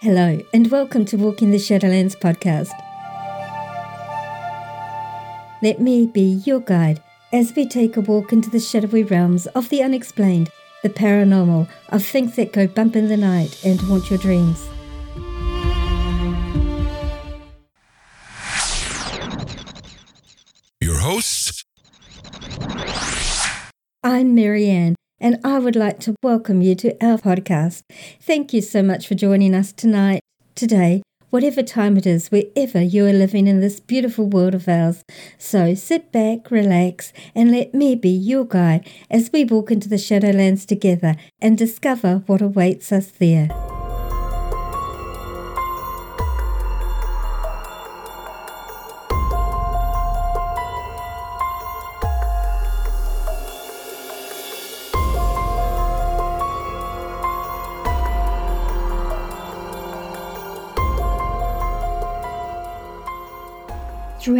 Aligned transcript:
Hello, 0.00 0.38
and 0.54 0.70
welcome 0.70 1.04
to 1.06 1.16
Walking 1.16 1.50
the 1.50 1.56
Shadowlands 1.56 2.16
podcast. 2.16 2.70
Let 5.60 5.80
me 5.80 6.06
be 6.06 6.40
your 6.46 6.60
guide 6.60 7.02
as 7.32 7.52
we 7.56 7.66
take 7.66 7.96
a 7.96 8.00
walk 8.00 8.32
into 8.32 8.48
the 8.48 8.60
shadowy 8.60 9.02
realms 9.02 9.48
of 9.48 9.68
the 9.70 9.82
unexplained, 9.82 10.50
the 10.84 10.88
paranormal, 10.88 11.68
of 11.88 12.04
things 12.04 12.36
that 12.36 12.52
go 12.52 12.68
bump 12.68 12.94
in 12.94 13.08
the 13.08 13.16
night 13.16 13.60
and 13.64 13.80
haunt 13.80 14.08
your 14.08 14.20
dreams. 14.20 14.68
Your 20.80 20.98
hosts, 21.00 21.64
I'm 24.04 24.36
Marianne, 24.36 24.94
and 25.20 25.38
I 25.44 25.58
would 25.58 25.76
like 25.76 26.00
to 26.00 26.14
welcome 26.22 26.62
you 26.62 26.74
to 26.76 27.04
our 27.04 27.18
podcast. 27.18 27.82
Thank 28.20 28.52
you 28.52 28.60
so 28.60 28.82
much 28.82 29.06
for 29.06 29.14
joining 29.14 29.54
us 29.54 29.72
tonight, 29.72 30.20
today, 30.54 31.02
whatever 31.30 31.62
time 31.62 31.96
it 31.96 32.06
is, 32.06 32.28
wherever 32.28 32.80
you 32.80 33.06
are 33.06 33.12
living 33.12 33.46
in 33.46 33.60
this 33.60 33.80
beautiful 33.80 34.26
world 34.26 34.54
of 34.54 34.68
ours. 34.68 35.02
So 35.38 35.74
sit 35.74 36.12
back, 36.12 36.50
relax, 36.50 37.12
and 37.34 37.50
let 37.50 37.74
me 37.74 37.94
be 37.94 38.10
your 38.10 38.44
guide 38.44 38.88
as 39.10 39.30
we 39.32 39.44
walk 39.44 39.70
into 39.70 39.88
the 39.88 39.96
Shadowlands 39.96 40.66
together 40.66 41.16
and 41.40 41.58
discover 41.58 42.22
what 42.26 42.40
awaits 42.40 42.92
us 42.92 43.08
there. 43.08 43.48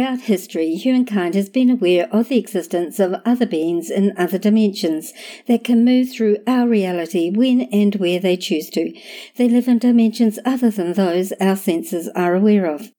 Throughout 0.09 0.25
history, 0.25 0.73
humankind 0.73 1.35
has 1.35 1.49
been 1.49 1.69
aware 1.69 2.09
of 2.11 2.29
the 2.29 2.39
existence 2.39 2.99
of 2.99 3.21
other 3.25 3.45
beings 3.45 3.91
in 3.91 4.17
other 4.17 4.39
dimensions 4.39 5.13
that 5.45 5.63
can 5.63 5.85
move 5.85 6.09
through 6.11 6.37
our 6.47 6.67
reality 6.67 7.29
when 7.29 7.61
and 7.71 7.93
where 7.93 8.19
they 8.19 8.35
choose 8.35 8.71
to. 8.71 8.91
They 9.35 9.47
live 9.47 9.67
in 9.67 9.77
dimensions 9.77 10.39
other 10.43 10.71
than 10.71 10.93
those 10.93 11.31
our 11.33 11.55
senses 11.55 12.09
are 12.15 12.33
aware 12.33 12.65
of. 12.65 12.91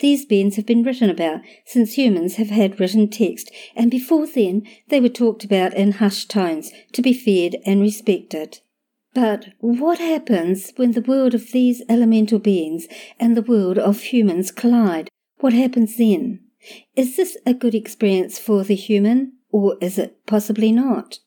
These 0.00 0.26
beings 0.26 0.56
have 0.56 0.66
been 0.66 0.82
written 0.82 1.08
about 1.08 1.42
since 1.64 1.96
humans 1.96 2.34
have 2.34 2.50
had 2.50 2.80
written 2.80 3.08
text, 3.08 3.48
and 3.76 3.88
before 3.88 4.26
then 4.26 4.66
they 4.88 5.00
were 5.00 5.08
talked 5.08 5.44
about 5.44 5.74
in 5.74 5.92
hushed 5.92 6.28
tones 6.28 6.72
to 6.92 7.02
be 7.02 7.12
feared 7.12 7.54
and 7.64 7.80
respected. 7.80 8.58
But 9.14 9.50
what 9.60 10.00
happens 10.00 10.72
when 10.74 10.90
the 10.90 11.02
world 11.02 11.34
of 11.34 11.52
these 11.52 11.84
elemental 11.88 12.40
beings 12.40 12.88
and 13.20 13.36
the 13.36 13.42
world 13.42 13.78
of 13.78 14.00
humans 14.00 14.50
collide? 14.50 15.08
What 15.42 15.54
happens 15.54 15.96
then? 15.96 16.38
Is 16.94 17.16
this 17.16 17.36
a 17.44 17.52
good 17.52 17.74
experience 17.74 18.38
for 18.38 18.62
the 18.62 18.76
human, 18.76 19.32
or 19.50 19.76
is 19.80 19.98
it 19.98 20.24
possibly 20.24 20.70
not? 20.70 21.18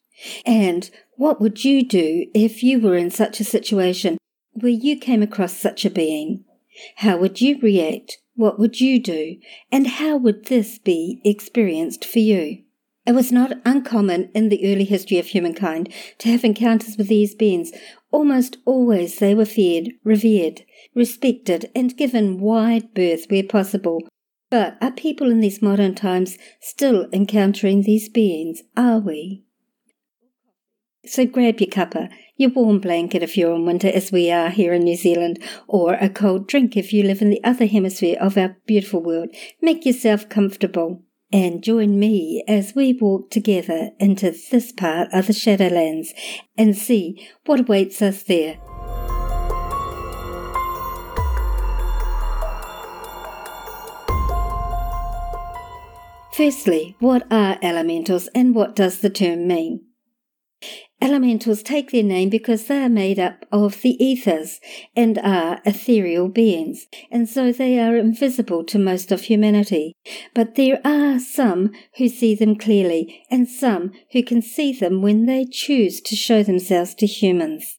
And 0.45 0.89
what 1.17 1.41
would 1.41 1.65
you 1.65 1.85
do 1.85 2.27
if 2.33 2.63
you 2.63 2.79
were 2.79 2.95
in 2.95 3.11
such 3.11 3.41
a 3.41 3.43
situation 3.43 4.17
where 4.53 4.71
you 4.71 4.97
came 4.97 5.21
across 5.21 5.57
such 5.57 5.83
a 5.83 5.89
being? 5.89 6.45
How 6.95 7.17
would 7.17 7.41
you 7.41 7.59
react? 7.59 8.19
What 8.35 8.57
would 8.57 8.79
you 8.79 9.03
do? 9.03 9.35
And 9.69 9.85
how 9.85 10.15
would 10.15 10.45
this 10.45 10.79
be 10.79 11.19
experienced 11.25 12.05
for 12.05 12.19
you? 12.19 12.63
It 13.05 13.15
was 13.15 13.33
not 13.33 13.59
uncommon 13.65 14.31
in 14.33 14.47
the 14.47 14.71
early 14.71 14.85
history 14.85 15.19
of 15.19 15.27
humankind 15.27 15.93
to 16.19 16.29
have 16.29 16.45
encounters 16.45 16.95
with 16.95 17.09
these 17.09 17.35
beings. 17.35 17.73
Almost 18.15 18.59
always 18.63 19.19
they 19.19 19.35
were 19.35 19.43
feared, 19.43 19.91
revered, 20.05 20.61
respected, 20.93 21.69
and 21.75 21.97
given 21.97 22.39
wide 22.39 22.93
berth 22.93 23.25
where 23.27 23.43
possible. 23.43 24.07
But 24.49 24.77
are 24.81 24.93
people 24.93 25.29
in 25.29 25.41
these 25.41 25.61
modern 25.61 25.95
times 25.95 26.37
still 26.61 27.09
encountering 27.11 27.81
these 27.81 28.07
beings? 28.07 28.61
Are 28.77 28.99
we? 28.99 29.43
So 31.05 31.25
grab 31.25 31.59
your 31.59 31.69
cuppa, 31.69 32.07
your 32.37 32.51
warm 32.51 32.79
blanket 32.79 33.21
if 33.21 33.35
you're 33.35 33.53
in 33.53 33.65
winter, 33.65 33.89
as 33.89 34.13
we 34.13 34.31
are 34.31 34.49
here 34.49 34.71
in 34.71 34.85
New 34.85 34.95
Zealand, 34.95 35.43
or 35.67 35.95
a 35.95 36.07
cold 36.07 36.47
drink 36.47 36.77
if 36.77 36.93
you 36.93 37.03
live 37.03 37.21
in 37.21 37.29
the 37.29 37.43
other 37.43 37.65
hemisphere 37.65 38.17
of 38.21 38.37
our 38.37 38.55
beautiful 38.65 39.03
world. 39.03 39.27
Make 39.61 39.85
yourself 39.85 40.29
comfortable 40.29 41.03
and 41.31 41.63
join 41.63 41.99
me 41.99 42.43
as 42.47 42.75
we 42.75 42.93
walk 42.93 43.31
together 43.31 43.91
into 43.99 44.31
this 44.51 44.71
part 44.71 45.09
of 45.11 45.27
the 45.27 45.33
Shadowlands 45.33 46.09
and 46.57 46.77
see 46.77 47.27
what 47.45 47.61
awaits 47.61 48.01
us 48.01 48.23
there. 48.23 48.57
Firstly, 56.33 56.97
what 56.99 57.25
are 57.31 57.57
elementals 57.61 58.27
and 58.35 58.53
what 58.53 58.75
does 58.75 58.99
the 58.99 59.09
term 59.09 59.47
mean? 59.47 59.85
Elementals 61.05 61.61
take 61.61 61.91
their 61.91 62.01
name 62.01 62.29
because 62.29 62.65
they 62.65 62.81
are 62.81 62.89
made 62.89 63.19
up 63.19 63.45
of 63.51 63.83
the 63.83 64.03
ethers 64.03 64.59
and 64.95 65.19
are 65.19 65.61
ethereal 65.63 66.27
beings, 66.27 66.87
and 67.11 67.29
so 67.29 67.51
they 67.51 67.77
are 67.79 67.95
invisible 67.95 68.63
to 68.63 68.79
most 68.79 69.11
of 69.11 69.21
humanity. 69.21 69.93
But 70.33 70.55
there 70.55 70.81
are 70.83 71.19
some 71.19 71.71
who 71.97 72.07
see 72.07 72.33
them 72.33 72.55
clearly, 72.55 73.23
and 73.29 73.47
some 73.47 73.91
who 74.13 74.23
can 74.23 74.41
see 74.41 74.73
them 74.73 75.03
when 75.03 75.27
they 75.27 75.45
choose 75.45 76.01
to 76.01 76.15
show 76.15 76.41
themselves 76.41 76.95
to 76.95 77.05
humans. 77.05 77.77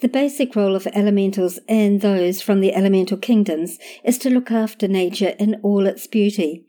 The 0.00 0.08
basic 0.08 0.56
role 0.56 0.74
of 0.74 0.86
elementals 0.94 1.58
and 1.68 2.00
those 2.00 2.40
from 2.40 2.60
the 2.60 2.72
elemental 2.72 3.18
kingdoms 3.18 3.78
is 4.02 4.16
to 4.20 4.30
look 4.30 4.50
after 4.50 4.88
nature 4.88 5.34
in 5.38 5.60
all 5.62 5.86
its 5.86 6.06
beauty. 6.06 6.64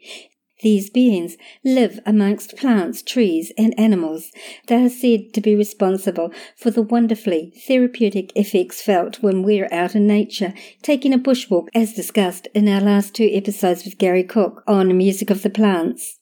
These 0.63 0.90
beings 0.90 1.35
live 1.66 2.00
amongst 2.06 2.56
plants, 2.56 3.01
trees, 3.01 3.51
and 3.57 3.78
animals. 3.78 4.31
They 4.68 4.85
are 4.85 4.90
said 4.90 5.34
to 5.34 5.41
be 5.41 5.56
responsible 5.56 6.31
for 6.56 6.72
the 6.72 6.81
wonderfully 6.81 7.51
therapeutic 7.68 8.31
effects 8.38 8.81
felt 8.81 9.22
when 9.22 9.44
we're 9.44 9.68
out 9.74 9.94
in 9.94 10.07
nature, 10.07 10.53
taking 10.81 11.13
a 11.13 11.19
bushwalk, 11.19 11.68
as 11.75 11.91
discussed 11.91 12.47
in 12.53 12.69
our 12.69 12.79
last 12.79 13.13
two 13.13 13.29
episodes 13.34 13.84
with 13.84 13.97
Gary 13.97 14.24
Cook 14.24 14.63
on 14.66 14.97
music 14.97 15.29
of 15.29 15.44
the 15.44 15.50
plants, 15.50 16.19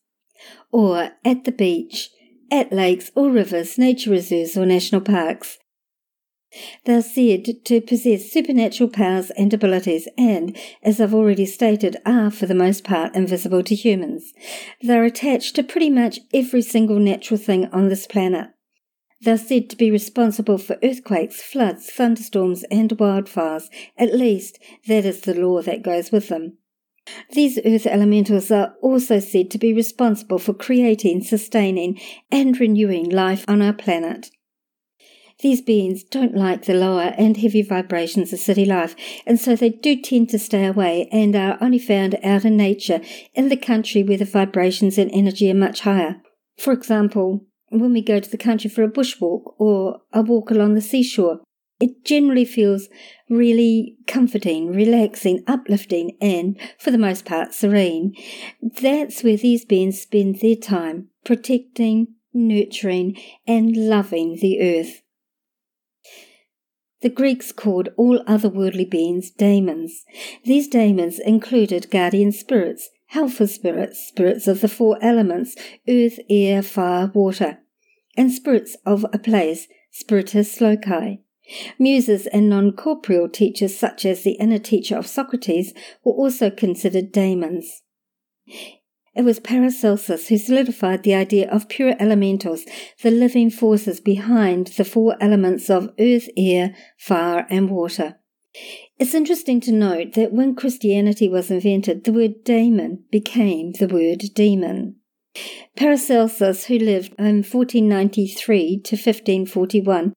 or 0.71 1.11
at 1.23 1.43
the 1.43 1.51
beach, 1.51 2.09
at 2.51 2.73
lakes 2.73 3.11
or 3.15 3.29
rivers, 3.29 3.77
nature 3.77 4.09
reserves, 4.09 4.57
or 4.57 4.65
national 4.65 5.01
parks. 5.01 5.59
They 6.85 6.95
are 6.95 7.01
said 7.01 7.45
to 7.65 7.81
possess 7.81 8.31
supernatural 8.31 8.89
powers 8.89 9.31
and 9.31 9.53
abilities 9.53 10.07
and, 10.17 10.57
as 10.83 10.99
I've 10.99 11.13
already 11.13 11.45
stated, 11.45 11.97
are 12.05 12.29
for 12.29 12.45
the 12.45 12.55
most 12.55 12.83
part 12.83 13.15
invisible 13.15 13.63
to 13.63 13.75
humans. 13.75 14.33
They're 14.81 15.05
attached 15.05 15.55
to 15.55 15.63
pretty 15.63 15.89
much 15.89 16.19
every 16.33 16.61
single 16.61 16.99
natural 16.99 17.39
thing 17.39 17.67
on 17.67 17.87
this 17.87 18.05
planet. 18.05 18.49
They're 19.21 19.37
said 19.37 19.69
to 19.69 19.75
be 19.75 19.91
responsible 19.91 20.57
for 20.57 20.77
earthquakes, 20.83 21.41
floods, 21.41 21.89
thunderstorms, 21.91 22.63
and 22.71 22.89
wildfires. 22.89 23.69
At 23.97 24.15
least, 24.15 24.57
that 24.87 25.05
is 25.05 25.21
the 25.21 25.35
lore 25.35 25.61
that 25.61 25.83
goes 25.83 26.11
with 26.11 26.29
them. 26.29 26.57
These 27.31 27.59
earth 27.65 27.85
elementals 27.85 28.51
are 28.51 28.75
also 28.81 29.19
said 29.19 29.51
to 29.51 29.57
be 29.57 29.73
responsible 29.73 30.39
for 30.39 30.53
creating, 30.53 31.23
sustaining, 31.23 31.99
and 32.31 32.59
renewing 32.59 33.09
life 33.09 33.45
on 33.47 33.61
our 33.61 33.73
planet. 33.73 34.31
These 35.41 35.61
beings 35.61 36.03
don't 36.03 36.35
like 36.35 36.65
the 36.65 36.75
lower 36.75 37.15
and 37.17 37.35
heavy 37.35 37.63
vibrations 37.63 38.31
of 38.31 38.39
city 38.39 38.63
life, 38.63 38.95
and 39.25 39.39
so 39.39 39.55
they 39.55 39.69
do 39.69 39.99
tend 39.99 40.29
to 40.29 40.39
stay 40.39 40.65
away 40.65 41.09
and 41.11 41.35
are 41.35 41.57
only 41.59 41.79
found 41.79 42.15
out 42.23 42.45
in 42.45 42.57
nature 42.57 43.01
in 43.33 43.49
the 43.49 43.57
country 43.57 44.03
where 44.03 44.17
the 44.17 44.25
vibrations 44.25 44.99
and 44.99 45.09
energy 45.11 45.49
are 45.49 45.55
much 45.55 45.81
higher. 45.81 46.21
For 46.57 46.73
example, 46.73 47.45
when 47.69 47.91
we 47.91 48.01
go 48.01 48.19
to 48.19 48.29
the 48.29 48.37
country 48.37 48.69
for 48.69 48.83
a 48.83 48.91
bushwalk 48.91 49.53
or 49.57 50.01
a 50.13 50.21
walk 50.21 50.51
along 50.51 50.75
the 50.75 50.81
seashore, 50.81 51.39
it 51.79 52.05
generally 52.05 52.45
feels 52.45 52.87
really 53.27 53.97
comforting, 54.05 54.71
relaxing, 54.71 55.43
uplifting, 55.47 56.15
and, 56.21 56.59
for 56.77 56.91
the 56.91 56.99
most 56.99 57.25
part, 57.25 57.55
serene. 57.55 58.13
That's 58.61 59.23
where 59.23 59.37
these 59.37 59.65
beings 59.65 59.99
spend 59.99 60.39
their 60.39 60.55
time, 60.55 61.07
protecting, 61.25 62.09
nurturing, 62.31 63.17
and 63.47 63.75
loving 63.75 64.37
the 64.39 64.61
earth. 64.61 65.01
The 67.01 67.09
Greeks 67.09 67.51
called 67.51 67.89
all 67.97 68.21
other 68.27 68.49
worldly 68.49 68.85
beings 68.85 69.31
daemons. 69.31 70.05
These 70.45 70.67
daemons 70.67 71.19
included 71.19 71.89
guardian 71.89 72.31
spirits, 72.31 72.89
helper 73.07 73.47
spirits, 73.47 74.07
spirits 74.07 74.47
of 74.47 74.61
the 74.61 74.67
four 74.67 74.97
elements 75.01 75.55
earth, 75.87 76.19
air, 76.29 76.61
fire, 76.61 77.11
water, 77.13 77.59
and 78.15 78.31
spirits 78.31 78.77
of 78.85 79.05
a 79.11 79.17
place, 79.17 79.67
spiritus 79.89 80.61
loci. 80.61 81.17
Muses 81.79 82.27
and 82.27 82.49
non 82.49 82.71
corporeal 82.71 83.27
teachers, 83.27 83.75
such 83.75 84.05
as 84.05 84.23
the 84.23 84.33
inner 84.33 84.59
teacher 84.59 84.95
of 84.95 85.07
Socrates, 85.07 85.73
were 86.03 86.13
also 86.13 86.49
considered 86.49 87.11
daemons. 87.11 87.81
It 89.13 89.23
was 89.23 89.39
Paracelsus 89.39 90.29
who 90.29 90.37
solidified 90.37 91.03
the 91.03 91.13
idea 91.13 91.49
of 91.49 91.67
pure 91.67 91.95
elementals, 91.99 92.65
the 93.01 93.11
living 93.11 93.49
forces 93.49 93.99
behind 93.99 94.67
the 94.67 94.85
four 94.85 95.17
elements 95.19 95.69
of 95.69 95.89
earth, 95.99 96.29
air, 96.37 96.73
fire, 96.97 97.45
and 97.49 97.69
water. 97.69 98.15
It's 98.97 99.13
interesting 99.13 99.59
to 99.61 99.71
note 99.71 100.13
that 100.13 100.33
when 100.33 100.55
Christianity 100.55 101.27
was 101.27 101.51
invented, 101.51 102.03
the 102.03 102.13
word 102.13 102.43
daemon 102.45 103.03
became 103.11 103.73
the 103.73 103.87
word 103.87 104.23
demon. 104.33 104.95
Paracelsus, 105.75 106.65
who 106.65 106.77
lived 106.77 107.13
in 107.17 107.43
1493 107.43 108.81
to 108.81 108.95
1541, 108.95 110.13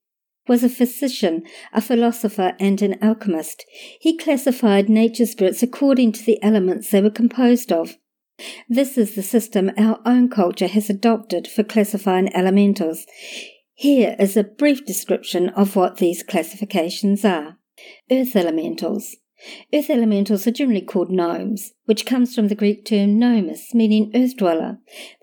was 0.46 0.62
a 0.62 0.68
physician, 0.68 1.42
a 1.72 1.80
philosopher, 1.80 2.54
and 2.60 2.82
an 2.82 2.96
alchemist. 3.02 3.64
He 4.00 4.18
classified 4.18 4.88
nature 4.88 5.26
spirits 5.26 5.62
according 5.62 6.12
to 6.12 6.24
the 6.24 6.42
elements 6.42 6.90
they 6.90 7.00
were 7.00 7.10
composed 7.10 7.72
of. 7.72 7.96
This 8.68 8.98
is 8.98 9.14
the 9.14 9.22
system 9.22 9.70
our 9.76 10.00
own 10.04 10.28
culture 10.28 10.66
has 10.66 10.90
adopted 10.90 11.46
for 11.46 11.62
classifying 11.62 12.34
elementals. 12.34 13.06
Here 13.74 14.16
is 14.18 14.36
a 14.36 14.44
brief 14.44 14.84
description 14.84 15.48
of 15.50 15.76
what 15.76 15.98
these 15.98 16.22
classifications 16.22 17.24
are. 17.24 17.58
Earth 18.10 18.36
elementals. 18.36 19.16
Earth 19.72 19.90
elementals 19.90 20.46
are 20.46 20.52
generally 20.52 20.80
called 20.80 21.10
gnomes, 21.10 21.72
which 21.84 22.06
comes 22.06 22.34
from 22.34 22.48
the 22.48 22.54
Greek 22.54 22.84
term 22.84 23.18
gnomus, 23.18 23.74
meaning 23.74 24.10
earth 24.14 24.36
dweller. 24.36 24.78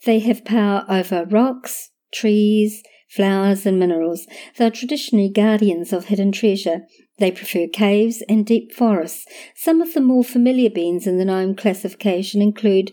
They 0.06 0.20
have 0.20 0.46
power 0.46 0.86
over 0.90 1.26
rocks, 1.26 1.92
trees, 2.14 2.84
flowers, 3.10 3.66
and 3.66 3.80
minerals. 3.80 4.28
They 4.58 4.66
are 4.66 4.72
traditionally 4.72 5.30
guardians 5.30 5.92
of 5.92 6.06
hidden 6.06 6.32
treasure. 6.32 6.82
They 7.22 7.32
prefer 7.32 7.68
caves 7.68 8.24
and 8.28 8.44
deep 8.44 8.74
forests. 8.74 9.28
Some 9.54 9.80
of 9.80 9.94
the 9.94 10.02
more 10.02 10.24
familiar 10.24 10.72
beings 10.72 11.06
in 11.06 11.20
the 11.20 11.26
gnome 11.26 11.54
classification 11.56 12.42
include 12.42 12.92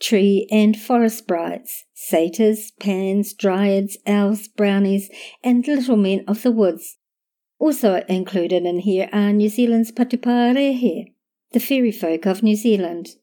tree 0.00 0.46
and 0.48 0.78
forest 0.78 1.18
sprites, 1.18 1.84
satyrs, 1.92 2.70
pans, 2.78 3.34
dryads, 3.34 3.96
elves, 4.06 4.46
brownies, 4.46 5.10
and 5.42 5.66
little 5.66 5.96
men 5.96 6.22
of 6.28 6.44
the 6.44 6.52
woods. 6.52 6.98
Also 7.58 8.04
included 8.08 8.64
in 8.64 8.78
here 8.78 9.08
are 9.12 9.32
New 9.32 9.48
Zealand's 9.48 9.90
Patupaiarehe, 9.90 11.12
the 11.50 11.58
fairy 11.58 11.90
folk 11.90 12.26
of 12.26 12.44
New 12.44 12.54
Zealand. 12.54 13.16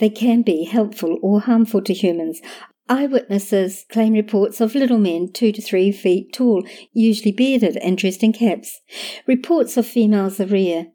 They 0.00 0.10
can 0.10 0.42
be 0.42 0.64
helpful 0.64 1.18
or 1.22 1.42
harmful 1.42 1.82
to 1.82 1.92
humans. 1.94 2.40
Eyewitnesses 2.88 3.84
claim 3.90 4.14
reports 4.14 4.60
of 4.60 4.74
little 4.74 4.98
men 4.98 5.30
two 5.30 5.52
to 5.52 5.60
three 5.60 5.92
feet 5.92 6.32
tall, 6.32 6.64
usually 6.92 7.32
bearded 7.32 7.76
and 7.76 7.98
dressed 7.98 8.22
in 8.22 8.32
caps. 8.32 8.80
Reports 9.26 9.76
of 9.76 9.86
females 9.86 10.40
are 10.40 10.46
rare. 10.46 10.86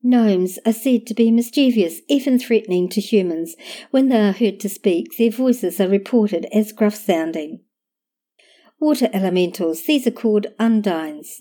Gnomes 0.00 0.58
are 0.64 0.72
said 0.72 1.06
to 1.06 1.14
be 1.14 1.30
mischievous, 1.30 2.02
even 2.08 2.38
threatening 2.38 2.88
to 2.90 3.00
humans. 3.00 3.56
When 3.90 4.10
they 4.10 4.20
are 4.20 4.32
heard 4.32 4.60
to 4.60 4.68
speak, 4.68 5.16
their 5.16 5.30
voices 5.30 5.80
are 5.80 5.88
reported 5.88 6.46
as 6.52 6.72
gruff 6.72 6.94
sounding. 6.94 7.60
Water 8.80 9.08
elementals, 9.12 9.84
these 9.84 10.06
are 10.06 10.10
called 10.10 10.48
undines. 10.58 11.40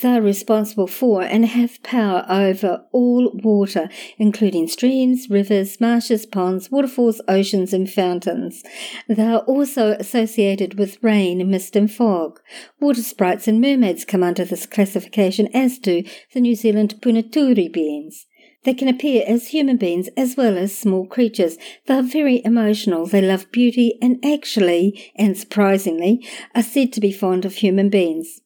They 0.00 0.10
are 0.10 0.20
responsible 0.20 0.86
for 0.86 1.22
and 1.22 1.44
have 1.44 1.82
power 1.82 2.24
over 2.28 2.84
all 2.92 3.32
water, 3.42 3.88
including 4.18 4.68
streams, 4.68 5.28
rivers, 5.28 5.80
marshes, 5.80 6.24
ponds, 6.26 6.70
waterfalls, 6.70 7.20
oceans, 7.26 7.72
and 7.72 7.90
fountains. 7.90 8.62
They 9.08 9.24
are 9.24 9.40
also 9.40 9.92
associated 9.92 10.78
with 10.78 11.02
rain, 11.02 11.50
mist, 11.50 11.74
and 11.74 11.90
fog. 11.90 12.40
Water 12.80 13.02
sprites 13.02 13.48
and 13.48 13.60
mermaids 13.60 14.04
come 14.04 14.22
under 14.22 14.44
this 14.44 14.66
classification, 14.66 15.48
as 15.54 15.78
do 15.78 16.04
the 16.32 16.40
New 16.40 16.54
Zealand 16.54 16.96
Ponaturi 17.00 17.72
beings. 17.72 18.26
They 18.64 18.74
can 18.74 18.88
appear 18.88 19.24
as 19.26 19.48
human 19.48 19.76
beings 19.76 20.08
as 20.16 20.36
well 20.36 20.56
as 20.56 20.76
small 20.76 21.06
creatures. 21.06 21.58
They 21.86 21.94
are 21.94 22.02
very 22.02 22.42
emotional, 22.44 23.06
they 23.06 23.20
love 23.20 23.50
beauty, 23.52 23.98
and 24.00 24.24
actually, 24.24 25.12
and 25.16 25.36
surprisingly, 25.36 26.26
are 26.54 26.62
said 26.62 26.92
to 26.94 27.00
be 27.00 27.12
fond 27.12 27.44
of 27.44 27.56
human 27.56 27.90
beings. 27.90 28.40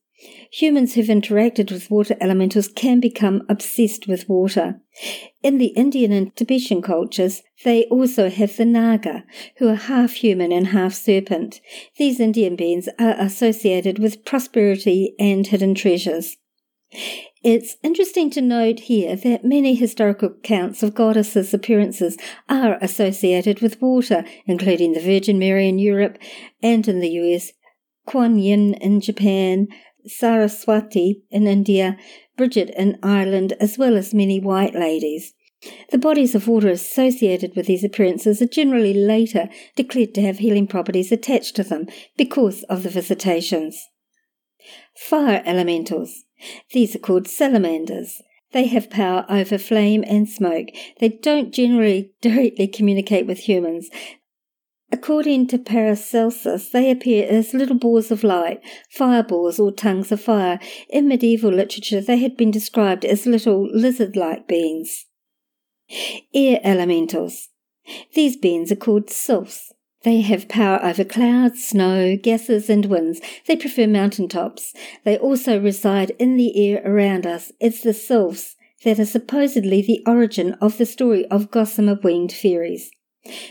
Humans 0.50 0.94
who've 0.94 1.06
interacted 1.06 1.70
with 1.70 1.90
water 1.90 2.16
elementals 2.20 2.66
can 2.66 2.98
become 2.98 3.42
obsessed 3.48 4.08
with 4.08 4.28
water. 4.28 4.80
In 5.44 5.58
the 5.58 5.66
Indian 5.66 6.10
and 6.10 6.34
Tibetan 6.34 6.82
cultures, 6.82 7.42
they 7.64 7.84
also 7.84 8.28
have 8.28 8.56
the 8.56 8.64
Naga, 8.64 9.24
who 9.58 9.68
are 9.68 9.76
half 9.76 10.14
human 10.14 10.50
and 10.50 10.68
half 10.68 10.94
serpent. 10.94 11.60
These 11.98 12.18
Indian 12.18 12.56
beings 12.56 12.88
are 12.98 13.14
associated 13.20 14.00
with 14.00 14.24
prosperity 14.24 15.14
and 15.20 15.46
hidden 15.46 15.76
treasures. 15.76 16.36
It's 17.44 17.76
interesting 17.84 18.30
to 18.30 18.40
note 18.40 18.80
here 18.80 19.14
that 19.14 19.44
many 19.44 19.76
historical 19.76 20.30
accounts 20.30 20.82
of 20.82 20.94
goddesses' 20.94 21.54
appearances 21.54 22.16
are 22.48 22.76
associated 22.80 23.60
with 23.60 23.80
water, 23.80 24.24
including 24.46 24.92
the 24.92 25.00
Virgin 25.00 25.38
Mary 25.38 25.68
in 25.68 25.78
Europe 25.78 26.18
and 26.62 26.88
in 26.88 26.98
the 26.98 27.10
US, 27.10 27.52
Kuan 28.06 28.38
Yin 28.38 28.74
in 28.74 29.00
Japan, 29.00 29.68
Saraswati 30.04 31.22
in 31.30 31.46
India, 31.46 31.96
Bridget 32.36 32.70
in 32.76 32.98
Ireland, 33.04 33.52
as 33.60 33.78
well 33.78 33.96
as 33.96 34.12
many 34.12 34.40
white 34.40 34.74
ladies. 34.74 35.34
The 35.90 35.98
bodies 35.98 36.34
of 36.34 36.48
water 36.48 36.68
associated 36.68 37.54
with 37.54 37.66
these 37.66 37.84
appearances 37.84 38.42
are 38.42 38.46
generally 38.46 38.94
later 38.94 39.48
declared 39.76 40.14
to 40.14 40.22
have 40.22 40.38
healing 40.38 40.66
properties 40.66 41.12
attached 41.12 41.54
to 41.56 41.64
them 41.64 41.86
because 42.16 42.64
of 42.64 42.82
the 42.82 42.90
visitations. 42.90 43.88
Fire 44.96 45.42
elementals. 45.46 46.24
These 46.72 46.96
are 46.96 47.00
called 47.00 47.28
salamanders. 47.28 48.22
They 48.52 48.66
have 48.66 48.90
power 48.90 49.26
over 49.28 49.58
flame 49.58 50.04
and 50.06 50.28
smoke. 50.28 50.68
They 51.00 51.10
don't 51.10 51.52
generally 51.52 52.12
directly 52.20 52.66
communicate 52.66 53.26
with 53.26 53.40
humans. 53.40 53.90
According 54.90 55.48
to 55.48 55.58
Paracelsus, 55.58 56.70
they 56.70 56.90
appear 56.90 57.28
as 57.28 57.52
little 57.52 57.76
balls 57.76 58.10
of 58.10 58.24
light, 58.24 58.62
fireballs, 58.90 59.58
or 59.58 59.70
tongues 59.70 60.10
of 60.10 60.20
fire. 60.20 60.58
In 60.88 61.08
medieval 61.08 61.52
literature, 61.52 62.00
they 62.00 62.16
had 62.16 62.38
been 62.38 62.50
described 62.50 63.04
as 63.04 63.26
little 63.26 63.68
lizard 63.70 64.16
like 64.16 64.48
beings. 64.48 65.04
Air 66.34 66.60
elementals. 66.64 67.48
These 68.14 68.38
beings 68.38 68.72
are 68.72 68.76
called 68.76 69.10
sylphs. 69.10 69.72
They 70.04 70.20
have 70.20 70.48
power 70.48 70.82
over 70.82 71.04
clouds, 71.04 71.64
snow, 71.64 72.16
gases, 72.16 72.70
and 72.70 72.86
winds. 72.86 73.20
They 73.46 73.56
prefer 73.56 73.86
mountain 73.86 74.28
tops. 74.28 74.72
They 75.04 75.18
also 75.18 75.60
reside 75.60 76.10
in 76.18 76.36
the 76.36 76.56
air 76.56 76.82
around 76.84 77.26
us. 77.26 77.50
It's 77.60 77.82
the 77.82 77.92
sylphs 77.92 78.56
that 78.84 79.00
are 79.00 79.04
supposedly 79.04 79.82
the 79.82 80.02
origin 80.06 80.54
of 80.60 80.78
the 80.78 80.86
story 80.86 81.26
of 81.26 81.50
gossamer 81.50 81.98
winged 82.02 82.32
fairies. 82.32 82.90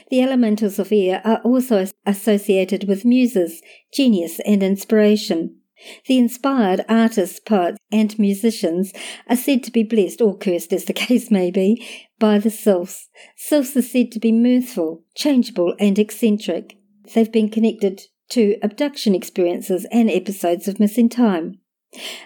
The 0.10 0.22
elementals 0.22 0.80
of 0.80 0.92
air 0.92 1.22
are 1.26 1.42
also 1.44 1.86
associated 2.06 2.88
with 2.88 3.06
muses, 3.06 3.62
genius, 3.92 4.40
and 4.46 4.64
inspiration. 4.64 5.57
The 6.06 6.18
inspired 6.18 6.84
artists, 6.90 7.40
poets, 7.40 7.78
and 7.92 8.18
musicians 8.18 8.94
are 9.30 9.36
said 9.36 9.64
to 9.64 9.72
be 9.72 9.84
blessed, 9.84 10.22
or 10.22 10.38
cursed 10.38 10.74
as 10.74 10.86
the 10.86 10.94
case 11.08 11.30
may 11.30 11.52
be, 11.52 11.86
by 12.20 12.40
the 12.40 12.50
sylphs. 12.50 13.10
Sylphs 13.36 13.76
are 13.78 13.82
said 13.82 14.12
to 14.12 14.20
be 14.20 14.32
mirthful, 14.32 15.04
changeable, 15.16 15.76
and 15.80 16.00
eccentric. 16.00 16.78
They've 17.14 17.32
been 17.32 17.50
connected 17.50 18.04
to 18.30 18.58
abduction 18.62 19.16
experiences 19.16 19.86
and 19.92 20.10
episodes 20.10 20.68
of 20.68 20.80
missing 20.80 21.10
time. 21.10 21.60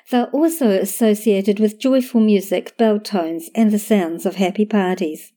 They're 0.10 0.30
also 0.32 0.70
associated 0.70 1.60
with 1.60 1.80
joyful 1.80 2.22
music, 2.22 2.76
bell 2.78 3.00
tones, 3.00 3.50
and 3.54 3.72
the 3.72 3.80
sounds 3.80 4.26
of 4.26 4.36
happy 4.36 4.66
parties. 4.66 5.34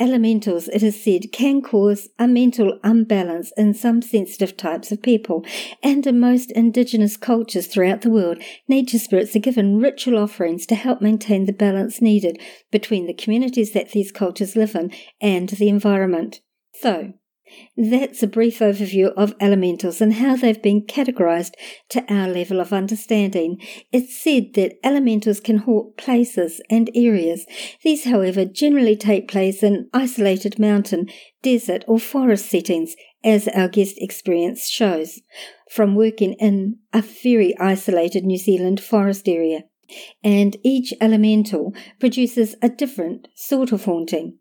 Elementals, 0.00 0.68
it 0.68 0.82
is 0.82 1.02
said, 1.02 1.32
can 1.32 1.60
cause 1.60 2.08
a 2.20 2.28
mental 2.28 2.78
unbalance 2.84 3.52
in 3.56 3.74
some 3.74 4.00
sensitive 4.00 4.56
types 4.56 4.92
of 4.92 5.02
people, 5.02 5.44
and 5.82 6.06
in 6.06 6.20
most 6.20 6.52
indigenous 6.52 7.16
cultures 7.16 7.66
throughout 7.66 8.02
the 8.02 8.10
world, 8.10 8.40
nature 8.68 8.98
spirits 8.98 9.34
are 9.34 9.40
given 9.40 9.80
ritual 9.80 10.16
offerings 10.16 10.66
to 10.66 10.76
help 10.76 11.00
maintain 11.00 11.46
the 11.46 11.52
balance 11.52 12.00
needed 12.00 12.40
between 12.70 13.06
the 13.06 13.14
communities 13.14 13.72
that 13.72 13.90
these 13.90 14.12
cultures 14.12 14.54
live 14.54 14.76
in 14.76 14.92
and 15.20 15.48
the 15.48 15.68
environment. 15.68 16.40
So, 16.74 17.14
that's 17.76 18.22
a 18.22 18.26
brief 18.26 18.58
overview 18.58 19.12
of 19.14 19.34
elementals 19.40 20.00
and 20.00 20.14
how 20.14 20.36
they've 20.36 20.62
been 20.62 20.82
categorized 20.82 21.52
to 21.90 22.04
our 22.12 22.28
level 22.28 22.60
of 22.60 22.72
understanding. 22.72 23.60
It's 23.92 24.20
said 24.20 24.54
that 24.54 24.78
elementals 24.84 25.40
can 25.40 25.58
haunt 25.58 25.96
places 25.96 26.60
and 26.68 26.90
areas. 26.94 27.46
These, 27.82 28.04
however, 28.04 28.44
generally 28.44 28.96
take 28.96 29.28
place 29.28 29.62
in 29.62 29.88
isolated 29.92 30.58
mountain, 30.58 31.08
desert, 31.42 31.84
or 31.86 31.98
forest 31.98 32.50
settings, 32.50 32.96
as 33.24 33.48
our 33.48 33.68
guest 33.68 33.96
experience 33.98 34.68
shows, 34.68 35.20
from 35.70 35.94
working 35.94 36.34
in 36.34 36.78
a 36.92 37.02
very 37.02 37.56
isolated 37.58 38.24
New 38.24 38.38
Zealand 38.38 38.80
forest 38.80 39.28
area. 39.28 39.64
And 40.22 40.56
each 40.62 40.92
elemental 41.00 41.74
produces 41.98 42.54
a 42.62 42.68
different 42.68 43.28
sort 43.34 43.72
of 43.72 43.84
haunting. 43.84 44.38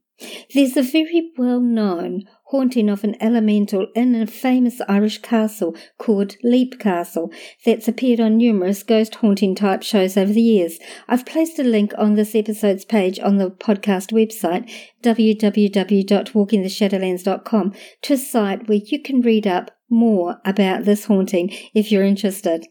There's 0.54 0.76
a 0.76 0.82
very 0.82 1.32
well 1.38 1.60
known 1.60 2.24
haunting 2.48 2.89
of 2.89 3.04
an 3.04 3.16
elemental 3.22 3.86
in 3.96 4.16
a 4.16 4.25
famous 4.25 4.82
Irish 4.88 5.20
castle 5.20 5.75
called 5.98 6.38
Leap 6.44 6.80
Castle 6.80 7.32
that's 7.66 7.88
appeared 7.88 8.20
on 8.20 8.36
numerous 8.38 8.84
ghost 8.84 9.16
haunting 9.16 9.56
type 9.56 9.82
shows 9.84 10.18
over 10.18 10.32
the 10.32 10.42
years. 10.42 10.77
I've 11.08 11.25
placed 11.25 11.58
a 11.60 11.63
link 11.63 11.94
on 11.98 12.13
this 12.16 12.36
episode's 12.36 12.86
page 12.86 13.20
on 13.20 13.38
the 13.38 13.50
podcast 13.50 14.12
website 14.12 14.70
www.walkingtheshadowlands.com 15.04 17.74
to 18.01 18.13
a 18.13 18.18
site 18.18 18.68
where 18.68 18.82
you 18.84 19.01
can 19.01 19.22
read 19.22 19.48
up 19.48 19.72
more 19.89 20.42
about 20.46 20.86
this 20.86 21.06
haunting 21.06 21.50
if 21.74 21.92
you're 21.92 22.04
interested. 22.04 22.68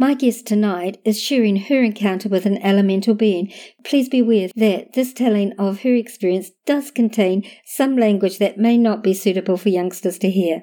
My 0.00 0.14
guest 0.14 0.46
tonight 0.46 1.00
is 1.04 1.20
sharing 1.20 1.56
her 1.56 1.82
encounter 1.82 2.28
with 2.28 2.46
an 2.46 2.58
elemental 2.58 3.14
being. 3.14 3.52
Please 3.82 4.08
be 4.08 4.20
aware 4.20 4.48
that 4.54 4.92
this 4.92 5.12
telling 5.12 5.52
of 5.58 5.80
her 5.80 5.92
experience 5.92 6.52
does 6.64 6.92
contain 6.92 7.42
some 7.64 7.96
language 7.96 8.38
that 8.38 8.58
may 8.58 8.78
not 8.78 9.02
be 9.02 9.12
suitable 9.12 9.56
for 9.56 9.70
youngsters 9.70 10.16
to 10.20 10.30
hear. 10.30 10.62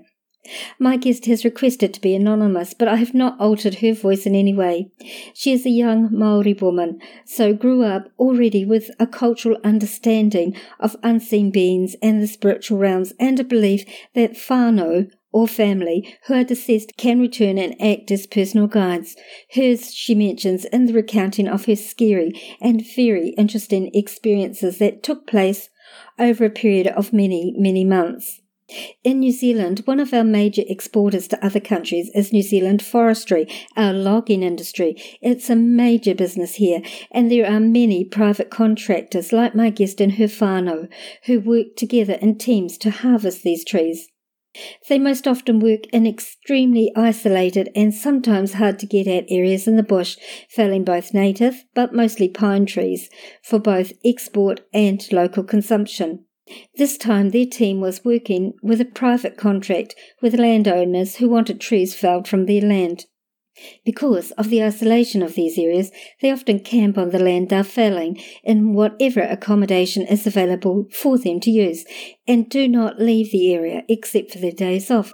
My 0.79 0.95
guest 0.95 1.25
has 1.25 1.43
requested 1.43 1.93
to 1.93 1.99
be 1.99 2.15
anonymous, 2.15 2.73
but 2.73 2.87
I 2.87 2.95
have 2.95 3.13
not 3.13 3.37
altered 3.37 3.75
her 3.75 3.93
voice 3.93 4.25
in 4.25 4.35
any 4.35 4.53
way. 4.53 4.91
She 5.33 5.51
is 5.51 5.65
a 5.65 5.69
young 5.69 6.07
Maori 6.17 6.53
woman, 6.53 6.99
so 7.25 7.53
grew 7.53 7.83
up 7.83 8.07
already 8.17 8.63
with 8.63 8.89
a 8.99 9.07
cultural 9.07 9.57
understanding 9.65 10.55
of 10.79 10.95
unseen 11.03 11.51
beings 11.51 11.97
and 12.01 12.21
the 12.21 12.27
spiritual 12.27 12.77
realms, 12.77 13.11
and 13.19 13.37
a 13.37 13.43
belief 13.43 13.83
that 14.13 14.33
whānau, 14.33 15.11
or 15.35 15.49
family 15.49 16.17
who 16.27 16.33
are 16.33 16.45
deceased 16.45 16.93
can 16.95 17.19
return 17.19 17.57
and 17.57 17.75
act 17.81 18.09
as 18.09 18.25
personal 18.25 18.67
guides. 18.67 19.17
Hers 19.53 19.93
she 19.93 20.15
mentions 20.15 20.63
in 20.63 20.85
the 20.85 20.93
recounting 20.93 21.49
of 21.49 21.65
her 21.65 21.75
scary 21.75 22.31
and 22.61 22.81
very 22.95 23.31
interesting 23.37 23.91
experiences 23.93 24.77
that 24.77 25.03
took 25.03 25.27
place 25.27 25.69
over 26.17 26.45
a 26.45 26.49
period 26.49 26.87
of 26.87 27.11
many, 27.11 27.53
many 27.57 27.83
months. 27.83 28.39
In 29.03 29.19
New 29.19 29.33
Zealand, 29.33 29.81
one 29.83 29.99
of 29.99 30.13
our 30.13 30.23
major 30.23 30.63
exporters 30.67 31.27
to 31.27 31.45
other 31.45 31.59
countries 31.59 32.09
is 32.15 32.31
New 32.31 32.41
Zealand 32.41 32.81
forestry, 32.81 33.45
our 33.75 33.91
logging 33.91 34.41
industry. 34.41 34.95
It's 35.21 35.49
a 35.49 35.55
major 35.55 36.15
business 36.15 36.55
here, 36.55 36.81
and 37.11 37.29
there 37.29 37.45
are 37.45 37.59
many 37.59 38.05
private 38.05 38.49
contractors 38.49 39.33
like 39.33 39.53
my 39.53 39.69
guest 39.69 39.99
in 39.99 40.11
her 40.11 40.87
who 41.25 41.39
work 41.41 41.75
together 41.75 42.13
in 42.13 42.37
teams 42.37 42.77
to 42.77 42.89
harvest 42.89 43.43
these 43.43 43.65
trees. 43.65 44.07
They 44.87 44.99
most 44.99 45.27
often 45.27 45.59
work 45.59 45.85
in 45.87 46.05
extremely 46.05 46.91
isolated 46.95 47.69
and 47.75 47.93
sometimes 47.93 48.53
hard 48.53 48.79
to 48.79 48.85
get 48.85 49.07
at 49.07 49.25
areas 49.29 49.67
in 49.67 49.75
the 49.75 49.83
bush, 49.83 50.17
felling 50.49 50.83
both 50.83 51.13
native 51.13 51.65
but 51.73 51.93
mostly 51.93 52.29
pine 52.29 52.65
trees 52.65 53.09
for 53.43 53.59
both 53.59 53.93
export 54.03 54.61
and 54.73 55.05
local 55.11 55.43
consumption. 55.43 56.25
This 56.75 56.97
time 56.97 57.29
their 57.29 57.45
team 57.45 57.81
was 57.81 58.05
working 58.05 58.53
with 58.61 58.79
a 58.79 58.85
private 58.85 59.37
contract 59.37 59.95
with 60.21 60.39
landowners 60.39 61.15
who 61.15 61.27
wanted 61.27 61.59
trees 61.59 61.95
felled 61.95 62.27
from 62.27 62.45
their 62.45 62.61
land. 62.61 63.05
Because 63.83 64.31
of 64.31 64.49
the 64.49 64.63
isolation 64.63 65.21
of 65.21 65.35
these 65.35 65.57
areas, 65.57 65.91
they 66.21 66.31
often 66.31 66.59
camp 66.59 66.97
on 66.97 67.09
the 67.09 67.19
land 67.19 67.49
they're 67.49 67.63
felling 67.63 68.19
in 68.43 68.73
whatever 68.73 69.21
accommodation 69.21 70.03
is 70.03 70.27
available 70.27 70.87
for 70.91 71.17
them 71.17 71.39
to 71.41 71.51
use 71.51 71.85
and 72.27 72.49
do 72.49 72.67
not 72.67 72.99
leave 72.99 73.31
the 73.31 73.53
area 73.53 73.83
except 73.87 74.31
for 74.31 74.39
their 74.39 74.51
days 74.51 74.91
off. 74.91 75.11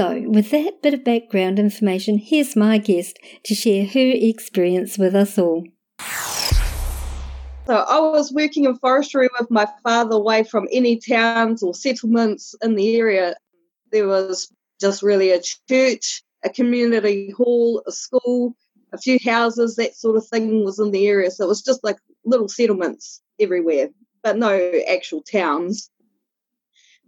So, 0.00 0.24
with 0.24 0.50
that 0.52 0.80
bit 0.80 0.94
of 0.94 1.04
background 1.04 1.58
information, 1.58 2.16
here's 2.16 2.56
my 2.56 2.78
guest 2.78 3.18
to 3.44 3.54
share 3.54 3.84
her 3.84 4.12
experience 4.14 4.96
with 4.96 5.14
us 5.14 5.36
all. 5.36 5.66
So, 7.66 7.74
I 7.74 8.00
was 8.00 8.32
working 8.32 8.64
in 8.64 8.78
forestry 8.78 9.28
with 9.38 9.50
my 9.50 9.68
father 9.82 10.16
away 10.16 10.44
from 10.44 10.68
any 10.72 10.96
towns 10.96 11.62
or 11.62 11.74
settlements 11.74 12.54
in 12.62 12.76
the 12.76 12.96
area. 12.96 13.36
There 13.92 14.08
was 14.08 14.50
just 14.80 15.02
really 15.02 15.32
a 15.32 15.42
church, 15.68 16.22
a 16.44 16.48
community 16.48 17.34
hall, 17.36 17.82
a 17.86 17.92
school, 17.92 18.56
a 18.94 18.96
few 18.96 19.18
houses, 19.22 19.76
that 19.76 19.94
sort 19.94 20.16
of 20.16 20.26
thing 20.26 20.64
was 20.64 20.78
in 20.78 20.92
the 20.92 21.06
area. 21.08 21.30
So, 21.30 21.44
it 21.44 21.48
was 21.48 21.60
just 21.60 21.84
like 21.84 21.98
little 22.24 22.48
settlements 22.48 23.20
everywhere, 23.38 23.90
but 24.22 24.38
no 24.38 24.80
actual 24.90 25.20
towns. 25.20 25.90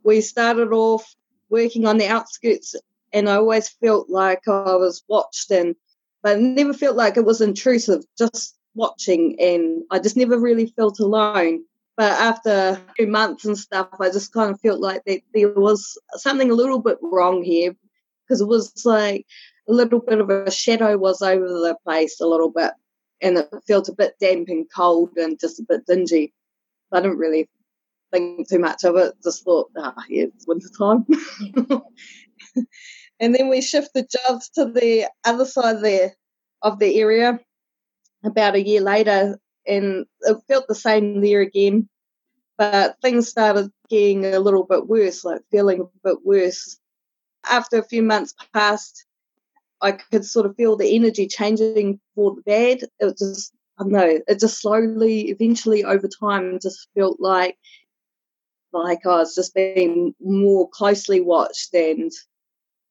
We 0.04 0.20
started 0.20 0.74
off 0.74 1.14
working 1.52 1.86
on 1.86 1.98
the 1.98 2.08
outskirts, 2.08 2.74
and 3.12 3.28
I 3.28 3.36
always 3.36 3.68
felt 3.68 4.10
like 4.10 4.48
I 4.48 4.74
was 4.74 5.04
watched, 5.06 5.52
and 5.52 5.76
but 6.22 6.36
I 6.36 6.40
never 6.40 6.72
felt 6.72 6.96
like 6.96 7.16
it 7.16 7.24
was 7.24 7.40
intrusive. 7.40 8.02
Just 8.18 8.56
watching, 8.74 9.38
and 9.38 9.84
I 9.90 9.98
just 10.00 10.16
never 10.16 10.38
really 10.38 10.66
felt 10.66 10.98
alone. 10.98 11.64
But 11.96 12.12
after 12.12 12.50
a 12.50 12.80
few 12.96 13.06
months 13.06 13.44
and 13.44 13.56
stuff, 13.56 13.88
I 14.00 14.08
just 14.08 14.32
kind 14.32 14.50
of 14.50 14.60
felt 14.60 14.80
like 14.80 15.04
that 15.04 15.20
there 15.34 15.52
was 15.52 15.98
something 16.14 16.50
a 16.50 16.54
little 16.54 16.80
bit 16.80 16.96
wrong 17.02 17.42
here 17.44 17.76
because 18.24 18.40
it 18.40 18.48
was 18.48 18.72
like 18.86 19.26
a 19.68 19.72
little 19.72 20.00
bit 20.00 20.18
of 20.18 20.30
a 20.30 20.50
shadow 20.50 20.96
was 20.96 21.20
over 21.20 21.46
the 21.46 21.76
place 21.84 22.20
a 22.20 22.26
little 22.26 22.50
bit, 22.50 22.72
and 23.20 23.36
it 23.36 23.48
felt 23.68 23.90
a 23.90 23.94
bit 23.94 24.14
damp 24.20 24.48
and 24.48 24.66
cold 24.74 25.10
and 25.16 25.38
just 25.38 25.60
a 25.60 25.64
bit 25.68 25.86
dingy. 25.86 26.32
I 26.92 27.00
didn't 27.00 27.18
really 27.18 27.48
think 28.12 28.48
too 28.48 28.58
much 28.58 28.84
of 28.84 28.96
it. 28.96 29.14
Just 29.22 29.44
thought, 29.44 29.70
ah, 29.76 29.94
yeah, 30.08 30.24
it's 30.24 30.46
winter 30.46 30.68
time. 30.78 31.06
and 33.20 33.34
then 33.34 33.48
we 33.48 33.60
shifted 33.60 34.10
jobs 34.10 34.50
to 34.50 34.66
the 34.66 35.08
other 35.24 35.44
side 35.44 35.82
there 35.82 36.14
of 36.62 36.78
the 36.78 37.00
area 37.00 37.40
about 38.24 38.54
a 38.54 38.64
year 38.64 38.80
later, 38.80 39.38
and 39.66 40.06
it 40.22 40.36
felt 40.48 40.68
the 40.68 40.74
same 40.74 41.20
there 41.20 41.40
again. 41.40 41.88
But 42.58 42.96
things 43.02 43.28
started 43.28 43.70
getting 43.88 44.26
a 44.26 44.38
little 44.38 44.64
bit 44.64 44.86
worse, 44.86 45.24
like 45.24 45.40
feeling 45.50 45.80
a 45.80 46.08
bit 46.08 46.18
worse. 46.24 46.78
After 47.44 47.78
a 47.78 47.84
few 47.84 48.02
months 48.02 48.34
passed, 48.54 49.04
I 49.80 49.92
could 49.92 50.24
sort 50.24 50.46
of 50.46 50.54
feel 50.54 50.76
the 50.76 50.94
energy 50.94 51.26
changing 51.26 51.98
for 52.14 52.36
the 52.36 52.42
bad. 52.42 52.88
It 53.00 53.18
just, 53.18 53.52
I 53.78 53.82
don't 53.82 53.92
know, 53.92 54.20
it 54.28 54.38
just 54.38 54.60
slowly, 54.60 55.30
eventually 55.30 55.82
over 55.82 56.06
time, 56.08 56.60
just 56.62 56.88
felt 56.94 57.18
like 57.18 57.58
like 58.72 59.00
oh, 59.04 59.10
I 59.10 59.18
was 59.18 59.34
just 59.34 59.54
being 59.54 60.14
more 60.20 60.68
closely 60.68 61.20
watched 61.20 61.74
and 61.74 62.10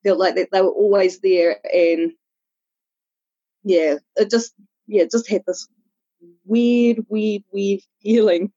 felt 0.03 0.19
like 0.19 0.35
that 0.35 0.49
they 0.51 0.61
were 0.61 0.69
always 0.71 1.19
there 1.19 1.59
and 1.73 2.11
yeah, 3.63 3.95
it 4.15 4.29
just 4.29 4.53
yeah, 4.87 5.05
just 5.09 5.29
had 5.29 5.43
this 5.45 5.67
weird, 6.45 7.05
weird, 7.09 7.43
weird 7.51 7.81
feeling. 8.01 8.51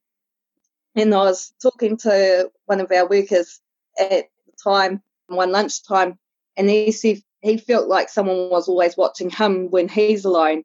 And 0.97 1.15
I 1.15 1.25
was 1.25 1.53
talking 1.61 1.97
to 1.99 2.51
one 2.67 2.81
of 2.81 2.91
our 2.93 3.09
workers 3.09 3.61
at 3.99 4.27
the 4.47 4.53
time, 4.63 5.03
one 5.27 5.51
lunchtime, 5.51 6.19
and 6.57 6.71
he 6.71 6.93
said 6.93 7.19
he 7.41 7.57
felt 7.57 7.89
like 7.89 8.09
someone 8.09 8.49
was 8.49 8.69
always 8.69 8.97
watching 8.97 9.29
him 9.29 9.71
when 9.71 9.89
he's 9.89 10.25
alone, 10.25 10.63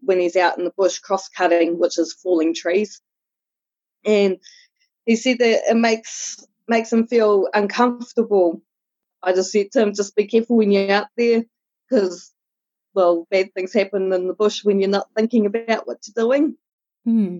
when 0.00 0.20
he's 0.20 0.36
out 0.36 0.58
in 0.58 0.64
the 0.64 0.72
bush 0.76 0.98
cross 0.98 1.28
cutting, 1.28 1.78
which 1.78 1.98
is 1.98 2.12
falling 2.12 2.54
trees. 2.54 3.00
And 4.04 4.38
he 5.10 5.16
said 5.16 5.40
that 5.40 5.62
it 5.68 5.76
makes 5.76 6.46
makes 6.68 6.92
him 6.92 7.04
feel 7.04 7.48
uncomfortable. 7.52 8.62
I 9.24 9.32
just 9.32 9.50
said 9.50 9.72
to 9.72 9.82
him, 9.82 9.92
just 9.92 10.14
be 10.14 10.24
careful 10.24 10.56
when 10.56 10.70
you're 10.70 10.92
out 10.92 11.08
there, 11.16 11.42
because 11.88 12.32
well, 12.94 13.26
bad 13.28 13.52
things 13.52 13.72
happen 13.72 14.12
in 14.12 14.28
the 14.28 14.34
bush 14.34 14.64
when 14.64 14.78
you're 14.78 14.88
not 14.88 15.08
thinking 15.16 15.46
about 15.46 15.88
what 15.88 15.98
you're 16.06 16.24
doing. 16.24 16.56
Hmm. 17.04 17.38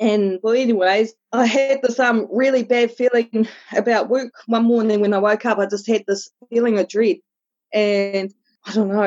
And 0.00 0.40
well, 0.42 0.54
anyways, 0.54 1.14
I 1.30 1.46
had 1.46 1.82
this 1.82 2.00
um 2.00 2.26
really 2.32 2.64
bad 2.64 2.90
feeling 2.90 3.46
about 3.76 4.08
work 4.08 4.32
one 4.46 4.64
morning 4.64 5.00
when 5.00 5.14
I 5.14 5.18
woke 5.18 5.46
up. 5.46 5.58
I 5.58 5.66
just 5.66 5.86
had 5.86 6.02
this 6.08 6.32
feeling 6.50 6.80
of 6.80 6.88
dread, 6.88 7.18
and 7.72 8.34
I 8.66 8.72
don't 8.72 8.88
know, 8.88 9.02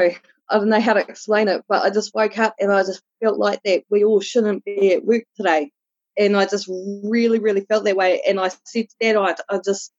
I 0.49 0.57
don't 0.57 0.69
know 0.69 0.79
how 0.79 0.93
to 0.93 1.01
explain 1.01 1.49
it, 1.49 1.65
but 1.67 1.83
I 1.83 1.89
just 1.89 2.15
woke 2.15 2.37
up 2.37 2.55
and 2.57 2.71
I 2.71 2.83
just 2.83 3.03
felt 3.21 3.37
like 3.37 3.63
that 3.65 3.83
we 3.89 4.05
all 4.05 4.21
shouldn't 4.21 4.63
be 4.63 4.93
at 4.93 5.03
work 5.03 5.25
today, 5.35 5.73
and 6.17 6.35
I 6.35 6.45
just 6.45 6.69
really, 7.03 7.39
really 7.39 7.61
felt 7.61 7.83
that 7.85 7.95
way. 7.95 8.21
And 8.27 8.39
I 8.39 8.49
said 8.49 8.89
to 8.89 8.95
Dad, 8.99 9.15
I, 9.15 9.35
I 9.49 9.59
just 9.63 9.93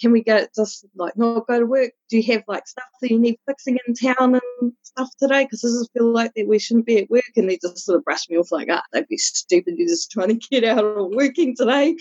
can 0.00 0.12
we 0.12 0.22
go 0.22 0.46
just 0.56 0.86
like 0.96 1.16
not 1.16 1.46
go 1.46 1.60
to 1.60 1.66
work? 1.66 1.92
Do 2.08 2.18
you 2.18 2.32
have 2.32 2.42
like 2.48 2.66
stuff 2.66 2.86
that 3.00 3.10
you 3.10 3.18
need 3.18 3.38
fixing 3.46 3.78
in 3.86 3.94
town 3.94 4.34
and 4.34 4.72
stuff 4.82 5.10
today? 5.18 5.44
Because 5.44 5.60
this 5.60 5.72
is 5.72 5.90
feel 5.92 6.10
like 6.10 6.32
that 6.34 6.48
we 6.48 6.58
shouldn't 6.58 6.86
be 6.86 7.02
at 7.02 7.10
work. 7.10 7.30
And 7.36 7.48
they 7.48 7.58
just 7.60 7.78
sort 7.78 7.98
of 7.98 8.04
brushed 8.04 8.30
me 8.30 8.38
off 8.38 8.50
like, 8.50 8.68
ah, 8.70 8.82
don't 8.92 9.08
be 9.08 9.18
stupid. 9.18 9.74
You're 9.76 9.88
just 9.88 10.10
trying 10.10 10.28
to 10.28 10.48
get 10.50 10.64
out 10.64 10.84
of 10.84 11.10
working 11.10 11.54
today. 11.54 11.96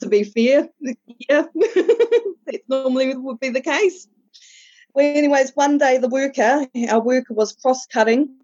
To 0.00 0.08
be 0.08 0.24
fair, 0.24 0.68
yeah, 0.80 1.42
that 1.54 2.60
normally 2.68 3.16
would 3.16 3.40
be 3.40 3.50
the 3.50 3.60
case. 3.60 4.06
Well, 4.94 5.16
anyways, 5.16 5.52
one 5.54 5.76
day 5.76 5.98
the 5.98 6.08
worker, 6.08 6.66
our 6.88 7.00
worker 7.00 7.34
was 7.34 7.52
cross 7.52 7.86
cutting, 7.86 8.38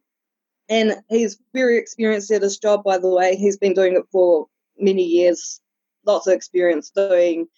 and 0.68 0.96
he's 1.08 1.38
very 1.52 1.78
experienced 1.78 2.30
at 2.30 2.42
his 2.42 2.58
job. 2.58 2.84
By 2.84 2.98
the 2.98 3.08
way, 3.08 3.36
he's 3.36 3.56
been 3.56 3.74
doing 3.74 3.94
it 3.96 4.04
for 4.10 4.46
many 4.78 5.04
years, 5.04 5.60
lots 6.06 6.26
of 6.26 6.34
experience 6.34 6.90
doing 6.90 7.48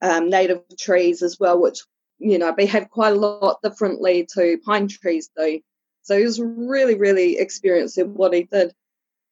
um, 0.00 0.28
native 0.28 0.62
trees 0.78 1.22
as 1.22 1.38
well, 1.38 1.60
which 1.60 1.80
you 2.18 2.38
know 2.38 2.52
behave 2.52 2.88
quite 2.90 3.12
a 3.12 3.16
lot 3.16 3.60
differently 3.62 4.28
to 4.34 4.58
pine 4.64 4.88
trees 4.88 5.30
do. 5.36 5.60
So 6.02 6.18
he 6.18 6.24
was 6.24 6.40
really, 6.40 6.96
really 6.96 7.38
experienced 7.38 7.98
in 7.98 8.14
what 8.14 8.34
he 8.34 8.44
did. 8.44 8.74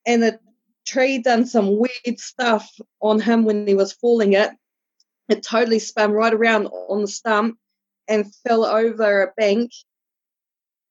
And 0.07 0.23
the 0.23 0.39
tree 0.87 1.19
done 1.19 1.47
some 1.47 1.79
weird 1.79 2.19
stuff 2.19 2.71
on 3.01 3.21
him 3.21 3.45
when 3.45 3.67
he 3.67 3.75
was 3.75 3.93
falling 3.93 4.35
it. 4.35 4.51
It 5.29 5.43
totally 5.43 5.79
spun 5.79 6.13
right 6.13 6.33
around 6.33 6.67
on 6.67 7.03
the 7.03 7.09
stump 7.09 7.59
and 8.09 8.35
fell 8.47 8.65
over 8.65 9.23
a 9.23 9.33
bank. 9.37 9.71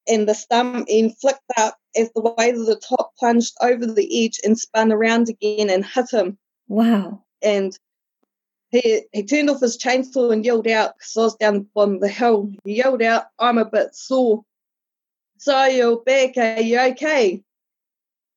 And 0.09 0.27
the 0.27 0.33
stump 0.33 0.87
end 0.89 1.17
flicked 1.19 1.39
up 1.57 1.77
as 1.95 2.11
the 2.13 2.21
way 2.21 2.51
that 2.51 2.63
the 2.63 2.75
top 2.75 3.11
plunged 3.17 3.53
over 3.61 3.85
the 3.85 4.25
edge 4.25 4.39
and 4.43 4.57
spun 4.57 4.91
around 4.91 5.29
again 5.29 5.69
and 5.69 5.85
hit 5.85 6.11
him. 6.11 6.37
Wow. 6.67 7.23
And 7.41 7.77
he, 8.71 9.03
he 9.13 9.23
turned 9.23 9.49
off 9.49 9.61
his 9.61 9.77
chainsaw 9.77 10.31
and 10.33 10.43
yelled 10.43 10.67
out 10.67 10.95
because 10.97 11.15
I 11.17 11.21
was 11.21 11.35
down 11.35 11.67
on 11.75 11.99
the 11.99 12.07
hill. 12.07 12.51
He 12.63 12.75
yelled 12.75 13.01
out, 13.01 13.25
I'm 13.37 13.57
a 13.57 13.65
bit 13.65 13.95
sore. 13.95 14.43
So 15.37 15.65
you're 15.65 16.01
back, 16.01 16.37
are 16.37 16.61
you 16.61 16.79
okay? 16.79 17.43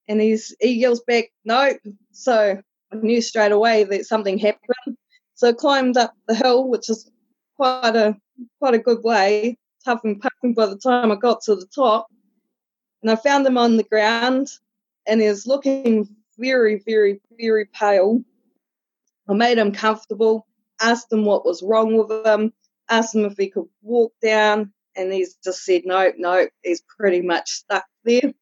And 0.08 0.20
he's, 0.20 0.54
he 0.60 0.72
yells 0.74 1.00
back, 1.00 1.30
no. 1.44 1.72
So 2.12 2.60
I 2.92 2.96
knew 2.96 3.20
straight 3.20 3.52
away 3.52 3.84
that 3.84 4.06
something 4.06 4.38
happened. 4.38 4.96
So 5.34 5.48
I 5.48 5.52
climbed 5.52 5.96
up 5.96 6.14
the 6.28 6.34
hill, 6.34 6.68
which 6.68 6.88
is 6.88 7.10
quite 7.56 7.96
a 7.96 8.16
quite 8.58 8.74
a 8.74 8.78
good 8.78 9.02
way, 9.02 9.58
tough 9.84 10.00
and 10.04 10.20
by 10.42 10.66
the 10.66 10.76
time 10.76 11.12
I 11.12 11.16
got 11.16 11.42
to 11.42 11.54
the 11.54 11.66
top. 11.66 12.08
And 13.02 13.10
I 13.10 13.16
found 13.16 13.46
him 13.46 13.58
on 13.58 13.76
the 13.76 13.84
ground 13.84 14.48
and 15.06 15.20
he 15.20 15.28
was 15.28 15.46
looking 15.46 16.08
very, 16.38 16.82
very, 16.86 17.20
very 17.38 17.66
pale. 17.66 18.22
I 19.28 19.34
made 19.34 19.58
him 19.58 19.72
comfortable, 19.72 20.46
asked 20.80 21.12
him 21.12 21.24
what 21.24 21.44
was 21.44 21.62
wrong 21.62 21.96
with 21.96 22.26
him, 22.26 22.52
asked 22.88 23.14
him 23.14 23.24
if 23.24 23.36
he 23.36 23.48
could 23.48 23.68
walk 23.82 24.12
down, 24.22 24.72
and 24.96 25.12
he's 25.12 25.34
just 25.44 25.64
said, 25.64 25.82
no, 25.84 26.12
no, 26.18 26.48
he's 26.62 26.82
pretty 26.82 27.22
much 27.22 27.50
stuck 27.50 27.86
there. 28.04 28.32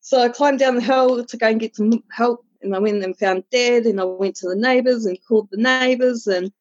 So 0.00 0.22
I 0.22 0.28
climbed 0.28 0.60
down 0.60 0.76
the 0.76 0.80
hill 0.80 1.24
to 1.24 1.36
go 1.36 1.48
and 1.48 1.60
get 1.60 1.76
some 1.76 2.02
help, 2.10 2.44
and 2.62 2.74
I 2.74 2.78
went 2.78 3.02
and 3.02 3.18
found 3.18 3.44
Dad, 3.50 3.84
and 3.84 4.00
I 4.00 4.04
went 4.04 4.36
to 4.36 4.48
the 4.48 4.56
neighbours 4.56 5.04
and 5.04 5.18
called 5.26 5.48
the 5.50 5.58
neighbours, 5.58 6.26
and 6.26 6.52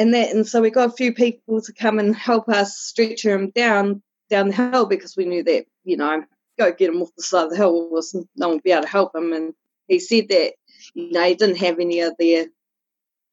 and 0.00 0.14
that, 0.14 0.30
and 0.30 0.46
so 0.46 0.62
we 0.62 0.70
got 0.70 0.88
a 0.88 0.92
few 0.92 1.12
people 1.12 1.60
to 1.60 1.72
come 1.74 1.98
and 1.98 2.16
help 2.16 2.48
us 2.48 2.78
stretcher 2.78 3.34
him 3.34 3.50
down 3.50 4.02
down 4.30 4.48
the 4.48 4.54
hill 4.54 4.86
because 4.86 5.16
we 5.16 5.26
knew 5.26 5.42
that 5.42 5.66
you 5.84 5.96
know 5.96 6.24
go 6.58 6.72
get 6.72 6.88
him 6.88 7.02
off 7.02 7.10
the 7.16 7.22
side 7.22 7.44
of 7.44 7.50
the 7.50 7.56
hill 7.56 7.90
was 7.90 8.14
no 8.36 8.48
one 8.48 8.56
would 8.56 8.62
be 8.62 8.72
able 8.72 8.82
to 8.82 8.88
help 8.88 9.14
him, 9.14 9.32
and 9.32 9.52
he 9.88 9.98
said 9.98 10.28
that 10.30 10.54
you 10.94 11.12
know, 11.12 11.24
he 11.24 11.34
didn't 11.34 11.58
have 11.58 11.78
any 11.78 12.00
of 12.00 12.14
the 12.18 12.48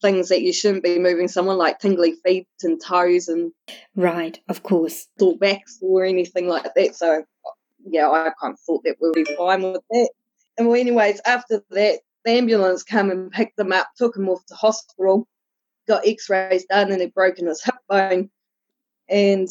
things 0.01 0.30
that 0.30 0.41
you 0.41 0.51
shouldn't 0.51 0.84
be 0.84 0.99
moving 0.99 1.30
someone 1.30 1.58
like 1.58 1.80
tingly 1.80 2.13
feet 2.23 2.47
and 2.62 2.82
toes 2.84 3.30
and 3.30 3.51
right, 3.95 4.39
of 4.49 4.62
course, 4.62 5.08
or 5.21 5.38
backs 5.38 5.80
or 5.82 6.03
anything 6.03 6.49
like 6.49 6.73
that. 6.75 6.95
So 6.95 7.23
yeah, 7.86 8.10
I 8.10 8.32
kind 8.41 8.53
of 8.53 8.60
thought 8.60 8.84
that 8.84 8.97
we 9.01 9.08
would 9.08 9.25
be 9.25 9.36
fine 9.36 9.63
with 9.63 9.82
that. 9.89 10.10
And 10.58 10.67
well, 10.67 10.80
anyways, 10.80 11.21
after 11.25 11.63
that, 11.71 11.99
the 12.25 12.32
ambulance 12.32 12.84
came 12.84 13.10
and 13.10 13.32
picked 13.32 13.58
him 13.58 13.71
up, 13.71 13.88
took 13.97 14.17
him 14.17 14.27
off 14.27 14.45
to 14.47 14.56
hospital, 14.56 15.27
got 15.88 16.08
X-rays 16.08 16.65
done, 16.65 16.91
and 16.91 17.02
he'd 17.02 17.13
broken 17.13 17.47
his 17.47 17.63
hip 17.63 17.76
bone, 17.88 18.30
and 19.10 19.50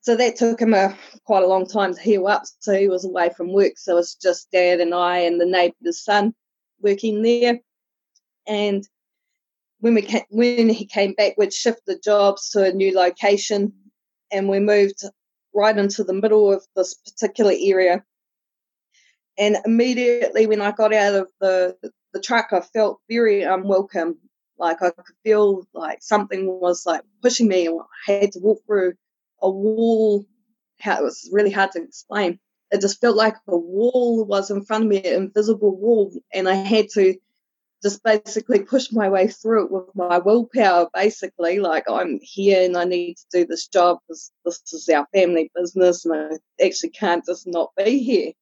so 0.00 0.16
that 0.16 0.36
took 0.36 0.60
him 0.60 0.72
a 0.72 0.96
quite 1.24 1.42
a 1.42 1.46
long 1.48 1.66
time 1.66 1.92
to 1.94 2.00
heal 2.00 2.26
up. 2.28 2.44
So 2.60 2.72
he 2.72 2.88
was 2.88 3.04
away 3.04 3.30
from 3.36 3.52
work. 3.52 3.72
So 3.76 3.98
it's 3.98 4.14
just 4.14 4.50
Dad 4.50 4.80
and 4.80 4.94
I 4.94 5.18
and 5.18 5.38
the 5.40 5.44
neighbour's 5.44 6.02
son 6.02 6.34
working 6.80 7.20
there. 7.20 7.58
And 8.46 8.88
when 9.80 9.94
we 9.94 10.02
came, 10.02 10.22
when 10.30 10.70
he 10.70 10.86
came 10.86 11.12
back, 11.12 11.34
we'd 11.36 11.52
shifted 11.52 12.02
jobs 12.02 12.50
to 12.50 12.64
a 12.64 12.72
new 12.72 12.94
location, 12.94 13.72
and 14.32 14.48
we 14.48 14.60
moved 14.60 15.02
right 15.54 15.76
into 15.76 16.04
the 16.04 16.14
middle 16.14 16.52
of 16.52 16.64
this 16.74 16.94
particular 16.94 17.52
area. 17.60 18.02
And 19.36 19.58
immediately, 19.66 20.46
when 20.46 20.62
I 20.62 20.70
got 20.70 20.94
out 20.94 21.14
of 21.16 21.28
the 21.40 21.76
the 22.14 22.20
truck, 22.20 22.48
I 22.52 22.60
felt 22.60 23.00
very 23.10 23.42
unwelcome. 23.42 24.16
Like 24.58 24.82
I 24.82 24.90
could 24.90 25.14
feel 25.22 25.66
like 25.72 25.98
something 26.02 26.46
was 26.46 26.84
like 26.86 27.02
pushing 27.22 27.48
me, 27.48 27.66
and 27.66 27.80
I 28.08 28.12
had 28.12 28.32
to 28.32 28.40
walk 28.40 28.62
through 28.66 28.94
a 29.42 29.50
wall. 29.50 30.24
How 30.80 30.98
it 30.98 31.02
was 31.02 31.28
really 31.32 31.50
hard 31.50 31.72
to 31.72 31.82
explain 31.82 32.38
it 32.70 32.80
just 32.80 33.00
felt 33.00 33.16
like 33.16 33.36
a 33.46 33.56
wall 33.56 34.24
was 34.24 34.50
in 34.50 34.64
front 34.64 34.84
of 34.84 34.90
me, 34.90 34.98
an 34.98 35.22
invisible 35.24 35.76
wall, 35.76 36.12
and 36.32 36.48
I 36.48 36.54
had 36.54 36.88
to 36.94 37.14
just 37.82 38.02
basically 38.02 38.60
push 38.60 38.90
my 38.90 39.08
way 39.08 39.28
through 39.28 39.66
it 39.66 39.70
with 39.70 39.94
my 39.94 40.18
willpower, 40.18 40.88
basically, 40.92 41.60
like 41.60 41.84
I'm 41.88 42.18
here 42.20 42.64
and 42.64 42.76
I 42.76 42.84
need 42.84 43.16
to 43.16 43.24
do 43.40 43.46
this 43.46 43.68
job 43.68 43.98
because 44.06 44.32
this 44.44 44.60
is 44.72 44.88
our 44.88 45.06
family 45.14 45.50
business 45.54 46.04
and 46.04 46.14
I 46.14 46.64
actually 46.64 46.90
can't 46.90 47.24
just 47.24 47.46
not 47.46 47.70
be 47.76 48.02
here. 48.02 48.32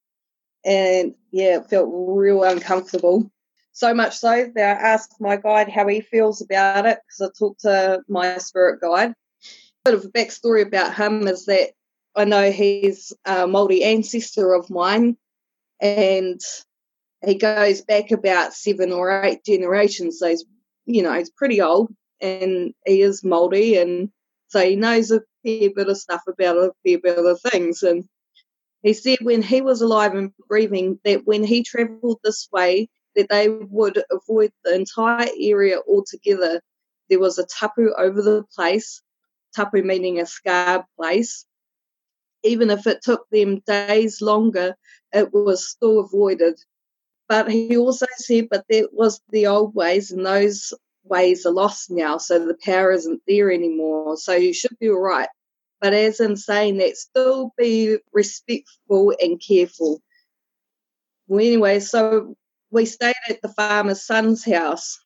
And 0.65 1.15
yeah, 1.31 1.59
it 1.59 1.69
felt 1.69 1.91
real 1.93 2.43
uncomfortable. 2.43 3.31
So 3.77 3.93
much 3.93 4.17
so 4.17 4.51
that 4.55 4.79
I 4.79 4.89
asked 4.89 5.21
my 5.21 5.37
guide 5.37 5.69
how 5.69 5.87
he 5.87 6.01
feels 6.01 6.41
about 6.41 6.87
it 6.87 6.99
because 7.07 7.31
I 7.31 7.39
talked 7.39 7.61
to 7.61 8.01
my 8.09 8.39
spirit 8.39 8.81
guide. 8.81 9.13
Bit 9.85 9.93
of 9.93 10.07
a 10.07 10.09
backstory 10.09 10.67
about 10.67 10.95
him 10.95 11.29
is 11.29 11.45
that 11.45 11.73
I 12.17 12.25
know 12.25 12.51
he's 12.51 13.13
a 13.27 13.47
Maori 13.47 13.85
ancestor 13.85 14.55
of 14.55 14.71
mine, 14.71 15.19
and 15.79 16.41
he 17.23 17.35
goes 17.35 17.83
back 17.83 18.13
about 18.13 18.55
seven 18.55 18.93
or 18.93 19.23
eight 19.23 19.45
generations. 19.45 20.21
So 20.21 20.29
he's, 20.31 20.47
you 20.87 21.03
know, 21.03 21.13
he's 21.13 21.31
pretty 21.31 21.61
old, 21.61 21.93
and 22.19 22.73
he 22.87 23.03
is 23.03 23.23
Maori, 23.23 23.77
and 23.77 24.09
so 24.49 24.67
he 24.67 24.77
knows 24.77 25.11
a 25.11 25.21
fair 25.45 25.69
bit 25.77 25.91
of 25.91 25.99
stuff 25.99 26.23
about 26.27 26.57
a 26.57 26.73
fair 26.83 26.99
bit 26.99 27.19
of 27.19 27.41
things. 27.43 27.83
And 27.83 28.05
he 28.83 28.95
said 28.95 29.19
when 29.21 29.43
he 29.43 29.61
was 29.61 29.83
alive 29.83 30.15
and 30.15 30.33
breathing, 30.49 30.99
that 31.05 31.27
when 31.27 31.45
he 31.45 31.63
travelled 31.63 32.21
this 32.25 32.49
way, 32.51 32.89
that 33.17 33.29
they 33.29 33.49
would 33.49 34.03
avoid 34.11 34.53
the 34.65 34.75
entire 34.75 35.29
area 35.41 35.79
altogether. 35.89 36.61
There 37.09 37.19
was 37.19 37.39
a 37.39 37.47
tapu 37.47 37.93
over 37.97 38.23
the 38.23 38.45
place, 38.55 39.03
tapu 39.55 39.83
meaning 39.83 40.21
a 40.21 40.27
scar 40.27 40.87
place, 40.97 41.47
even 42.45 42.71
if 42.71 42.87
it 42.87 43.03
took 43.03 43.29
them 43.31 43.61
days 43.67 44.23
longer, 44.23 44.77
it 45.13 45.33
was 45.33 45.69
still 45.69 46.01
avoided. 46.01 46.59
But 47.29 47.51
he 47.51 47.77
also 47.77 48.07
said, 48.17 48.49
but 48.51 48.65
that 48.69 48.91
was 48.93 49.21
the 49.31 49.49
old 49.49 49.75
ways, 49.75 50.13
and 50.13 50.25
those 50.25 50.73
ways 51.05 51.45
are 51.45 51.53
lost 51.53 51.91
now, 51.91 52.19
so 52.19 52.39
the 52.39 52.57
power 52.63 52.93
isn't 52.93 53.23
there 53.27 53.51
anymore. 53.51 54.17
So 54.17 54.33
you 54.35 54.53
should 54.53 54.79
be 54.79 54.89
all 54.89 55.01
right. 55.01 55.29
But 55.81 55.93
as 55.93 56.21
in 56.21 56.37
saying 56.37 56.79
that, 56.79 56.97
still 56.97 57.53
be 57.59 57.99
respectful 58.13 59.15
and 59.21 59.41
careful. 59.41 60.01
Well, 61.29 61.41
anyway, 61.41 61.81
so 61.81 62.37
we 62.71 62.85
stayed 62.85 63.15
at 63.29 63.41
the 63.43 63.49
farmer's 63.49 64.03
son's 64.03 64.45
house, 64.45 64.99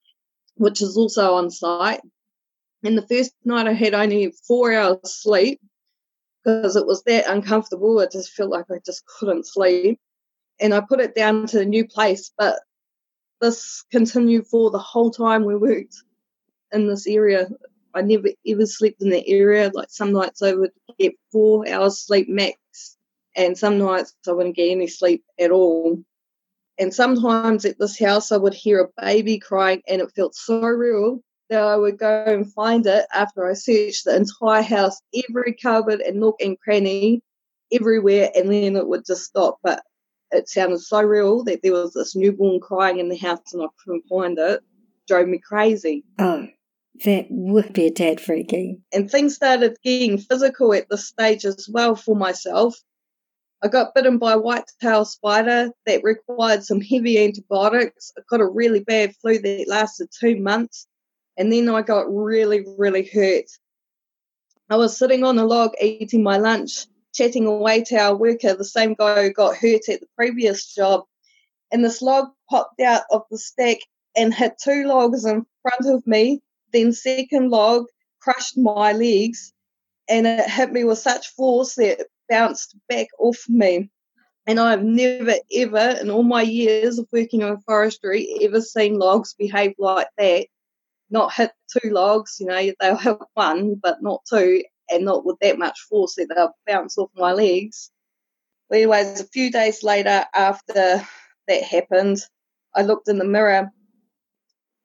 which 0.55 0.83
is 0.83 0.97
also 0.97 1.35
on 1.35 1.51
site. 1.51 2.01
And 2.83 2.97
the 2.97 3.07
first 3.07 3.33
night 3.45 3.67
I 3.67 3.73
had 3.73 3.95
only 3.95 4.33
four 4.47 4.73
hours 4.73 4.99
sleep 5.05 5.61
because 6.43 6.77
it 6.77 6.87
was 6.87 7.03
that 7.05 7.29
uncomfortable. 7.29 8.01
I 8.01 8.07
just 8.07 8.33
felt 8.33 8.51
like 8.51 8.67
I 8.71 8.79
just 8.85 9.05
couldn't 9.07 9.47
sleep. 9.47 9.99
And 10.59 10.75
I 10.75 10.81
put 10.81 11.01
it 11.01 11.15
down 11.15 11.47
to 11.49 11.59
the 11.59 11.65
new 11.65 11.87
place, 11.87 12.33
but 12.37 12.61
this 13.41 13.85
continued 13.91 14.47
for 14.47 14.71
the 14.71 14.79
whole 14.79 15.11
time 15.11 15.45
we 15.45 15.57
worked 15.57 15.97
in 16.73 16.89
this 16.89 17.07
area. 17.07 17.49
I 17.95 18.03
never 18.03 18.29
ever 18.47 18.67
slept 18.67 19.03
in 19.03 19.11
the 19.11 19.27
area. 19.29 19.71
Like 19.73 19.91
some 19.91 20.13
nights 20.13 20.43
I 20.43 20.53
would 20.53 20.71
get 20.99 21.15
four 21.33 21.69
hours 21.69 21.99
sleep 21.99 22.29
max, 22.29 22.97
and 23.35 23.57
some 23.57 23.79
nights 23.79 24.15
I 24.29 24.33
wouldn't 24.33 24.57
get 24.57 24.71
any 24.71 24.87
sleep 24.87 25.25
at 25.39 25.51
all. 25.51 26.03
And 26.81 26.95
sometimes 26.95 27.67
at 27.67 27.79
this 27.79 27.99
house 27.99 28.33
I 28.33 28.39
would 28.39 28.55
hear 28.55 28.81
a 28.81 29.03
baby 29.03 29.39
crying, 29.39 29.83
and 29.87 30.01
it 30.01 30.11
felt 30.17 30.35
so 30.35 30.61
real 30.63 31.21
that 31.51 31.63
I 31.63 31.77
would 31.77 31.99
go 31.99 32.25
and 32.27 32.51
find 32.53 32.87
it 32.87 33.05
after 33.13 33.49
I 33.49 33.53
searched 33.53 34.07
the 34.07 34.17
entire 34.17 34.63
house, 34.63 34.99
every 35.29 35.55
cupboard 35.63 36.01
and 36.01 36.19
nook 36.19 36.37
and 36.41 36.59
cranny, 36.59 37.21
everywhere, 37.71 38.31
and 38.35 38.51
then 38.51 38.77
it 38.77 38.89
would 38.89 39.05
just 39.05 39.25
stop. 39.25 39.59
But 39.63 39.83
it 40.31 40.49
sounded 40.49 40.81
so 40.81 41.03
real 41.03 41.45
that 41.45 41.61
there 41.63 41.73
was 41.73 41.93
this 41.93 42.17
newborn 42.17 42.61
crying 42.61 42.99
in 42.99 43.11
the 43.11 43.17
house 43.17 43.53
and 43.53 43.63
I 43.63 43.67
couldn't 43.85 44.05
find 44.09 44.39
it. 44.39 44.61
Drove 45.07 45.29
me 45.29 45.39
crazy. 45.39 46.05
Oh, 46.19 46.47
that 47.05 47.27
would 47.29 47.73
be 47.73 47.87
a 47.87 47.91
tad 47.91 48.21
freaky. 48.21 48.79
And 48.93 49.11
things 49.11 49.35
started 49.35 49.77
getting 49.83 50.19
physical 50.19 50.73
at 50.73 50.89
this 50.89 51.09
stage 51.09 51.45
as 51.45 51.69
well 51.71 51.95
for 51.95 52.15
myself. 52.15 52.77
I 53.63 53.69
got 53.69 53.95
bitten 53.95 54.17
by 54.17 54.33
a 54.33 54.39
white-tailed 54.39 55.09
spider 55.09 55.71
that 55.85 56.03
required 56.03 56.65
some 56.65 56.81
heavy 56.81 57.23
antibiotics. 57.23 58.11
I 58.17 58.23
got 58.29 58.41
a 58.41 58.47
really 58.47 58.81
bad 58.81 59.15
flu 59.17 59.39
that 59.39 59.69
lasted 59.69 60.09
two 60.19 60.41
months. 60.41 60.87
And 61.37 61.53
then 61.53 61.69
I 61.69 61.83
got 61.83 62.13
really, 62.13 62.65
really 62.79 63.05
hurt. 63.05 63.47
I 64.71 64.77
was 64.77 64.97
sitting 64.97 65.25
on 65.25 65.39
a 65.39 65.45
log 65.45 65.73
eating 65.81 66.23
my 66.23 66.39
lunch 66.39 66.87
chatting 67.13 67.47
away 67.47 67.83
to 67.85 67.97
our 67.97 68.17
worker, 68.17 68.55
the 68.55 68.65
same 68.65 68.95
guy 68.95 69.25
who 69.25 69.33
got 69.33 69.57
hurt 69.57 69.89
at 69.89 70.01
the 70.01 70.07
previous 70.17 70.75
job. 70.75 71.05
And 71.71 71.85
this 71.85 72.01
log 72.01 72.29
popped 72.49 72.81
out 72.81 73.03
of 73.11 73.23
the 73.31 73.39
stack 73.39 73.79
and 74.17 74.33
hit 74.33 74.55
two 74.63 74.85
logs 74.85 75.25
in 75.25 75.45
front 75.63 75.95
of 75.95 76.07
me. 76.07 76.41
Then 76.73 76.93
second 76.93 77.51
log 77.51 77.87
crushed 78.21 78.57
my 78.57 78.93
legs 78.93 79.53
and 80.09 80.27
it 80.27 80.49
hit 80.49 80.73
me 80.73 80.85
with 80.85 80.99
such 80.99 81.29
force 81.29 81.75
that 81.75 82.07
bounced 82.31 82.75
back 82.89 83.09
off 83.19 83.45
me. 83.49 83.91
And 84.47 84.59
I've 84.59 84.83
never 84.83 85.35
ever 85.55 85.99
in 86.01 86.11
all 86.11 86.23
my 86.23 86.43
years 86.43 86.99
of 86.99 87.07
working 87.13 87.43
in 87.43 87.61
forestry 87.61 88.35
ever 88.43 88.63
seen 88.63 88.99
logs 88.99 89.35
behave 89.35 89.75
like 89.79 90.09
that. 90.17 90.47
Not 91.11 91.35
hit 91.35 91.51
two 91.71 91.91
logs, 91.91 92.37
you 92.41 92.47
know, 92.47 92.73
they'll 92.81 92.97
hit 92.97 93.19
one, 93.35 93.75
but 93.75 94.03
not 94.03 94.23
two 94.29 94.63
and 94.91 95.05
not 95.05 95.25
with 95.25 95.37
that 95.41 95.59
much 95.59 95.79
force 95.89 96.15
that 96.17 96.29
they'll 96.35 96.57
bounce 96.67 96.97
off 96.97 97.11
my 97.15 97.33
legs. 97.33 97.91
But 98.69 98.79
anyways, 98.79 99.21
a 99.21 99.27
few 99.27 99.51
days 99.51 99.83
later 99.83 100.25
after 100.35 101.03
that 101.49 101.63
happened, 101.63 102.19
I 102.75 102.83
looked 102.83 103.09
in 103.09 103.19
the 103.19 103.25
mirror 103.25 103.71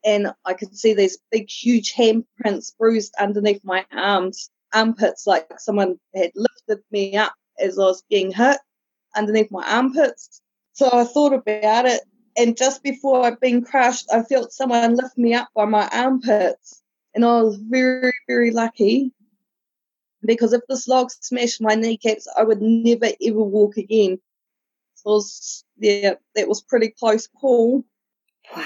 and 0.03 0.31
I 0.45 0.53
could 0.53 0.77
see 0.77 0.93
these 0.93 1.17
big, 1.31 1.49
huge 1.49 1.93
handprints 1.93 2.75
bruised 2.77 3.13
underneath 3.19 3.61
my 3.63 3.85
arms, 3.91 4.49
armpits, 4.73 5.27
like 5.27 5.47
someone 5.59 5.99
had 6.13 6.31
lifted 6.35 6.83
me 6.91 7.15
up 7.15 7.33
as 7.59 7.79
I 7.79 7.83
was 7.83 8.03
getting 8.09 8.31
hit 8.31 8.57
underneath 9.15 9.51
my 9.51 9.65
armpits. 9.67 10.41
So 10.73 10.89
I 10.91 11.05
thought 11.05 11.33
about 11.33 11.85
it, 11.85 12.01
and 12.37 12.57
just 12.57 12.83
before 12.83 13.25
I'd 13.25 13.39
been 13.39 13.63
crushed, 13.63 14.07
I 14.11 14.23
felt 14.23 14.51
someone 14.51 14.95
lift 14.95 15.17
me 15.17 15.33
up 15.33 15.47
by 15.55 15.65
my 15.65 15.87
armpits. 15.91 16.81
And 17.13 17.23
I 17.23 17.41
was 17.41 17.55
very, 17.55 18.13
very 18.27 18.51
lucky 18.51 19.13
because 20.21 20.51
if 20.51 20.61
this 20.67 20.87
log 20.87 21.11
smashed 21.11 21.61
my 21.61 21.75
kneecaps, 21.75 22.27
I 22.37 22.43
would 22.43 22.61
never 22.61 23.09
ever 23.25 23.41
walk 23.41 23.77
again. 23.77 24.19
So 24.95 25.11
was, 25.11 25.63
yeah, 25.77 26.15
that 26.35 26.49
was 26.49 26.61
pretty 26.61 26.89
close 26.89 27.27
call. 27.27 27.85
Wow. 28.53 28.65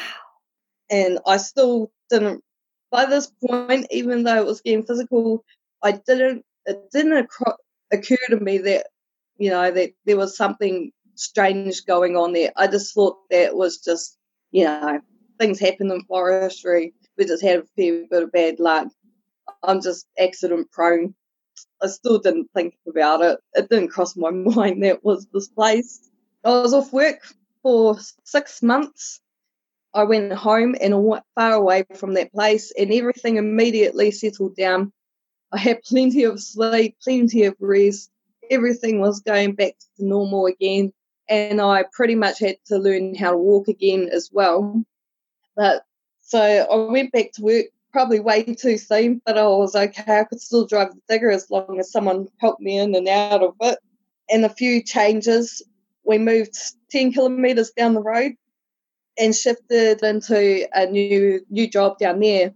And 0.90 1.20
I 1.28 1.38
still 1.38 1.92
didn't, 2.10 2.44
by 2.90 3.06
this 3.06 3.32
point, 3.46 3.86
even 3.92 4.24
though 4.24 4.38
it 4.38 4.46
was 4.46 4.62
getting 4.62 4.84
physical, 4.84 5.44
I 5.84 5.92
didn't, 5.94 6.46
it 6.65 6.92
didn't 6.92 7.30
occur 7.92 8.18
to 8.30 8.39
me 8.39 8.58
that, 8.60 8.88
you 9.38 9.50
know, 9.50 9.72
that 9.72 9.92
there 10.06 10.18
was 10.18 10.36
something 10.36 10.92
strange 11.15 11.86
going 11.86 12.15
on 12.15 12.34
there. 12.34 12.52
I 12.56 12.68
just 12.68 12.94
thought 12.94 13.18
that 13.30 13.56
was 13.56 13.78
just, 13.78 14.18
you 14.52 14.65
know, 14.65 15.00
things 15.39 15.60
happen 15.60 15.92
in 15.92 16.04
forestry. 16.04 16.94
We 17.18 17.26
just 17.26 17.44
had 17.44 17.60
a 17.60 17.63
fair 17.76 18.06
bit 18.10 18.24
of 18.24 18.32
bad 18.32 18.60
luck. 18.60 18.88
I'm 19.63 19.82
just 19.82 20.06
accident 20.18 20.72
prone. 20.72 21.15
I 21.82 21.88
still 21.88 22.20
didn't 22.20 22.50
think 22.56 22.76
about 22.88 23.22
it. 23.22 23.39
It 23.54 23.70
didn't 23.70 23.89
cross 23.89 24.15
my 24.15 24.30
mind 24.32 24.84
that 24.84 25.04
was 25.04 25.28
this 25.34 25.48
place. 25.48 26.10
I 26.44 26.50
was 26.50 26.74
off 26.74 26.94
work 26.94 27.20
for 27.62 27.98
six 28.24 28.63
months. 28.63 29.20
I 29.94 30.04
went 30.04 30.32
home 30.34 30.76
and 30.80 30.94
far 31.36 31.54
away 31.54 31.84
from 31.96 32.13
that 32.13 32.32
place, 32.32 32.72
and 32.78 32.94
everything 32.94 33.38
immediately 33.38 34.12
settled 34.12 34.56
down. 34.56 34.94
I 35.52 35.58
had 35.58 35.84
plenty 35.84 36.24
of 36.24 36.40
sleep, 36.40 36.98
plenty 37.04 37.46
of 37.46 37.56
rest. 37.60 38.12
Everything 38.50 39.00
was 39.00 39.22
going 39.22 39.54
back 39.54 39.76
to 39.98 40.06
normal 40.06 40.46
again, 40.46 40.94
and 41.28 41.62
I 41.62 41.86
pretty 41.92 42.16
much 42.16 42.40
had 42.40 42.58
to 42.68 42.78
learn 42.78 43.16
how 43.16 43.32
to 43.32 43.38
walk 43.38 43.68
again 43.68 44.10
as 44.12 44.30
well. 44.32 44.84
But 45.56 45.84
so 46.22 46.40
I 46.40 46.92
went 46.92 47.12
back 47.12 47.32
to 47.34 47.42
work 47.42 47.66
probably 47.92 48.20
way 48.20 48.44
too 48.44 48.78
soon, 48.78 49.22
but 49.26 49.38
I 49.38 49.48
was 49.48 49.76
okay. 49.76 50.20
I 50.20 50.24
could 50.24 50.42
still 50.42 50.66
drive 50.66 50.92
the 50.94 51.02
digger 51.08 51.32
as 51.32 51.50
long 51.50 51.80
as 51.80 51.92
someone 51.92 52.28
helped 52.38 52.62
me 52.62 52.78
in 52.78 52.96
and 52.96 53.08
out 53.08 53.44
of 53.44 53.56
it. 53.62 53.80
And 54.30 54.46
a 54.46 54.50
few 54.50 54.84
changes. 54.84 55.64
We 56.04 56.20
moved 56.20 56.56
10 56.92 57.14
kilometres 57.14 57.72
down 57.72 57.94
the 57.94 58.02
road 58.02 58.34
and 59.18 59.36
shifted 59.36 60.02
into 60.04 60.68
a 60.74 60.86
new 60.86 61.42
new 61.50 61.68
job 61.68 61.98
down 61.98 62.20
there. 62.20 62.54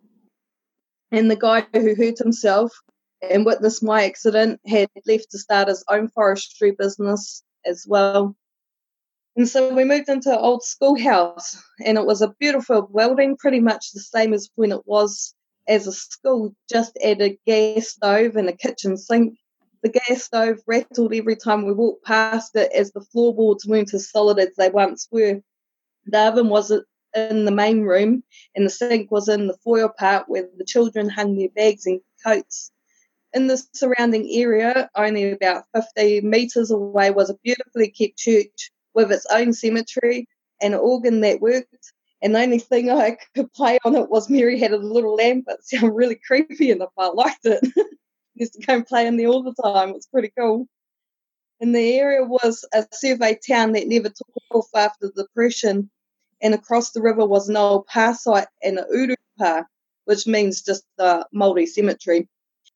And 1.13 1.29
the 1.29 1.35
guy 1.35 1.67
who 1.73 1.93
hurt 1.93 2.17
himself 2.17 2.73
and 3.21 3.45
witnessed 3.45 3.83
my 3.83 4.03
accident 4.03 4.59
had 4.65 4.89
left 5.05 5.29
to 5.29 5.37
start 5.37 5.67
his 5.67 5.85
own 5.87 6.09
forestry 6.09 6.71
business 6.71 7.43
as 7.67 7.85
well. 7.87 8.35
And 9.35 9.47
so 9.47 9.73
we 9.75 9.83
moved 9.83 10.09
into 10.09 10.31
an 10.31 10.39
old 10.39 10.63
schoolhouse, 10.63 11.55
and 11.85 11.99
it 11.99 12.05
was 12.07 12.23
a 12.23 12.33
beautiful 12.39 12.81
building, 12.81 13.37
pretty 13.37 13.59
much 13.59 13.91
the 13.91 13.99
same 13.99 14.33
as 14.33 14.49
when 14.55 14.71
it 14.71 14.87
was 14.87 15.35
as 15.67 15.85
a 15.85 15.91
school, 15.91 16.55
just 16.67 16.97
had 16.99 17.21
a 17.21 17.37
gas 17.45 17.89
stove 17.89 18.35
and 18.35 18.49
a 18.49 18.57
kitchen 18.57 18.97
sink. 18.97 19.37
The 19.83 19.89
gas 19.89 20.23
stove 20.23 20.61
rattled 20.65 21.13
every 21.13 21.35
time 21.35 21.63
we 21.63 21.73
walked 21.73 22.05
past 22.05 22.55
it 22.55 22.71
as 22.73 22.91
the 22.91 23.01
floorboards 23.01 23.67
weren't 23.67 23.93
as 23.93 24.09
solid 24.09 24.39
as 24.39 24.49
they 24.57 24.69
once 24.69 25.07
were. 25.11 25.41
The 26.07 26.27
oven 26.27 26.49
was 26.49 26.71
in 27.15 27.45
the 27.45 27.51
main 27.51 27.81
room, 27.81 28.23
and 28.55 28.65
the 28.65 28.69
sink 28.69 29.11
was 29.11 29.29
in 29.29 29.47
the 29.47 29.57
foyer 29.63 29.89
part 29.89 30.27
where 30.27 30.47
the 30.57 30.65
children 30.65 31.09
hung 31.09 31.37
their 31.37 31.49
bags 31.49 31.85
and 31.85 32.01
coats. 32.25 32.71
In 33.33 33.47
the 33.47 33.61
surrounding 33.73 34.29
area, 34.31 34.89
only 34.95 35.31
about 35.31 35.65
50 35.75 36.21
metres 36.21 36.71
away, 36.71 37.11
was 37.11 37.29
a 37.29 37.37
beautifully 37.43 37.89
kept 37.89 38.17
church 38.17 38.71
with 38.93 39.11
its 39.11 39.25
own 39.27 39.53
cemetery 39.53 40.27
and 40.61 40.73
an 40.73 40.79
organ 40.79 41.21
that 41.21 41.41
worked. 41.41 41.93
And 42.21 42.35
the 42.35 42.39
only 42.39 42.59
thing 42.59 42.89
I 42.89 43.17
could 43.35 43.51
play 43.53 43.79
on 43.83 43.95
it 43.95 44.09
was 44.09 44.29
Mary 44.29 44.59
had 44.59 44.71
a 44.71 44.77
little 44.77 45.15
lamp, 45.15 45.45
but 45.47 45.55
it 45.59 45.65
sounded 45.65 45.93
really 45.93 46.15
creepy 46.15 46.71
and 46.71 46.83
I 46.97 47.07
liked 47.09 47.45
it. 47.45 47.63
used 48.35 48.53
to 48.53 48.65
go 48.65 48.75
and 48.75 48.87
play 48.87 49.07
in 49.07 49.17
there 49.17 49.27
all 49.27 49.43
the 49.43 49.53
time. 49.61 49.89
It 49.89 49.95
was 49.95 50.07
pretty 50.07 50.31
cool. 50.37 50.67
And 51.59 51.75
the 51.75 51.93
area 51.97 52.23
was 52.23 52.65
a 52.73 52.85
survey 52.91 53.37
town 53.47 53.73
that 53.73 53.87
never 53.87 54.09
took 54.09 54.27
off 54.51 54.67
after 54.75 55.11
the 55.13 55.23
Depression. 55.23 55.89
And 56.43 56.53
across 56.53 56.91
the 56.91 57.01
river 57.01 57.25
was 57.25 57.49
an 57.49 57.57
old 57.57 57.87
pa 57.87 58.13
site 58.13 58.47
and 58.61 58.77
an 58.77 58.85
uru 58.91 59.15
pa, 59.39 59.63
which 60.05 60.27
means 60.27 60.61
just 60.61 60.83
the 60.97 61.25
Māori 61.33 61.67
cemetery 61.67 62.27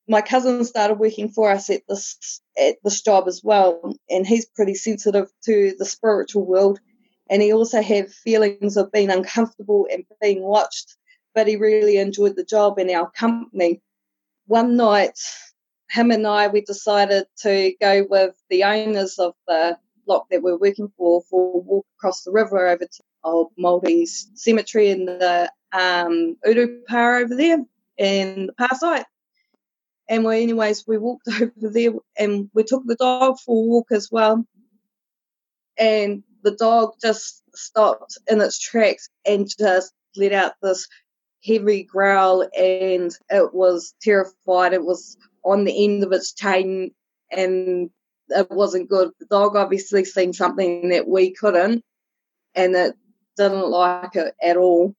my 0.08 0.22
cousin 0.22 0.64
started 0.64 0.98
working 0.98 1.28
for 1.28 1.50
us 1.50 1.68
at 1.68 1.82
this 1.88 2.40
at 2.58 2.76
this 2.82 3.02
job 3.02 3.28
as 3.28 3.42
well, 3.44 3.94
and 4.08 4.26
he's 4.26 4.46
pretty 4.46 4.74
sensitive 4.74 5.30
to 5.44 5.74
the 5.78 5.84
spiritual 5.84 6.46
world, 6.46 6.80
and 7.28 7.42
he 7.42 7.52
also 7.52 7.82
had 7.82 8.10
feelings 8.10 8.76
of 8.76 8.90
being 8.90 9.10
uncomfortable 9.10 9.86
and 9.92 10.04
being 10.20 10.42
watched, 10.42 10.96
but 11.34 11.46
he 11.46 11.56
really 11.56 11.98
enjoyed 11.98 12.36
the 12.36 12.44
job 12.44 12.78
and 12.78 12.90
our 12.90 13.10
company. 13.10 13.82
One 14.46 14.76
night, 14.76 15.18
him 15.90 16.10
and 16.10 16.26
I 16.26 16.48
we 16.48 16.62
decided 16.62 17.26
to 17.42 17.74
go 17.78 18.06
with 18.08 18.34
the 18.48 18.64
owners 18.64 19.18
of 19.18 19.34
the 19.46 19.76
block 20.06 20.26
that 20.30 20.42
we're 20.42 20.56
working 20.56 20.90
for 20.96 21.22
for 21.28 21.56
a 21.56 21.58
walk 21.58 21.86
across 21.98 22.22
the 22.22 22.32
river 22.32 22.66
over 22.66 22.86
to 22.86 23.02
old 23.28 23.52
Māori 23.58 24.06
cemetery 24.06 24.90
in 24.90 25.06
the 25.06 25.50
um, 25.72 26.36
Urupara 26.46 27.24
over 27.24 27.34
there 27.34 27.64
in 27.96 28.50
night. 28.82 29.04
And 30.08 30.24
we, 30.24 30.42
anyways, 30.42 30.86
we 30.86 30.98
walked 30.98 31.28
over 31.28 31.52
there 31.70 31.92
and 32.16 32.50
we 32.54 32.64
took 32.64 32.82
the 32.86 32.96
dog 32.96 33.38
for 33.38 33.56
a 33.56 33.68
walk 33.68 33.88
as 33.90 34.08
well. 34.10 34.44
And 35.78 36.22
the 36.42 36.52
dog 36.52 36.94
just 37.00 37.42
stopped 37.54 38.18
in 38.28 38.40
its 38.40 38.58
tracks 38.58 39.08
and 39.26 39.48
just 39.58 39.92
let 40.16 40.32
out 40.32 40.54
this 40.62 40.88
heavy 41.44 41.84
growl 41.84 42.48
and 42.58 43.12
it 43.30 43.54
was 43.54 43.94
terrified. 44.02 44.72
It 44.72 44.84
was 44.84 45.16
on 45.44 45.64
the 45.64 45.84
end 45.84 46.02
of 46.02 46.12
its 46.12 46.32
chain 46.32 46.92
and 47.30 47.90
it 48.30 48.50
wasn't 48.50 48.88
good. 48.88 49.10
The 49.20 49.26
dog 49.26 49.56
obviously 49.56 50.04
seen 50.04 50.32
something 50.32 50.88
that 50.88 51.06
we 51.06 51.32
couldn't 51.32 51.84
and 52.54 52.74
it 52.74 52.94
didn't 53.38 53.70
like 53.70 54.14
it 54.16 54.34
at 54.42 54.56
all. 54.56 54.94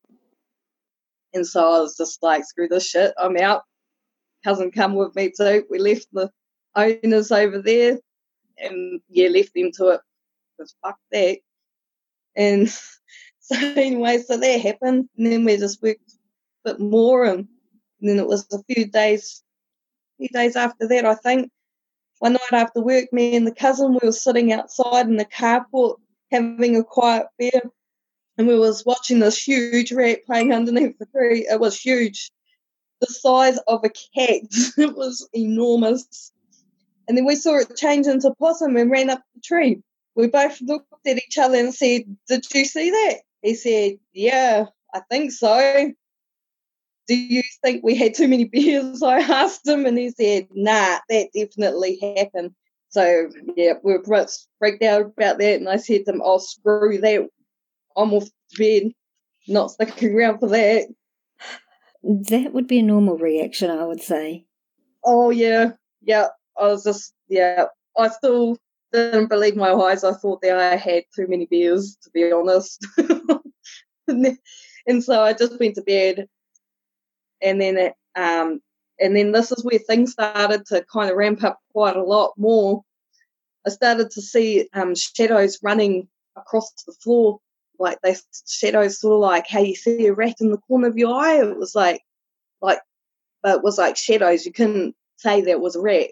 And 1.33 1.45
so 1.45 1.59
I 1.59 1.79
was 1.79 1.95
just 1.95 2.23
like, 2.23 2.43
screw 2.45 2.67
this 2.67 2.87
shit, 2.87 3.13
I'm 3.17 3.37
out. 3.37 3.63
Cousin 4.43 4.71
come 4.71 4.95
with 4.95 5.15
me 5.15 5.31
too. 5.35 5.65
We 5.69 5.77
left 5.77 6.07
the 6.11 6.31
owners 6.75 7.31
over 7.31 7.61
there 7.61 7.99
and 8.57 9.01
yeah, 9.09 9.27
left 9.29 9.53
them 9.53 9.71
to 9.75 9.89
it. 9.89 10.01
Because 10.57 10.75
fuck 10.81 10.97
that. 11.11 11.39
And 12.35 12.67
so 13.39 13.55
anyway, 13.55 14.17
so 14.19 14.37
that 14.37 14.61
happened. 14.61 15.09
And 15.17 15.27
then 15.27 15.45
we 15.45 15.57
just 15.57 15.83
worked 15.83 16.11
a 16.65 16.71
bit 16.71 16.79
more 16.79 17.25
and, 17.25 17.47
and 17.99 18.09
then 18.09 18.17
it 18.17 18.27
was 18.27 18.47
a 18.51 18.63
few 18.73 18.87
days 18.87 19.43
few 20.17 20.27
days 20.29 20.55
after 20.55 20.87
that 20.87 21.05
I 21.05 21.15
think. 21.15 21.51
One 22.19 22.33
night 22.33 22.51
after 22.51 22.81
work, 22.81 23.13
me 23.13 23.37
and 23.37 23.47
the 23.47 23.55
cousin 23.55 23.93
we 23.93 23.99
were 24.03 24.11
sitting 24.11 24.51
outside 24.51 25.07
in 25.07 25.15
the 25.15 25.25
carport 25.25 25.95
having 26.31 26.75
a 26.75 26.83
quiet 26.83 27.27
beer 27.37 27.61
and 28.39 28.47
we 28.47 28.57
was 28.57 28.85
watching 28.85 29.19
this 29.19 29.37
huge 29.37 29.91
rat 29.91 30.25
playing 30.25 30.53
underneath 30.53 30.97
the 30.97 31.05
tree. 31.07 31.45
It 31.51 31.59
was 31.59 31.77
huge, 31.77 32.31
the 33.01 33.07
size 33.07 33.59
of 33.67 33.83
a 33.83 33.89
cat. 33.89 34.43
it 34.77 34.95
was 34.95 35.27
enormous. 35.33 36.31
And 37.07 37.17
then 37.17 37.25
we 37.25 37.35
saw 37.35 37.57
it 37.57 37.75
change 37.75 38.07
into 38.07 38.33
possum 38.39 38.77
and 38.77 38.89
ran 38.89 39.09
up 39.09 39.21
the 39.35 39.41
tree. 39.41 39.81
We 40.15 40.27
both 40.27 40.61
looked 40.61 41.05
at 41.05 41.17
each 41.17 41.37
other 41.37 41.57
and 41.57 41.75
said, 41.75 42.03
"Did 42.29 42.45
you 42.53 42.63
see 42.63 42.89
that?" 42.89 43.17
He 43.41 43.55
said, 43.55 43.99
"Yeah, 44.13 44.67
I 44.93 45.01
think 45.11 45.33
so." 45.33 45.91
Do 47.09 47.15
you 47.15 47.43
think 47.61 47.83
we 47.83 47.95
had 47.95 48.13
too 48.13 48.29
many 48.29 48.45
beers? 48.45 49.03
I 49.03 49.19
asked 49.19 49.67
him, 49.67 49.85
and 49.85 49.97
he 49.97 50.11
said, 50.11 50.47
"Nah, 50.51 50.99
that 51.09 51.29
definitely 51.35 52.15
happened." 52.17 52.51
So 52.87 53.29
yeah, 53.57 53.73
we 53.83 53.97
were 53.97 54.27
freaked 54.59 54.83
out 54.83 55.01
about 55.01 55.39
that, 55.39 55.59
and 55.59 55.67
I 55.67 55.75
said 55.75 56.05
to 56.05 56.13
him, 56.13 56.21
"Oh, 56.23 56.37
screw 56.37 56.99
that! 56.99 57.27
I'm 57.99 58.13
off 58.13 58.25
to 58.25 58.57
bed, 58.57 58.91
not 59.47 59.71
sticking 59.71 60.15
around 60.15 60.39
for 60.39 60.49
that. 60.49 60.87
That 62.03 62.53
would 62.53 62.67
be 62.67 62.79
a 62.79 62.83
normal 62.83 63.17
reaction, 63.17 63.69
I 63.69 63.85
would 63.85 64.01
say. 64.01 64.45
Oh, 65.03 65.29
yeah. 65.29 65.71
Yeah. 66.01 66.27
I 66.57 66.67
was 66.67 66.83
just, 66.83 67.13
yeah. 67.27 67.65
I 67.97 68.07
still 68.07 68.57
didn't 68.93 69.27
believe 69.27 69.55
my 69.55 69.71
eyes. 69.71 70.03
I 70.03 70.13
thought 70.13 70.41
that 70.41 70.57
I 70.57 70.77
had 70.77 71.03
too 71.15 71.27
many 71.27 71.45
beers, 71.45 71.97
to 72.03 72.09
be 72.11 72.31
honest. 72.31 72.85
and 74.07 75.03
so 75.03 75.21
I 75.21 75.33
just 75.33 75.59
went 75.59 75.75
to 75.75 75.81
bed. 75.81 76.27
And 77.41 77.59
then 77.59 77.77
it, 77.77 77.93
um, 78.15 78.61
and 78.99 79.15
then 79.15 79.31
this 79.31 79.51
is 79.51 79.63
where 79.63 79.79
things 79.79 80.13
started 80.13 80.65
to 80.67 80.85
kind 80.91 81.09
of 81.09 81.17
ramp 81.17 81.43
up 81.43 81.59
quite 81.71 81.95
a 81.95 82.03
lot 82.03 82.33
more. 82.37 82.83
I 83.65 83.69
started 83.69 84.11
to 84.11 84.21
see 84.21 84.69
um, 84.73 84.95
shadows 84.95 85.59
running 85.61 86.07
across 86.35 86.71
the 86.87 86.93
floor 86.93 87.39
like 87.79 87.99
they 88.01 88.15
shadows 88.47 88.99
sort 88.99 89.15
of 89.15 89.19
like 89.21 89.47
how 89.47 89.61
you 89.61 89.75
see 89.75 90.07
a 90.07 90.13
rat 90.13 90.35
in 90.41 90.51
the 90.51 90.57
corner 90.57 90.87
of 90.87 90.97
your 90.97 91.15
eye. 91.15 91.41
It 91.41 91.57
was 91.57 91.75
like 91.75 92.01
like 92.61 92.79
but 93.41 93.57
it 93.57 93.63
was 93.63 93.77
like 93.77 93.97
shadows. 93.97 94.45
You 94.45 94.51
couldn't 94.51 94.95
say 95.17 95.41
that 95.41 95.61
was 95.61 95.75
a 95.75 95.81
rat 95.81 96.09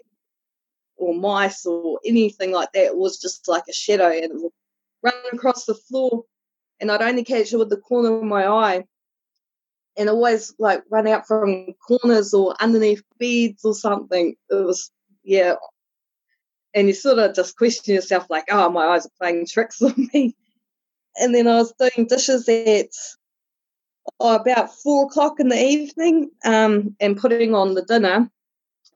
or 0.96 1.14
mice 1.14 1.66
or 1.66 2.00
anything 2.04 2.52
like 2.52 2.72
that. 2.72 2.86
It 2.86 2.96
was 2.96 3.18
just 3.20 3.46
like 3.48 3.64
a 3.68 3.72
shadow 3.72 4.08
and 4.08 4.24
it 4.24 4.30
would 4.34 4.52
run 5.02 5.14
across 5.32 5.66
the 5.66 5.74
floor 5.74 6.24
and 6.80 6.90
I'd 6.90 7.02
only 7.02 7.24
catch 7.24 7.52
it 7.52 7.56
with 7.56 7.70
the 7.70 7.76
corner 7.76 8.16
of 8.16 8.22
my 8.22 8.46
eye. 8.46 8.84
And 9.96 10.08
always 10.08 10.54
like 10.60 10.84
run 10.90 11.08
out 11.08 11.26
from 11.26 11.74
corners 11.84 12.32
or 12.32 12.54
underneath 12.60 13.02
beds 13.18 13.64
or 13.64 13.74
something. 13.74 14.36
It 14.48 14.54
was 14.54 14.92
yeah. 15.24 15.56
And 16.72 16.86
you 16.86 16.94
sort 16.94 17.18
of 17.18 17.34
just 17.34 17.56
question 17.56 17.94
yourself 17.94 18.26
like, 18.30 18.44
oh 18.48 18.70
my 18.70 18.86
eyes 18.86 19.06
are 19.06 19.10
playing 19.18 19.46
tricks 19.46 19.82
on 19.82 20.08
me 20.14 20.36
and 21.16 21.34
then 21.34 21.46
I 21.46 21.56
was 21.56 21.72
doing 21.78 22.06
dishes 22.06 22.48
at 22.48 22.90
oh, 24.20 24.36
about 24.36 24.74
four 24.74 25.06
o'clock 25.06 25.40
in 25.40 25.48
the 25.48 25.60
evening 25.60 26.30
um, 26.44 26.96
and 27.00 27.16
putting 27.16 27.54
on 27.54 27.74
the 27.74 27.82
dinner. 27.82 28.30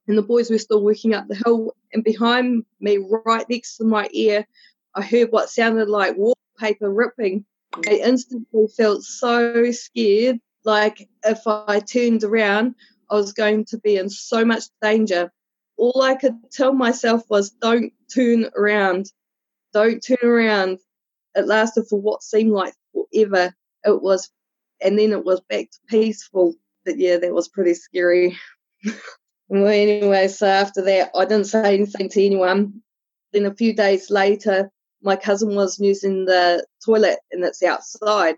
And 0.08 0.18
the 0.18 0.22
boys 0.22 0.50
were 0.50 0.58
still 0.58 0.82
working 0.82 1.14
up 1.14 1.28
the 1.28 1.40
hill. 1.44 1.74
And 1.92 2.02
behind 2.02 2.64
me, 2.80 2.98
right 3.24 3.48
next 3.48 3.76
to 3.76 3.84
my 3.84 4.08
ear, 4.12 4.46
I 4.94 5.02
heard 5.02 5.30
what 5.30 5.50
sounded 5.50 5.88
like 5.88 6.16
wallpaper 6.16 6.90
ripping. 6.90 7.44
I 7.86 8.00
instantly 8.04 8.66
felt 8.76 9.02
so 9.04 9.70
scared. 9.70 10.40
Like 10.64 11.08
if 11.24 11.46
I 11.46 11.80
turned 11.80 12.24
around, 12.24 12.74
I 13.10 13.14
was 13.14 13.32
going 13.32 13.64
to 13.66 13.78
be 13.78 13.96
in 13.96 14.10
so 14.10 14.44
much 14.44 14.64
danger. 14.80 15.32
All 15.76 16.02
I 16.02 16.14
could 16.14 16.36
tell 16.50 16.72
myself 16.72 17.22
was, 17.28 17.50
don't 17.50 17.92
turn 18.12 18.50
around. 18.56 19.10
Don't 19.72 20.00
turn 20.00 20.18
around 20.22 20.78
it 21.34 21.46
lasted 21.46 21.86
for 21.88 22.00
what 22.00 22.22
seemed 22.22 22.52
like 22.52 22.74
forever. 22.92 23.54
It 23.84 24.02
was, 24.02 24.30
and 24.80 24.98
then 24.98 25.12
it 25.12 25.24
was 25.24 25.40
back 25.48 25.70
to 25.70 25.78
peaceful. 25.88 26.54
But 26.84 26.98
yeah, 26.98 27.16
that 27.18 27.34
was 27.34 27.48
pretty 27.48 27.74
scary. 27.74 28.36
well, 29.48 29.66
anyway, 29.66 30.28
so 30.28 30.46
after 30.46 30.82
that, 30.82 31.10
I 31.14 31.24
didn't 31.24 31.46
say 31.46 31.74
anything 31.74 32.08
to 32.10 32.24
anyone. 32.24 32.82
Then 33.32 33.46
a 33.46 33.54
few 33.54 33.72
days 33.72 34.10
later, 34.10 34.70
my 35.02 35.16
cousin 35.16 35.54
was 35.54 35.80
using 35.80 36.26
the 36.26 36.64
toilet 36.84 37.18
and 37.30 37.44
it's 37.44 37.62
outside. 37.62 38.36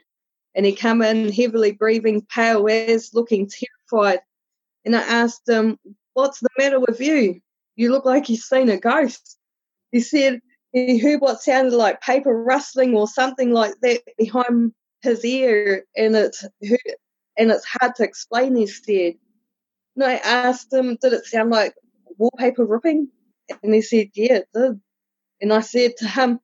And 0.55 0.65
he 0.65 0.73
came 0.73 1.03
in 1.03 1.33
heavily 1.33 1.73
breathing, 1.73 2.27
pale 2.33 2.69
as, 2.69 3.13
looking 3.13 3.51
terrified. 3.91 4.21
And 4.85 4.95
I 4.95 5.01
asked 5.01 5.49
him, 5.49 5.79
What's 6.13 6.41
the 6.41 6.49
matter 6.59 6.79
with 6.79 7.01
you? 7.01 7.41
You 7.75 7.91
look 7.91 8.05
like 8.05 8.29
you've 8.29 8.41
seen 8.41 8.69
a 8.69 8.79
ghost. 8.79 9.37
He 9.91 9.99
said, 10.01 10.41
he 10.75 10.99
heard 10.99 11.21
what 11.21 11.41
sounded 11.41 11.73
like 11.75 12.01
paper 12.01 12.43
rustling 12.43 12.95
or 12.95 13.07
something 13.07 13.53
like 13.53 13.75
that 13.83 14.03
behind 14.19 14.73
his 15.03 15.25
ear, 15.25 15.85
and 15.97 16.17
it's 16.17 16.43
hurt, 16.43 16.99
and 17.39 17.51
it's 17.51 17.65
hard 17.65 17.95
to 17.97 18.03
explain. 18.03 18.57
He 18.57 18.67
said, 18.67 19.15
and 19.95 20.05
I 20.05 20.15
asked 20.17 20.73
him, 20.73 20.99
"Did 21.01 21.13
it 21.13 21.27
sound 21.27 21.51
like 21.51 21.75
wallpaper 22.19 22.65
ripping?" 22.65 23.09
And 23.63 23.73
he 23.75 23.83
said, 23.83 24.11
"Yeah, 24.15 24.39
it 24.39 24.49
did." 24.53 24.81
And 25.41 25.53
I 25.53 25.61
said 25.61 25.97
to 25.99 26.09
him, 26.09 26.41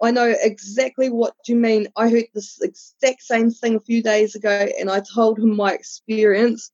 "I 0.00 0.12
know 0.12 0.34
exactly 0.40 1.10
what 1.10 1.34
you 1.46 1.56
mean. 1.56 1.88
I 1.96 2.08
heard 2.08 2.26
this 2.32 2.58
exact 2.62 3.22
same 3.22 3.50
thing 3.50 3.74
a 3.74 3.80
few 3.80 4.02
days 4.02 4.34
ago, 4.34 4.68
and 4.78 4.90
I 4.90 5.00
told 5.00 5.38
him 5.38 5.54
my 5.54 5.72
experience." 5.74 6.70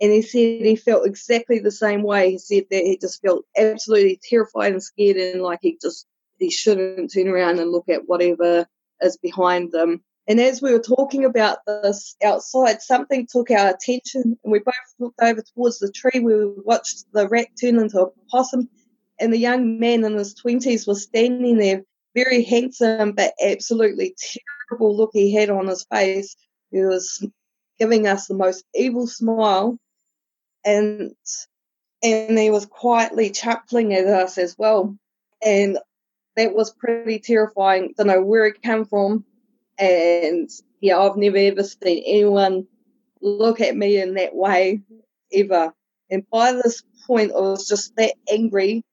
And 0.00 0.10
he 0.10 0.22
said 0.22 0.66
he 0.66 0.74
felt 0.74 1.06
exactly 1.06 1.60
the 1.60 1.70
same 1.70 2.02
way. 2.02 2.32
He 2.32 2.38
said 2.38 2.64
that 2.72 2.84
he 2.84 2.96
just 2.96 3.22
felt 3.22 3.44
absolutely 3.56 4.18
terrified 4.28 4.72
and 4.72 4.82
scared, 4.82 5.16
and 5.16 5.42
like 5.42 5.60
he 5.62 5.78
just 5.80 6.06
they 6.42 6.50
shouldn't 6.50 7.12
turn 7.12 7.28
around 7.28 7.60
and 7.60 7.70
look 7.70 7.88
at 7.88 8.08
whatever 8.08 8.66
is 9.00 9.16
behind 9.16 9.70
them. 9.70 10.02
And 10.26 10.40
as 10.40 10.60
we 10.60 10.72
were 10.72 10.80
talking 10.80 11.24
about 11.24 11.58
this 11.66 12.16
outside, 12.22 12.82
something 12.82 13.28
took 13.30 13.50
our 13.50 13.70
attention, 13.70 14.38
and 14.42 14.52
we 14.52 14.58
both 14.58 14.74
looked 14.98 15.20
over 15.22 15.42
towards 15.42 15.78
the 15.78 15.90
tree 15.90 16.20
we 16.20 16.46
watched 16.64 17.04
the 17.12 17.28
rat 17.28 17.48
turn 17.60 17.78
into 17.78 18.00
a 18.00 18.10
possum. 18.30 18.68
And 19.20 19.32
the 19.32 19.38
young 19.38 19.78
man 19.78 20.04
in 20.04 20.14
his 20.14 20.34
20s 20.34 20.86
was 20.86 21.04
standing 21.04 21.58
there, 21.58 21.84
very 22.14 22.42
handsome, 22.42 23.12
but 23.12 23.34
absolutely 23.42 24.16
terrible 24.68 24.96
look 24.96 25.10
he 25.12 25.32
had 25.32 25.48
on 25.48 25.68
his 25.68 25.86
face. 25.92 26.36
He 26.72 26.80
was 26.84 27.24
giving 27.78 28.06
us 28.08 28.26
the 28.26 28.34
most 28.34 28.64
evil 28.74 29.06
smile, 29.06 29.78
and 30.64 31.14
and 32.02 32.36
he 32.36 32.50
was 32.50 32.66
quietly 32.66 33.30
chuckling 33.30 33.94
at 33.94 34.06
us 34.06 34.38
as 34.38 34.56
well. 34.58 34.96
And 35.44 35.78
that 36.36 36.54
was 36.54 36.72
pretty 36.72 37.18
terrifying. 37.18 37.94
Don't 37.96 38.06
know 38.06 38.22
where 38.22 38.46
it 38.46 38.62
came 38.62 38.84
from, 38.84 39.24
and 39.78 40.50
yeah, 40.80 40.98
I've 40.98 41.16
never 41.16 41.36
ever 41.36 41.62
seen 41.62 42.02
anyone 42.06 42.66
look 43.20 43.60
at 43.60 43.76
me 43.76 44.00
in 44.00 44.14
that 44.14 44.34
way 44.34 44.82
ever. 45.32 45.72
And 46.10 46.28
by 46.30 46.52
this 46.52 46.82
point, 47.06 47.32
I 47.32 47.40
was 47.40 47.66
just 47.68 47.94
that 47.96 48.14
angry 48.30 48.84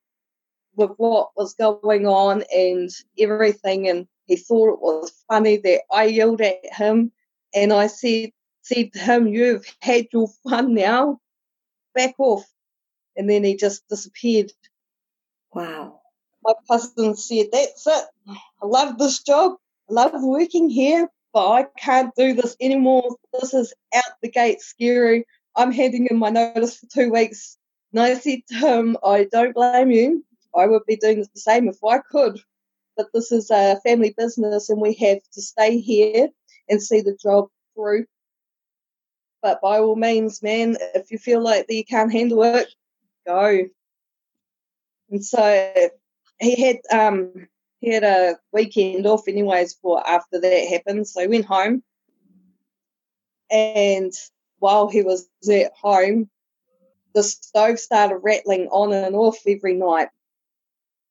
with 0.76 0.92
what 0.98 1.30
was 1.36 1.56
going 1.56 2.08
on 2.08 2.44
and 2.56 2.90
everything. 3.18 3.90
And 3.90 4.08
he 4.28 4.36
thought 4.36 4.74
it 4.74 4.82
was 4.82 5.12
funny 5.28 5.58
that 5.58 5.82
I 5.92 6.06
yelled 6.06 6.42
at 6.42 6.58
him, 6.72 7.12
and 7.54 7.74
I 7.74 7.88
said 7.88 8.32
said 8.62 8.94
to 8.94 9.00
him, 9.00 9.28
"You've 9.28 9.66
had 9.82 10.08
your 10.14 10.28
fun 10.44 10.74
now. 10.74 11.20
Back 11.96 12.16
off." 12.20 12.46
And 13.16 13.30
then 13.30 13.44
he 13.44 13.56
just 13.56 13.88
disappeared. 13.90 14.52
Wow 15.54 15.99
my 16.44 16.54
cousin 16.70 17.16
said, 17.16 17.48
That's 17.52 17.86
it. 17.88 18.06
I 18.62 18.66
love 18.66 18.98
this 18.98 19.22
job. 19.24 19.54
I 19.90 19.94
love 19.94 20.12
working 20.16 20.70
here. 20.70 21.10
but 21.34 21.48
I 21.52 21.66
can't 21.78 22.14
do 22.16 22.34
this 22.34 22.56
anymore. 22.62 23.16
This 23.34 23.54
is 23.54 23.74
out 23.96 24.04
the 24.22 24.30
gate 24.30 24.62
scary. 24.62 25.26
I'm 25.56 25.72
handing 25.72 26.08
in 26.10 26.18
my 26.18 26.30
notice 26.30 26.78
for 26.78 26.88
two 26.88 27.12
weeks. 27.12 27.58
And 27.92 28.02
I 28.02 28.14
said 28.16 28.40
to 28.50 28.56
him, 28.56 28.98
I 29.04 29.26
don't 29.32 29.54
blame 29.54 29.92
you. 29.92 30.26
I 30.56 30.68
would 30.68 30.86
be 30.88 30.96
doing 30.96 31.20
the 31.22 31.40
same 31.40 31.68
if 31.68 31.78
I 31.84 32.00
could. 32.00 32.40
But 32.98 33.08
this 33.14 33.32
is 33.32 33.50
a 33.52 33.80
family 33.84 34.14
business 34.18 34.70
and 34.70 34.82
we 34.82 34.94
have 34.96 35.20
to 35.34 35.42
stay 35.42 35.80
here 35.80 36.30
and 36.70 36.82
see 36.82 37.02
the 37.02 37.18
job 37.22 37.48
through. 37.76 38.06
But 39.42 39.62
by 39.62 39.80
all 39.80 39.96
means, 39.96 40.44
man, 40.44 40.78
if 40.96 41.12
you 41.12 41.18
feel 41.18 41.42
like 41.42 41.68
that 41.68 41.74
you 41.74 41.86
can't 41.86 42.12
handle 42.12 42.44
it, 42.44 42.68
go. 43.26 43.66
And 45.10 45.26
so 45.26 45.90
he 46.40 46.56
had 46.56 46.78
um 46.92 47.48
he 47.80 47.94
had 47.94 48.04
a 48.04 48.38
weekend 48.52 49.06
off 49.06 49.28
anyways 49.28 49.74
for 49.82 50.06
after 50.06 50.40
that 50.40 50.68
happened. 50.68 51.08
So 51.08 51.22
he 51.22 51.28
went 51.28 51.46
home 51.46 51.84
and 53.50 54.14
while 54.60 54.90
he 54.90 55.02
was 55.02 55.28
at 55.50 55.72
home, 55.80 56.30
the 57.14 57.24
stove 57.24 57.80
started 57.80 58.18
rattling 58.18 58.68
on 58.68 58.94
and 58.94 59.16
off 59.16 59.38
every 59.48 59.74
night 59.74 60.10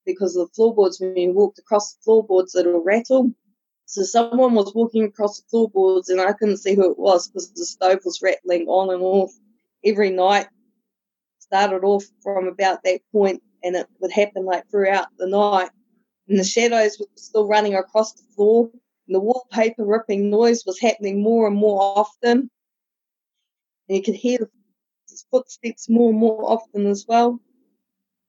because 0.07 0.35
the 0.35 0.47
floorboards, 0.55 1.01
when 1.01 1.17
you 1.17 1.33
walked 1.33 1.59
across 1.59 1.95
the 1.95 2.03
floorboards, 2.05 2.55
it'll 2.55 2.83
rattle. 2.83 3.33
So 3.87 4.03
someone 4.03 4.55
was 4.55 4.75
walking 4.75 5.05
across 5.05 5.41
the 5.41 5.47
floorboards 5.51 6.09
and 6.09 6.21
I 6.21 6.33
couldn't 6.33 6.59
see 6.59 6.75
who 6.75 6.91
it 6.91 6.99
was 6.99 7.29
because 7.29 7.51
the 7.53 7.65
stove 7.65 8.01
was 8.05 8.21
rattling 8.23 8.67
on 8.69 8.93
and 8.93 9.03
off 9.03 9.33
every 9.85 10.11
night. 10.11 10.47
Started 11.39 11.85
off 11.85 12.05
from 12.23 12.47
about 12.47 12.83
that 12.85 13.01
point 13.11 13.43
and 13.63 13.77
it 13.77 13.87
would 14.01 14.13
happen 14.13 14.45
like 14.45 14.69
throughout 14.71 15.09
the 15.19 15.27
night. 15.27 15.71
And 16.29 16.39
the 16.39 16.45
shadows 16.45 16.99
were 16.99 17.07
still 17.15 17.47
running 17.47 17.75
across 17.75 18.13
the 18.13 18.23
floor 18.35 18.71
and 19.09 19.15
the 19.15 19.21
wallpaper 19.21 19.85
ripping 19.85 20.29
noise 20.29 20.65
was 20.67 20.79
happening 20.79 21.23
more 21.23 21.47
and 21.47 21.57
more 21.57 21.81
often. 21.81 22.51
And 23.89 23.97
you 23.97 24.03
could 24.03 24.15
hear 24.15 24.39
the 24.39 24.51
footsteps 25.31 25.89
more 25.89 26.11
and 26.11 26.19
more 26.19 26.45
often 26.45 26.87
as 26.87 27.07
well. 27.09 27.41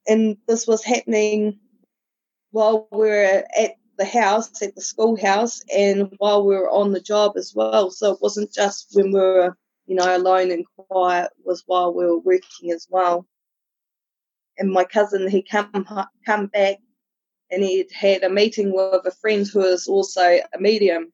And 0.08 0.38
this 0.48 0.66
was 0.66 0.82
happening 0.82 1.60
while 2.52 2.88
we 2.90 2.98
were 2.98 3.44
at 3.56 3.72
the 3.98 4.04
house, 4.06 4.62
at 4.62 4.74
the 4.74 4.80
schoolhouse, 4.80 5.62
and 5.76 6.14
while 6.16 6.46
we 6.46 6.56
were 6.56 6.70
on 6.70 6.92
the 6.92 7.00
job 7.00 7.32
as 7.36 7.52
well. 7.54 7.90
So 7.90 8.14
it 8.14 8.22
wasn't 8.22 8.52
just 8.52 8.88
when 8.94 9.12
we 9.12 9.20
were, 9.20 9.56
you 9.86 9.94
know, 9.94 10.16
alone 10.16 10.50
and 10.50 10.64
quiet, 10.88 11.30
it 11.38 11.46
was 11.46 11.62
while 11.66 11.92
we 11.92 12.06
were 12.06 12.18
working 12.18 12.70
as 12.70 12.86
well. 12.88 13.26
And 14.60 14.70
my 14.70 14.84
cousin, 14.84 15.28
he 15.28 15.42
come 15.42 15.86
come 16.24 16.46
back, 16.46 16.76
and 17.50 17.64
he 17.64 17.88
had 17.92 18.22
a 18.22 18.30
meeting 18.30 18.72
with 18.72 19.06
a 19.06 19.10
friend 19.10 19.46
who 19.46 19.62
is 19.64 19.88
also 19.88 20.20
a 20.22 20.60
medium. 20.60 21.12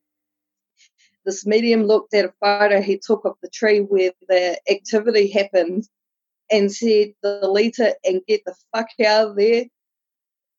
This 1.25 1.47
medium 1.47 1.85
looked 1.85 2.13
at 2.13 2.27
a 2.27 2.35
photo 2.41 2.83
he 2.83 2.99
took 2.99 3.25
of 3.25 3.37
the 3.43 3.49
tree 3.49 3.81
where 3.81 4.13
the 4.29 4.61
activity 4.71 5.31
happened, 5.31 5.89
and 6.51 6.71
said, 6.71 7.15
"Delete 7.23 7.79
it 7.79 7.97
and 8.05 8.27
get 8.27 8.43
the 8.45 8.55
fuck 8.75 8.89
out 9.01 9.31
of 9.31 9.37
there." 9.37 9.65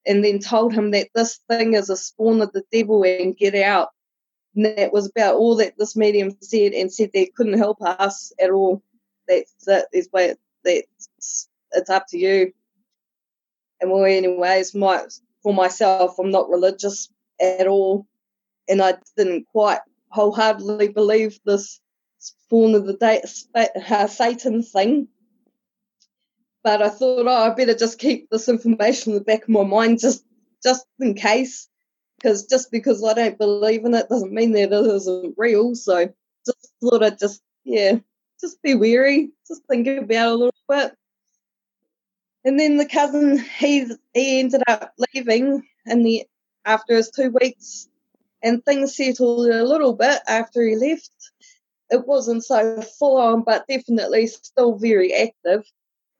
and 0.07 0.23
then 0.23 0.39
told 0.39 0.73
him 0.73 0.91
that 0.91 1.09
this 1.13 1.39
thing 1.49 1.73
is 1.73 1.89
a 1.89 1.97
spawn 1.97 2.41
of 2.41 2.51
the 2.53 2.63
devil 2.71 3.03
and 3.03 3.37
get 3.37 3.53
out. 3.53 3.89
And 4.55 4.65
that 4.65 4.93
was 4.93 5.07
about 5.07 5.35
all 5.35 5.55
that 5.57 5.73
this 5.77 5.95
medium 5.95 6.31
said 6.41 6.71
and 6.71 6.91
said 6.91 7.11
they 7.13 7.25
couldn't 7.25 7.57
help 7.57 7.81
us 7.81 8.31
at 8.39 8.49
all. 8.49 8.81
That's 9.27 9.53
it. 9.67 10.07
Why 10.11 10.35
that's 10.63 11.49
it's 11.73 11.89
up 11.89 12.05
to 12.09 12.17
you. 12.17 12.53
And 13.79 13.91
well, 13.91 14.05
anyways, 14.05 14.73
my 14.75 15.03
for 15.43 15.53
myself, 15.53 16.17
I'm 16.19 16.31
not 16.31 16.49
religious 16.49 17.09
at 17.39 17.67
all, 17.67 18.07
and 18.67 18.81
I 18.81 18.95
didn't 19.15 19.45
quite 19.51 19.79
wholeheartedly 20.09 20.89
believe 20.89 21.39
this 21.45 21.79
spawn 22.19 22.75
of 22.75 22.85
the 22.85 22.93
day, 22.93 23.21
uh, 23.55 24.07
Satan 24.07 24.63
thing 24.63 25.07
but 26.67 26.81
I 26.81 26.89
thought, 26.89 27.25
oh, 27.25 27.29
I 27.29 27.53
better 27.53 27.73
just 27.73 27.97
keep 27.97 28.29
this 28.29 28.49
information 28.49 29.13
in 29.13 29.19
the 29.19 29.23
back 29.23 29.43
of 29.43 29.49
my 29.49 29.63
mind 29.63 30.01
just 30.01 30.25
just 30.61 30.85
in 30.99 31.13
case. 31.13 31.69
Because 32.17 32.45
just 32.45 32.71
because 32.71 33.01
I 33.05 33.13
don't 33.13 33.37
believe 33.37 33.85
in 33.85 33.93
it 33.93 34.09
doesn't 34.09 34.33
mean 34.33 34.51
that 34.51 34.73
it 34.73 34.73
isn't 34.73 35.35
real. 35.37 35.75
So 35.75 36.09
just 36.45 36.73
thought 36.81 37.03
I'd 37.03 37.19
just 37.19 37.41
yeah, 37.63 37.99
just 38.41 38.61
be 38.63 38.75
wary, 38.75 39.29
just 39.47 39.61
think 39.69 39.87
about 39.87 40.09
it 40.09 40.31
a 40.31 40.35
little 40.35 40.53
bit. 40.67 40.93
And 42.47 42.57
then 42.57 42.77
the 42.77 42.85
cousin 42.85 43.37
he 43.59 43.85
he 44.13 44.39
ended 44.39 44.63
up 44.69 44.93
leaving 45.13 45.67
in 45.85 46.03
the 46.03 46.25
after 46.63 46.95
his 46.95 47.11
two 47.11 47.35
weeks 47.41 47.89
and 48.41 48.63
things 48.63 48.95
settled 48.95 49.49
a 49.49 49.65
little 49.65 49.91
bit 49.91 50.21
after 50.29 50.65
he 50.65 50.77
left. 50.77 51.11
It 51.89 52.07
wasn't 52.07 52.45
so 52.45 52.81
full 52.81 53.17
on, 53.17 53.43
but 53.43 53.67
definitely 53.67 54.27
still 54.27 54.77
very 54.77 55.13
active 55.13 55.65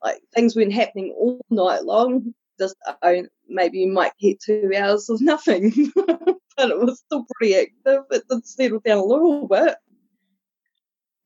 like 0.04 0.20
things 0.34 0.54
weren't 0.54 0.74
happening 0.74 1.14
all 1.18 1.40
night 1.48 1.84
long. 1.84 2.34
Just 2.60 2.76
uh, 2.86 3.14
maybe 3.48 3.78
you 3.78 3.88
might 3.88 4.12
get 4.20 4.38
two 4.38 4.70
hours 4.76 5.08
of 5.08 5.22
nothing, 5.22 5.72
but 5.96 6.70
it 6.70 6.78
was 6.78 6.98
still 7.06 7.24
pretty 7.36 7.56
active. 7.56 8.02
It 8.10 8.28
did 8.28 8.46
settle 8.46 8.80
down 8.80 8.98
a 8.98 9.04
little 9.04 9.48
bit. 9.48 9.76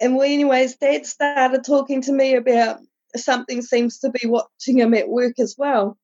And 0.00 0.14
well, 0.14 0.30
anyways, 0.30 0.76
Dad 0.76 1.06
started 1.06 1.64
talking 1.64 2.02
to 2.02 2.12
me 2.12 2.36
about 2.36 2.78
something 3.16 3.62
seems 3.62 3.98
to 3.98 4.11
be 4.11 4.27
watching 4.27 4.79
him 4.79 4.94
at 4.94 5.09
work 5.09 5.38
as 5.38 5.55
well. 5.59 5.98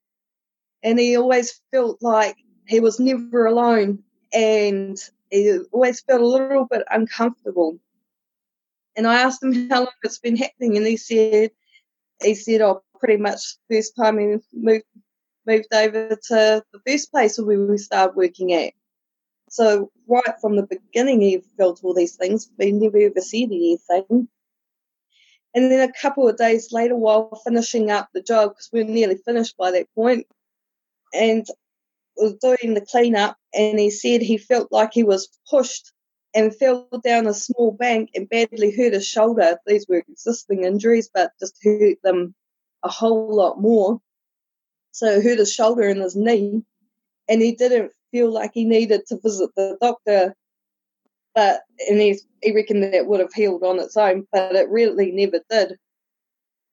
And 0.83 0.99
he 0.99 1.17
always 1.17 1.61
felt 1.73 1.99
like 2.01 2.37
he 2.67 2.81
was 2.81 3.01
never 3.01 3.47
alone 3.47 4.03
and 4.33 4.99
he 5.31 5.59
always 5.73 6.01
felt 6.01 6.21
a 6.21 6.27
little 6.27 6.67
bit 6.67 6.83
uncomfortable. 6.91 7.79
And 8.97 9.07
I 9.07 9.23
asked 9.23 9.43
him 9.43 9.69
how 9.71 9.81
long 9.81 9.93
it's 10.03 10.19
been 10.19 10.37
happening, 10.37 10.77
and 10.77 10.87
he 10.87 10.97
said 10.97 11.51
he 12.23 12.35
said, 12.35 12.61
"Oh, 12.61 12.83
pretty 12.99 13.17
much 13.17 13.57
first 13.71 13.95
time 13.95 14.19
he 14.19 14.39
moved 14.53 14.85
moved 15.47 15.73
over 15.73 16.09
to 16.11 16.65
the 16.73 16.81
first 16.87 17.11
place 17.13 17.39
where 17.39 17.59
we 17.65 17.79
started 17.79 18.17
working 18.17 18.53
at." 18.53 18.73
So 19.51 19.91
right 20.09 20.35
from 20.41 20.57
the 20.57 20.67
beginning, 20.67 21.21
he 21.23 21.43
felt 21.57 21.83
all 21.85 21.95
these 21.95 22.17
things, 22.17 22.47
but 22.47 22.67
he 22.67 22.73
never 22.73 22.99
ever 22.99 23.21
said 23.21 23.53
anything. 23.53 24.29
And 25.55 25.71
then 25.71 25.89
a 25.89 25.93
couple 26.01 26.29
of 26.29 26.37
days 26.37 26.73
later, 26.73 26.95
while 26.95 27.41
finishing 27.45 27.91
up 27.91 28.09
the 28.13 28.23
job, 28.23 28.51
because 28.51 28.69
we 28.73 28.85
were 28.85 28.91
nearly 28.91 29.17
finished 29.17 29.57
by 29.57 29.71
that 29.71 29.87
point, 29.95 30.27
and 31.13 31.47
was 32.17 32.35
doing 32.35 32.75
the 32.75 32.81
cleanup, 32.81 33.37
and 33.55 33.79
he 33.79 33.91
said 33.91 34.21
he 34.21 34.39
felt 34.39 34.71
like 34.71 34.91
he 34.93 35.05
was 35.05 35.29
pushed 35.49 35.93
and 36.35 36.55
fell 36.55 36.89
down 37.03 37.27
a 37.27 37.35
small 37.35 37.73
bank 37.73 38.11
and 38.15 38.29
badly 38.29 38.71
hurt 38.71 38.93
his 38.93 39.07
shoulder. 39.07 39.59
These 39.67 39.87
were 39.89 40.05
existing 40.09 40.65
injuries, 40.65 41.09
but 41.13 41.33
just 41.41 41.59
hurt 41.65 41.99
them 42.03 42.35
a 42.83 42.89
whole 42.89 43.35
lot 43.35 43.61
more. 43.61 44.01
So 44.93 45.21
hurt 45.21 45.39
his 45.39 45.53
shoulder 45.53 45.89
and 45.89 46.03
his 46.03 46.17
knee, 46.17 46.63
and 47.29 47.41
he 47.41 47.53
didn't 47.53 47.93
feel 48.11 48.31
like 48.31 48.51
he 48.55 48.65
needed 48.65 49.07
to 49.07 49.19
visit 49.19 49.51
the 49.57 49.79
doctor. 49.81 50.35
But 51.39 51.61
and 51.89 52.01
he, 52.01 52.19
he 52.43 52.53
reckoned 52.53 52.83
that 52.83 53.07
would 53.07 53.21
have 53.21 53.33
healed 53.33 53.63
on 53.63 53.79
its 53.79 53.97
own, 53.97 54.27
but 54.33 54.57
it 54.57 54.69
really 54.71 55.13
never 55.13 55.41
did. 55.49 55.79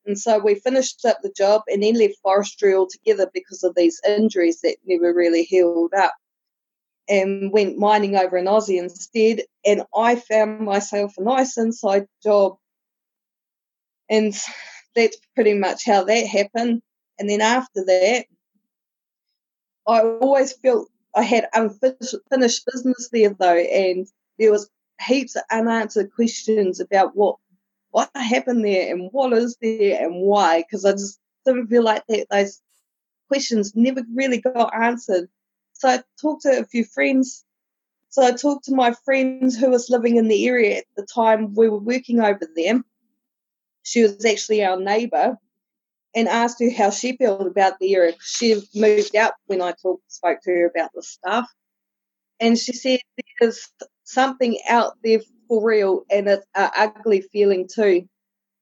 And 0.07 0.17
so 0.17 0.39
we 0.39 0.55
finished 0.55 1.05
up 1.05 1.19
the 1.21 1.31
job 1.37 1.61
and 1.67 1.83
then 1.83 1.93
left 1.93 2.15
forestry 2.23 2.73
altogether 2.73 3.29
because 3.31 3.63
of 3.63 3.75
these 3.75 4.01
injuries 4.07 4.61
that 4.61 4.77
never 4.83 5.13
really 5.13 5.43
healed 5.43 5.93
up 5.93 6.15
and 7.07 7.51
went 7.51 7.77
mining 7.77 8.15
over 8.15 8.37
in 8.37 8.45
Aussie 8.45 8.79
instead. 8.79 9.41
And 9.63 9.83
I 9.95 10.15
found 10.15 10.61
myself 10.61 11.13
a 11.19 11.23
nice 11.23 11.59
inside 11.59 12.07
job. 12.23 12.55
And 14.09 14.33
that's 14.95 15.17
pretty 15.35 15.53
much 15.53 15.85
how 15.85 16.05
that 16.05 16.25
happened. 16.25 16.81
And 17.19 17.29
then 17.29 17.41
after 17.41 17.85
that, 17.85 18.25
I 19.87 20.01
always 20.01 20.53
felt 20.53 20.89
I 21.15 21.21
had 21.21 21.49
unfinished 21.53 22.65
business 22.65 23.09
there 23.11 23.29
though, 23.29 23.57
and 23.57 24.07
there 24.39 24.51
was 24.51 24.69
heaps 25.05 25.35
of 25.35 25.43
unanswered 25.51 26.11
questions 26.13 26.79
about 26.79 27.15
what 27.15 27.37
what 27.91 28.09
happened 28.13 28.65
there 28.65 28.93
and 28.93 29.09
what 29.13 29.31
is 29.31 29.55
there 29.61 30.03
and 30.03 30.15
why, 30.15 30.61
because 30.61 30.83
I 30.83 30.91
just 30.91 31.17
didn't 31.45 31.67
feel 31.67 31.83
like 31.83 32.03
that 32.09 32.27
those 32.29 32.61
questions 33.29 33.73
never 33.73 34.03
really 34.13 34.41
got 34.41 34.75
answered. 34.75 35.29
So 35.71 35.87
I 35.87 36.03
talked 36.21 36.41
to 36.41 36.59
a 36.59 36.65
few 36.65 36.83
friends. 36.83 37.45
So 38.09 38.21
I 38.21 38.31
talked 38.31 38.65
to 38.65 38.75
my 38.75 38.93
friend 39.05 39.49
who 39.53 39.69
was 39.69 39.89
living 39.89 40.17
in 40.17 40.27
the 40.27 40.45
area 40.45 40.79
at 40.79 40.85
the 40.97 41.05
time 41.05 41.53
we 41.53 41.69
were 41.69 41.79
working 41.79 42.19
over 42.19 42.47
there. 42.55 42.81
She 43.83 44.01
was 44.01 44.25
actually 44.25 44.61
our 44.63 44.77
neighbour 44.77 45.37
and 46.13 46.27
asked 46.27 46.59
her 46.59 46.71
how 46.71 46.89
she 46.89 47.15
felt 47.15 47.47
about 47.47 47.79
the 47.79 47.95
area. 47.95 48.13
She 48.21 48.61
moved 48.73 49.15
out 49.15 49.33
when 49.47 49.61
I 49.61 49.73
talked, 49.81 50.11
spoke 50.11 50.39
to 50.43 50.51
her 50.51 50.65
about 50.65 50.91
the 50.93 51.01
stuff. 51.01 51.49
And 52.39 52.57
she 52.57 52.73
said 52.73 52.99
there's 53.39 53.69
something 54.05 54.57
out 54.69 54.93
there 55.03 55.19
for 55.47 55.63
real 55.63 56.03
and 56.09 56.27
it's 56.27 56.45
an 56.55 56.69
ugly 56.77 57.21
feeling 57.21 57.67
too. 57.67 58.07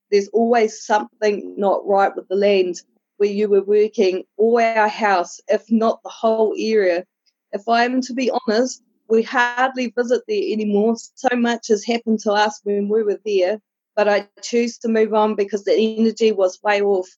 There's 0.09 0.29
always 0.29 0.83
something 0.83 1.55
not 1.57 1.85
right 1.87 2.15
with 2.15 2.27
the 2.27 2.35
land 2.35 2.81
where 3.17 3.29
you 3.29 3.49
were 3.49 3.63
working 3.63 4.23
or 4.37 4.61
our 4.61 4.87
house, 4.87 5.39
if 5.47 5.71
not 5.71 6.01
the 6.03 6.09
whole 6.09 6.55
area. 6.57 7.05
If 7.51 7.69
I 7.69 7.85
am 7.85 8.01
to 8.01 8.13
be 8.13 8.31
honest, 8.31 8.81
we 9.07 9.21
hardly 9.21 9.93
visit 9.95 10.23
there 10.27 10.51
anymore. 10.51 10.95
So 11.15 11.29
much 11.35 11.67
has 11.67 11.85
happened 11.85 12.19
to 12.21 12.31
us 12.31 12.59
when 12.63 12.89
we 12.89 13.03
were 13.03 13.19
there, 13.25 13.59
but 13.95 14.07
I 14.07 14.27
choose 14.41 14.77
to 14.79 14.87
move 14.87 15.13
on 15.13 15.35
because 15.35 15.63
the 15.63 15.75
energy 15.75 16.31
was 16.31 16.59
way 16.63 16.81
off. 16.81 17.09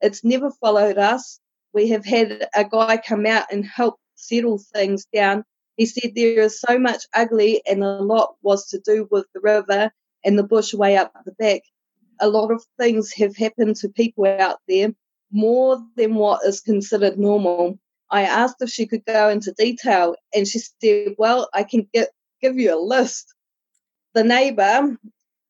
It's 0.00 0.24
never 0.24 0.50
followed 0.50 0.98
us. 0.98 1.38
We 1.74 1.88
have 1.88 2.04
had 2.04 2.48
a 2.54 2.64
guy 2.64 2.96
come 2.96 3.26
out 3.26 3.46
and 3.50 3.64
help 3.64 3.98
settle 4.14 4.58
things 4.58 5.06
down. 5.12 5.44
He 5.76 5.86
said 5.86 6.12
there 6.14 6.42
is 6.42 6.60
so 6.60 6.78
much 6.78 7.04
ugly, 7.14 7.62
and 7.66 7.82
a 7.82 8.02
lot 8.02 8.36
was 8.42 8.68
to 8.68 8.78
do 8.78 9.08
with 9.10 9.26
the 9.32 9.40
river 9.40 9.90
and 10.24 10.38
the 10.38 10.42
bush 10.42 10.74
way 10.74 10.96
up 10.96 11.12
the 11.24 11.32
back. 11.32 11.62
A 12.20 12.28
lot 12.28 12.50
of 12.50 12.64
things 12.78 13.12
have 13.14 13.36
happened 13.36 13.76
to 13.76 13.88
people 13.88 14.26
out 14.26 14.58
there, 14.68 14.92
more 15.30 15.82
than 15.96 16.14
what 16.14 16.44
is 16.46 16.60
considered 16.60 17.18
normal. 17.18 17.78
I 18.10 18.22
asked 18.22 18.60
if 18.60 18.68
she 18.68 18.86
could 18.86 19.04
go 19.06 19.30
into 19.30 19.52
detail, 19.52 20.14
and 20.34 20.46
she 20.46 20.58
said, 20.58 21.14
Well, 21.18 21.48
I 21.54 21.64
can 21.64 21.88
get, 21.92 22.10
give 22.40 22.58
you 22.58 22.74
a 22.74 22.78
list. 22.78 23.34
The 24.14 24.24
neighbour 24.24 24.98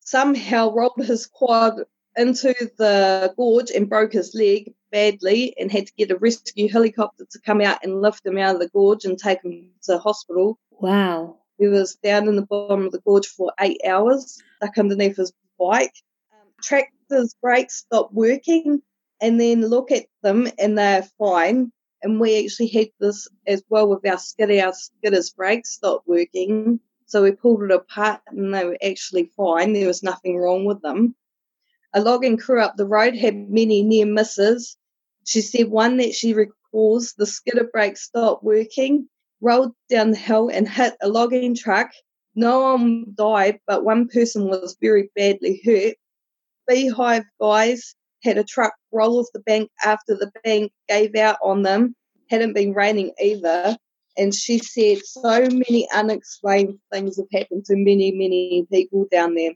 somehow 0.01 0.73
rolled 0.73 1.05
his 1.05 1.27
quad 1.27 1.83
into 2.17 2.55
the 2.77 3.33
gorge 3.37 3.71
and 3.71 3.89
broke 3.89 4.13
his 4.13 4.35
leg 4.35 4.73
badly 4.91 5.55
and 5.59 5.73
had 5.73 5.87
to 5.87 5.93
get 5.95 6.11
a 6.11 6.19
rescue 6.19 6.69
helicopter 6.69 7.25
to 7.31 7.41
come 7.41 7.61
out 7.61 7.79
and 7.83 8.03
lift 8.03 8.27
him 8.27 8.39
out 8.39 8.55
of 8.55 8.61
the 8.61 8.69
gorge 8.69 9.05
and 9.05 9.19
take 9.19 9.43
him 9.43 9.71
to 9.83 9.99
hospital. 9.99 10.59
Wow. 10.71 11.39
He 11.59 11.69
was 11.69 11.97
down 11.97 12.29
in 12.29 12.37
the 12.37 12.47
bottom 12.47 12.87
of 12.87 12.93
the 12.93 13.01
gorge 13.01 13.27
for 13.27 13.53
eight 13.61 13.81
hours, 13.87 14.43
stuck 14.57 14.79
underneath 14.79 15.17
his 15.17 15.33
bike. 15.59 15.95
Um, 16.33 16.49
tractor's 16.61 17.35
brakes 17.41 17.77
stopped 17.77 18.13
working, 18.13 18.83
and 19.21 19.41
then 19.41 19.63
look 19.63 19.91
at 19.91 20.07
them 20.23 20.49
and 20.59 20.77
they're 20.77 21.07
fine. 21.19 21.73
And 22.03 22.19
we 22.19 22.45
actually 22.45 22.67
had 22.67 22.89
this 22.99 23.29
as 23.47 23.63
well 23.69 23.89
with 23.89 24.05
our 24.05 24.19
skidder. 24.19 24.61
Our 24.67 24.73
skidder's 24.73 25.31
brakes 25.31 25.71
stopped 25.71 26.09
working. 26.09 26.81
So 27.07 27.23
we 27.23 27.31
pulled 27.31 27.63
it 27.63 27.71
apart 27.71 28.23
and 28.27 28.53
they 28.53 28.65
were 28.65 28.79
actually 28.85 29.31
fine. 29.37 29.73
There 29.73 29.87
was 29.87 30.03
nothing 30.03 30.37
wrong 30.37 30.65
with 30.65 30.83
them. 30.83 31.15
A 31.95 32.01
logging 32.01 32.38
crew 32.38 32.61
up 32.61 32.76
the 32.76 32.86
road 32.86 33.16
had 33.16 33.51
many 33.51 33.82
near 33.82 34.07
misses. 34.07 34.76
She 35.24 35.40
said 35.43 35.68
one 35.68 35.99
that 35.99 36.14
she 36.14 36.32
recalls 36.32 37.12
the 37.18 37.26
skidder 37.26 37.68
brake 37.70 37.97
stopped 37.97 38.43
working, 38.43 39.09
rolled 39.40 39.74
down 39.90 40.12
the 40.12 40.16
hill 40.16 40.49
and 40.49 40.68
hit 40.68 40.95
a 41.03 41.09
logging 41.09 41.55
truck. 41.55 41.90
No 42.34 42.61
one 42.61 43.12
died, 43.14 43.61
but 43.66 43.84
one 43.84 44.09
person 44.09 44.49
was 44.49 44.76
very 44.80 45.11
badly 45.14 45.61
hurt. 45.64 45.97
Beehive 46.66 47.24
guys 47.40 47.95
had 48.22 48.38
a 48.38 48.45
truck 48.45 48.74
roll 48.90 49.18
off 49.18 49.26
the 49.34 49.40
bank 49.40 49.70
after 49.84 50.14
the 50.14 50.32
bank 50.45 50.72
gave 50.88 51.14
out 51.14 51.36
on 51.43 51.62
them. 51.62 51.95
Hadn't 52.30 52.55
been 52.55 52.72
raining 52.72 53.12
either. 53.20 53.76
And 54.16 54.34
she 54.34 54.59
said 54.59 55.05
so 55.05 55.40
many 55.51 55.88
unexplained 55.95 56.78
things 56.93 57.16
have 57.16 57.26
happened 57.32 57.64
to 57.66 57.76
many, 57.76 58.12
many 58.12 58.66
people 58.70 59.07
down 59.11 59.34
there. 59.34 59.53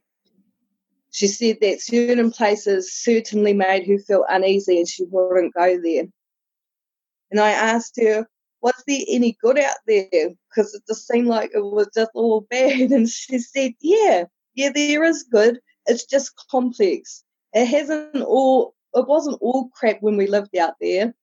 She 1.16 1.28
said 1.28 1.60
that 1.62 1.80
certain 1.80 2.30
places 2.30 2.92
certainly 2.92 3.54
made 3.54 3.86
her 3.86 3.96
feel 3.96 4.26
uneasy 4.28 4.76
and 4.76 4.86
she 4.86 5.04
wouldn't 5.04 5.54
go 5.54 5.80
there. 5.80 6.04
And 7.30 7.40
I 7.40 7.52
asked 7.52 7.98
her, 7.98 8.28
was 8.60 8.74
there 8.86 9.00
any 9.08 9.34
good 9.40 9.58
out 9.58 9.78
there? 9.86 10.10
Because 10.12 10.74
it 10.74 10.82
just 10.86 11.08
seemed 11.08 11.28
like 11.28 11.52
it 11.54 11.60
was 11.60 11.88
just 11.94 12.10
all 12.12 12.42
bad. 12.50 12.90
And 12.90 13.08
she 13.08 13.38
said, 13.38 13.72
yeah, 13.80 14.24
yeah, 14.54 14.68
there 14.74 15.04
is 15.04 15.22
good. 15.22 15.58
It's 15.86 16.04
just 16.04 16.34
complex. 16.50 17.24
It 17.54 17.64
hasn't 17.64 18.22
all, 18.22 18.74
it 18.92 19.08
wasn't 19.08 19.38
all 19.40 19.70
crap 19.70 20.02
when 20.02 20.18
we 20.18 20.26
lived 20.26 20.54
out 20.54 20.74
there, 20.82 21.14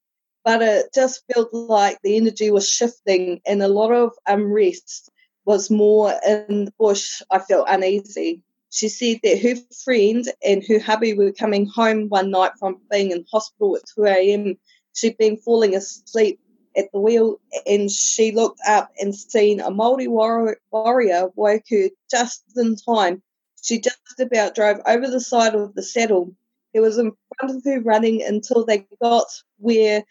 but 0.43 0.63
it 0.63 0.87
just 0.95 1.23
felt 1.31 1.53
like 1.53 1.99
the 2.01 2.17
energy 2.17 2.49
was 2.49 2.67
shifting 2.67 3.41
and 3.45 3.61
a 3.61 3.67
lot 3.67 3.91
of 3.91 4.13
unrest 4.25 5.11
was 5.45 5.69
more 5.69 6.15
in 6.25 6.65
the 6.65 6.73
bush. 6.79 7.21
I 7.29 7.37
felt 7.37 7.67
uneasy. 7.69 8.41
She 8.73 8.89
said 8.89 9.19
that 9.21 9.39
her 9.39 9.55
friend 9.83 10.25
and 10.43 10.65
her 10.65 10.79
hubby 10.79 11.13
were 11.13 11.31
coming 11.31 11.67
home 11.67 12.09
one 12.09 12.31
night 12.31 12.53
from 12.57 12.81
being 12.89 13.11
in 13.11 13.23
hospital 13.31 13.75
at 13.75 13.83
2 13.93 14.05
a.m. 14.05 14.57
She'd 14.93 15.15
been 15.15 15.37
falling 15.37 15.75
asleep 15.75 16.39
at 16.75 16.91
the 16.91 16.99
wheel 16.99 17.39
and 17.67 17.91
she 17.91 18.31
looked 18.31 18.61
up 18.67 18.91
and 18.99 19.13
seen 19.13 19.59
a 19.59 19.69
Māori 19.69 20.07
warrior 20.07 21.29
woke 21.35 21.63
her 21.69 21.89
just 22.09 22.43
in 22.57 22.75
time. 22.77 23.21
She 23.61 23.79
just 23.79 24.19
about 24.19 24.55
drove 24.55 24.79
over 24.87 25.07
the 25.07 25.21
side 25.21 25.53
of 25.53 25.75
the 25.75 25.83
saddle. 25.83 26.35
He 26.73 26.79
was 26.79 26.97
in 26.97 27.11
front 27.37 27.55
of 27.55 27.63
her 27.65 27.79
running 27.79 28.23
until 28.23 28.65
they 28.65 28.87
got 28.99 29.27
where 29.59 30.03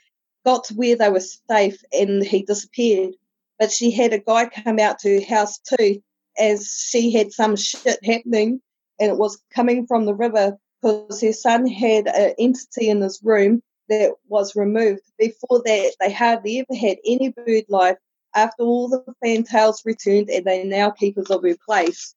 got 0.45 0.65
to 0.67 0.75
where 0.75 0.95
they 0.95 1.11
were 1.11 1.19
safe 1.19 1.83
and 1.93 2.23
he 2.23 2.43
disappeared. 2.45 3.17
But 3.59 3.73
she 3.73 3.91
had 3.91 4.13
a 4.13 4.19
guy 4.19 4.49
come 4.49 4.79
out 4.79 5.01
to 5.01 5.19
her 5.19 5.27
house 5.27 5.59
too 5.59 6.01
as 6.39 6.87
she 6.89 7.13
had 7.13 7.33
some 7.33 7.57
shit 7.57 7.99
happening 8.05 8.61
and 8.99 9.11
it 9.11 9.19
was 9.19 9.43
coming 9.55 9.87
from 9.87 10.07
the 10.07 10.15
river 10.15 10.57
because 10.81 11.21
her 11.21 11.33
son 11.33 11.67
had 11.67 12.07
an 12.07 12.35
entity 12.39 12.89
in 12.89 13.01
his 13.01 13.21
room 13.23 13.63
that 13.89 14.13
was 14.29 14.57
removed. 14.57 15.03
Before 15.19 15.63
that, 15.65 15.95
they 16.01 16.13
hardly 16.13 16.61
ever 16.61 16.79
had 16.79 16.99
any 17.05 17.31
bird 17.31 17.65
life 17.69 17.97
after 18.35 18.63
all 18.63 18.89
the 18.89 19.05
fantails 19.23 19.83
returned 19.85 20.31
and 20.31 20.45
they 20.45 20.65
now 20.65 20.91
keepers 20.91 21.31
of 21.31 21.43
her 21.43 21.57
place. 21.67 22.15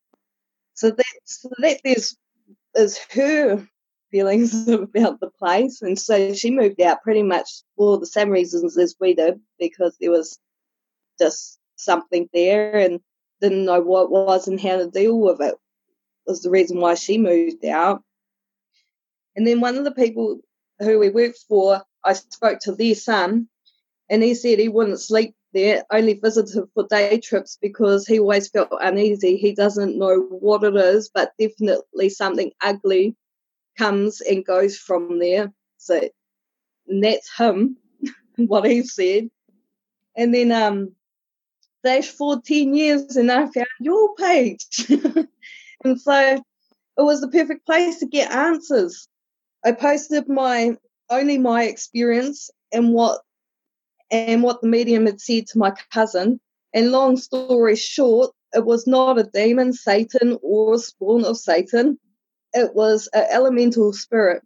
So 0.74 0.92
that, 0.92 1.06
so 1.26 1.50
that 1.60 1.80
is, 1.84 2.18
is 2.76 3.00
her 3.14 3.68
feelings 4.12 4.68
about 4.68 5.20
the 5.20 5.30
place. 5.38 5.82
And 5.82 6.00
so 6.00 6.34
she 6.34 6.52
moved 6.52 6.82
out 6.82 7.04
pretty 7.04 7.24
much 7.24 7.50
for 7.78 8.00
the 8.00 8.06
same 8.06 8.30
reasons 8.30 8.78
as 8.78 8.96
we 9.00 9.14
did 9.14 9.40
because 9.60 9.98
there 10.00 10.12
was 10.12 10.40
just 11.20 11.60
something 11.76 12.30
there 12.34 12.76
and 12.76 13.00
didn't 13.42 13.66
know 13.66 13.82
what 13.82 14.12
was 14.12 14.48
and 14.48 14.60
how 14.60 14.78
to 14.78 14.90
deal 14.90 15.20
with 15.20 15.42
it 15.42 15.56
was 16.26 16.42
the 16.42 16.50
reason 16.50 16.80
why 16.80 16.96
she 16.96 17.18
moved 17.18 17.64
out. 17.66 18.04
And 19.36 19.46
then 19.46 19.62
one 19.62 19.78
of 19.78 19.84
the 19.84 19.92
people 19.92 20.40
who 20.80 21.00
we 21.00 21.10
worked 21.10 21.40
for, 21.48 21.84
I 22.04 22.14
spoke 22.14 22.60
to 22.62 22.72
their 22.72 22.96
son, 22.96 23.48
and 24.10 24.24
he 24.24 24.34
said 24.34 24.60
he 24.60 24.70
wouldn't 24.70 25.00
sleep 25.00 25.36
there, 25.54 25.84
only 25.92 26.14
visited 26.14 26.68
for 26.74 26.88
day 26.88 27.20
trips 27.20 27.58
because 27.62 28.06
he 28.06 28.20
always 28.20 28.50
felt 28.50 28.70
uneasy. 28.82 29.38
He 29.38 29.54
doesn't 29.54 29.98
know 29.98 30.20
what 30.30 30.64
it 30.64 30.76
is, 30.76 31.10
but 31.14 31.34
definitely 31.40 32.10
something 32.10 32.52
ugly 32.62 33.16
comes 33.78 34.22
and 34.22 34.46
goes 34.46 34.78
from 34.78 35.20
there. 35.20 35.52
So 35.78 36.10
and 36.88 37.04
that's 37.04 37.36
him, 37.38 37.78
what 38.38 38.66
he 38.66 38.84
said. 38.84 39.30
And 40.16 40.34
then 40.34 40.52
um 40.52 40.92
for 42.18 42.42
10 42.42 42.74
years 42.74 43.16
and 43.16 43.32
I 43.32 43.46
found 43.48 43.68
your 43.80 44.16
page. 44.16 44.90
and 45.84 46.02
so 46.02 46.44
it 46.98 47.02
was 47.02 47.22
the 47.22 47.28
perfect 47.28 47.66
place 47.66 48.00
to 48.00 48.08
get 48.08 48.32
answers. 48.32 49.08
I 49.64 49.72
posted 49.72 50.28
my 50.28 50.78
only 51.10 51.38
my 51.38 51.64
experience 51.64 52.50
and 52.72 52.94
what 52.94 53.22
and 54.12 54.44
what 54.44 54.62
the 54.62 54.68
medium 54.68 55.06
had 55.06 55.22
said 55.22 55.48
to 55.48 55.58
my 55.58 55.74
cousin. 55.92 56.40
And 56.74 56.92
long 56.92 57.18
story 57.18 57.76
short, 57.76 58.32
it 58.54 58.66
was 58.66 58.88
not 58.88 59.20
a 59.20 59.24
demon, 59.24 59.74
Satan, 59.74 60.38
or 60.42 60.78
spawn 60.78 61.26
of 61.26 61.38
Satan. 61.38 62.00
It 62.54 62.74
was 62.76 63.10
an 63.14 63.26
elemental 63.32 63.94
spirit. 63.94 64.44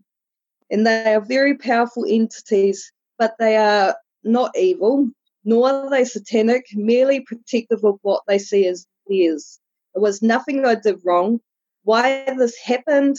And 0.71 0.85
they 0.85 1.13
are 1.13 1.21
very 1.21 1.57
powerful 1.57 2.05
entities, 2.07 2.91
but 3.17 3.35
they 3.39 3.57
are 3.57 3.95
not 4.23 4.57
evil 4.57 5.09
nor 5.49 5.67
are 5.71 5.89
they 5.89 6.05
satanic, 6.05 6.67
merely 6.75 7.21
protective 7.21 7.83
of 7.83 7.97
what 8.03 8.21
they 8.27 8.37
see 8.37 8.67
as 8.67 8.85
theirs. 9.07 9.59
It 9.95 9.99
was 9.99 10.21
nothing 10.21 10.63
I 10.63 10.75
did 10.75 10.99
wrong. 11.03 11.39
Why 11.83 12.23
this 12.37 12.55
happened, 12.55 13.17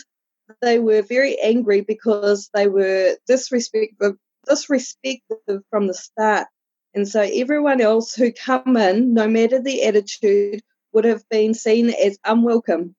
they 0.62 0.78
were 0.78 1.02
very 1.02 1.40
angry 1.40 1.80
because 1.80 2.48
they 2.54 2.68
were 2.68 3.16
disrespectful, 3.26 4.14
disrespectful 4.48 5.62
from 5.70 5.88
the 5.88 5.94
start. 5.94 6.46
And 6.94 7.08
so 7.08 7.20
everyone 7.22 7.80
else 7.80 8.14
who 8.14 8.32
come 8.32 8.76
in, 8.76 9.12
no 9.12 9.26
matter 9.26 9.60
the 9.60 9.82
attitude, 9.82 10.62
would 10.92 11.04
have 11.04 11.28
been 11.30 11.52
seen 11.52 11.90
as 11.90 12.16
unwelcome. 12.24 12.94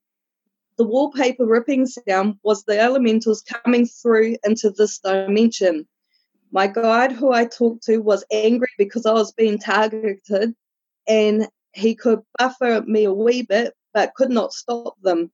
The 0.77 0.83
wallpaper 0.83 1.45
ripping 1.45 1.87
sound 1.87 2.35
was 2.43 2.65
the 2.65 2.77
elementals 2.77 3.43
coming 3.43 3.85
through 3.85 4.35
into 4.43 4.71
this 4.71 4.99
dimension. 4.99 5.87
My 6.53 6.67
guide, 6.67 7.13
who 7.13 7.31
I 7.31 7.45
talked 7.45 7.83
to, 7.85 7.99
was 7.99 8.25
angry 8.29 8.67
because 8.77 9.05
I 9.05 9.13
was 9.13 9.31
being 9.31 9.57
targeted 9.57 10.53
and 11.07 11.47
he 11.73 11.95
could 11.95 12.19
buffer 12.37 12.81
me 12.85 13.05
a 13.05 13.13
wee 13.13 13.43
bit 13.43 13.73
but 13.93 14.15
could 14.15 14.31
not 14.31 14.51
stop 14.51 14.95
them. 15.01 15.31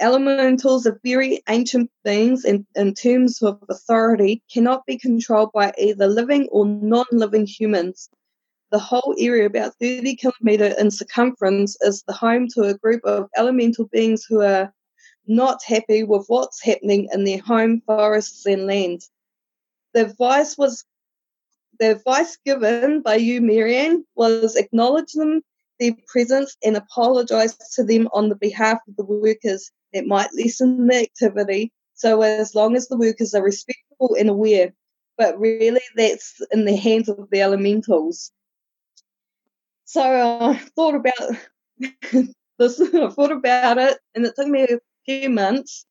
Elementals 0.00 0.86
are 0.86 1.00
very 1.02 1.42
ancient 1.48 1.90
beings 2.04 2.44
and 2.44 2.64
in 2.76 2.94
terms 2.94 3.42
of 3.42 3.60
authority 3.68 4.42
cannot 4.52 4.86
be 4.86 4.96
controlled 4.96 5.50
by 5.52 5.72
either 5.78 6.06
living 6.06 6.48
or 6.52 6.64
non-living 6.64 7.46
humans. 7.46 8.08
The 8.70 8.78
whole 8.78 9.16
area, 9.18 9.46
about 9.46 9.74
30 9.80 10.14
kilometre 10.14 10.74
in 10.78 10.92
circumference, 10.92 11.76
is 11.80 12.04
the 12.06 12.12
home 12.12 12.46
to 12.54 12.62
a 12.62 12.74
group 12.74 13.04
of 13.04 13.28
elemental 13.36 13.86
beings 13.86 14.24
who 14.24 14.42
are 14.42 14.72
not 15.26 15.64
happy 15.64 16.04
with 16.04 16.26
what's 16.28 16.62
happening 16.62 17.08
in 17.12 17.24
their 17.24 17.40
home 17.40 17.82
forests 17.86 18.46
and 18.46 18.66
lands 18.66 19.10
the 19.96 20.02
advice 20.02 20.58
was 20.58 20.84
the 21.80 21.92
advice 21.92 22.36
given 22.44 23.00
by 23.00 23.14
you, 23.14 23.40
Marianne, 23.40 24.04
was 24.14 24.54
acknowledge 24.54 25.12
them 25.12 25.40
their 25.80 25.92
presence 26.06 26.54
and 26.62 26.76
apologise 26.76 27.56
to 27.76 27.82
them 27.82 28.08
on 28.12 28.28
the 28.28 28.36
behalf 28.36 28.78
of 28.88 28.96
the 28.96 29.04
workers 29.04 29.70
that 29.94 30.06
might 30.06 30.28
lessen 30.34 30.86
the 30.86 30.96
activity. 30.96 31.72
So, 31.94 32.20
as 32.20 32.54
long 32.54 32.76
as 32.76 32.88
the 32.88 32.98
workers 32.98 33.32
are 33.34 33.42
respectful 33.42 34.16
and 34.18 34.28
aware, 34.28 34.74
but 35.16 35.40
really 35.40 35.80
that's 35.96 36.40
in 36.50 36.66
the 36.66 36.76
hands 36.76 37.08
of 37.08 37.28
the 37.30 37.40
elementals. 37.40 38.30
So 39.86 40.02
I 40.02 40.58
thought 40.76 40.94
about 40.94 41.38
this, 42.58 42.80
I 42.80 43.08
thought 43.08 43.32
about 43.32 43.78
it, 43.78 43.98
and 44.14 44.26
it 44.26 44.34
took 44.36 44.48
me 44.48 44.64
a 44.64 44.78
few 45.06 45.30
months 45.30 45.86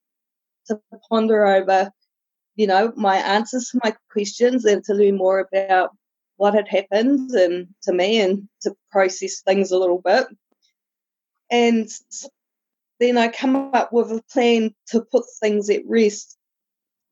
to 0.68 0.80
ponder 1.10 1.45
over, 1.47 1.91
you 2.56 2.68
know, 2.68 2.93
my 2.95 3.18
answers 3.18 3.70
to 3.70 3.80
my 3.84 3.95
questions 4.12 4.66
and 4.66 4.84
to 4.86 4.93
learn 4.93 5.18
more 5.18 5.39
about 5.39 5.91
what 6.38 6.53
had 6.53 6.68
happened 6.68 7.32
and 7.32 7.68
to 7.84 7.93
me 7.93 8.20
and 8.20 8.47
to 8.62 8.76
process 8.91 9.41
things 9.41 9.72
a 9.72 9.78
little 9.78 10.01
bit. 10.03 10.28
And 11.49 11.89
then 12.99 13.18
I 13.18 13.28
come 13.28 13.56
up 13.74 13.91
with 13.91 14.12
a 14.12 14.22
plan 14.32 14.74
to 14.88 15.01
put 15.01 15.26
things 15.41 15.70
at 15.70 15.86
rest. 15.86 16.38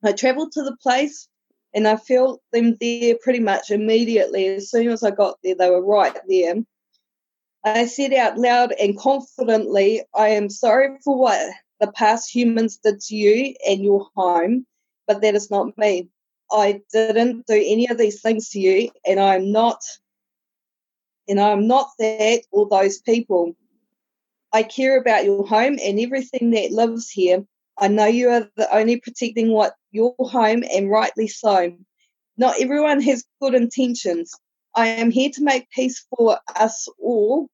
I 0.04 0.14
travelled 0.14 0.52
to 0.54 0.64
the 0.64 0.78
place 0.78 1.28
and 1.74 1.88
I 1.88 1.96
felt 1.96 2.41
them 2.52 2.78
there 2.80 3.16
pretty 3.22 3.39
much 3.39 3.72
immediately. 3.72 4.48
As 4.48 4.70
soon 4.70 4.89
as 4.89 5.04
I 5.04 5.12
got 5.12 5.38
there, 5.44 5.56
they 5.56 5.70
were 5.70 5.86
right 5.86 6.18
there. 6.28 6.56
I 7.66 7.86
said 7.86 8.14
out 8.14 8.38
loud 8.38 8.74
and 8.74 8.98
confidently, 8.98 10.04
I 10.14 10.30
am 10.30 10.50
sorry 10.50 10.98
for 11.04 11.18
what 11.18 11.54
the 11.80 11.91
past 11.91 12.34
humans 12.34 12.78
did 12.78 13.00
to 13.02 13.16
you 13.16 13.56
and 13.68 13.82
your 13.82 14.08
home, 14.16 14.66
but 15.08 15.22
that 15.22 15.36
is 15.36 15.49
not 15.51 15.78
me. 15.78 16.10
I 16.51 16.82
didn't 16.91 17.47
do 17.47 17.56
any 17.56 17.88
of 17.89 17.97
these 17.97 18.22
things 18.22 18.49
to 18.49 18.60
you, 18.60 18.89
and 19.06 19.20
I'm 19.20 19.51
not, 19.51 19.82
and 21.28 21.39
I'm 21.39 21.68
not 21.68 21.89
that 21.99 22.41
or 22.51 22.68
those 22.70 22.99
people. 22.99 23.56
I 24.51 24.64
care 24.64 24.97
about 24.99 25.26
your 25.26 25.47
home 25.47 25.78
and 25.84 25.99
everything 25.99 26.51
that 26.51 26.72
lives 26.72 27.10
here. 27.10 27.43
I 27.78 27.88
know 27.88 28.06
you 28.06 28.30
are 28.30 28.47
the 28.56 28.76
only 28.76 28.99
protecting 28.99 29.51
what 29.51 29.74
your 29.91 30.16
home, 30.20 30.64
and 30.72 30.89
rightly 30.89 31.28
so. 31.28 31.76
Not 32.38 32.62
everyone 32.62 33.01
has 33.01 33.26
good 33.41 33.56
intentions. 33.56 34.34
I 34.76 34.88
am 34.88 35.12
here 35.12 35.30
to 35.34 35.43
make 35.43 35.70
peace 35.70 36.06
for 36.16 36.39
us 36.56 36.88
all. 36.99 37.47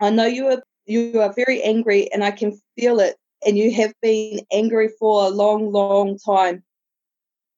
I 0.00 0.10
know 0.10 0.26
you 0.26 0.48
are 0.48 0.62
you 0.86 1.20
are 1.20 1.32
very 1.32 1.62
angry, 1.62 2.10
and 2.12 2.24
I 2.24 2.30
can 2.30 2.60
feel 2.78 3.00
it. 3.00 3.16
And 3.46 3.56
you 3.56 3.72
have 3.72 3.94
been 4.02 4.40
angry 4.52 4.90
for 4.98 5.24
a 5.24 5.30
long, 5.30 5.70
long 5.72 6.18
time 6.18 6.64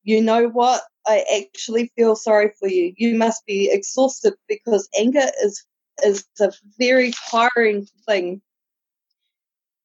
you 0.08 0.22
know 0.22 0.48
what? 0.48 0.80
I 1.06 1.22
actually 1.38 1.92
feel 1.94 2.16
sorry 2.16 2.52
for 2.58 2.66
you. 2.66 2.94
You 2.96 3.14
must 3.14 3.44
be 3.44 3.70
exhausted 3.70 4.32
because 4.48 4.88
anger 4.98 5.26
is 5.44 5.64
is 6.02 6.24
a 6.40 6.50
very 6.78 7.12
tiring 7.30 7.86
thing. 8.06 8.40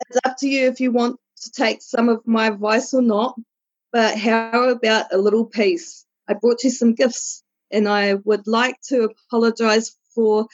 It's 0.08 0.20
up 0.26 0.38
to 0.38 0.48
you 0.48 0.68
if 0.68 0.80
you 0.80 0.94
want 0.94 1.20
to 1.42 1.52
take 1.52 1.82
some 1.82 2.08
of 2.08 2.26
my 2.26 2.48
advice 2.48 2.94
or 2.94 3.02
not. 3.02 3.36
But 3.92 4.18
how 4.18 4.70
about 4.70 5.14
a 5.14 5.18
little 5.18 5.46
peace? 5.46 6.06
I 6.30 6.36
brought 6.36 6.64
you 6.64 6.70
some 6.70 6.94
gifts, 6.94 7.44
and 7.70 7.90
I 7.90 8.14
would 8.14 8.48
like 8.48 8.80
to 8.90 9.10
apologize 9.30 9.94
for 10.16 10.48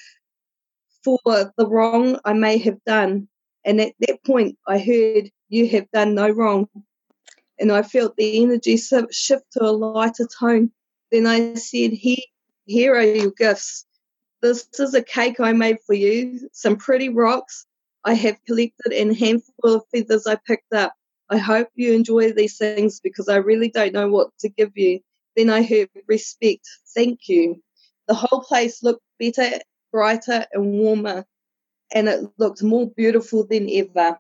for 1.04 1.20
the 1.26 1.68
wrong 1.68 2.20
I 2.26 2.34
may 2.34 2.58
have 2.58 2.84
done. 2.86 3.28
And 3.64 3.80
at 3.80 3.94
that 4.00 4.24
point, 4.24 4.58
I 4.68 4.80
heard 4.80 5.30
you 5.50 5.68
have 5.70 5.90
done 5.92 6.16
no 6.16 6.30
wrong 6.30 6.70
and 7.60 7.72
I 7.72 7.84
felt 7.84 8.16
the 8.16 8.42
energy 8.42 8.78
shift 8.78 9.52
to 9.52 9.64
a 9.64 9.72
lighter 9.72 10.28
tone. 10.40 10.72
Then 11.12 11.28
I 11.28 11.56
said, 11.56 11.92
here, 11.92 12.18
here 12.66 12.96
are 12.96 13.04
your 13.04 13.32
gifts. 13.32 13.86
This 14.42 14.68
is 14.80 14.94
a 14.94 15.04
cake 15.04 15.40
I 15.40 15.52
made 15.52 15.80
for 15.86 15.94
you, 15.94 16.50
some 16.54 16.78
pretty 16.78 17.10
rocks 17.10 17.66
I 18.06 18.14
have 18.14 18.38
collected, 18.46 18.94
and 18.94 19.12
a 19.12 19.16
handful 19.16 19.76
of 19.76 19.84
feathers 19.94 20.26
I 20.26 20.36
picked 20.48 20.74
up. 20.74 20.94
I 21.30 21.38
hope 21.38 21.68
you 21.76 21.94
enjoy 21.94 22.32
these 22.32 22.58
things 22.58 23.02
because 23.02 23.28
I 23.28 23.36
really 23.36 23.70
don't 23.70 23.94
know 23.94 24.08
what 24.08 24.30
to 24.40 24.50
give 24.50 24.72
you. 24.76 25.02
Then 25.36 25.50
I 25.50 25.62
heard 25.64 25.90
respect, 26.08 26.68
thank 26.96 27.28
you. 27.28 27.62
The 28.08 28.14
whole 28.14 28.42
place 28.42 28.82
looked 28.82 29.04
better, 29.20 29.60
brighter, 29.92 30.46
and 30.54 30.72
warmer, 30.72 31.26
and 31.94 32.08
it 32.08 32.26
looked 32.38 32.64
more 32.64 32.90
beautiful 32.90 33.46
than 33.46 33.70
ever. 33.70 34.18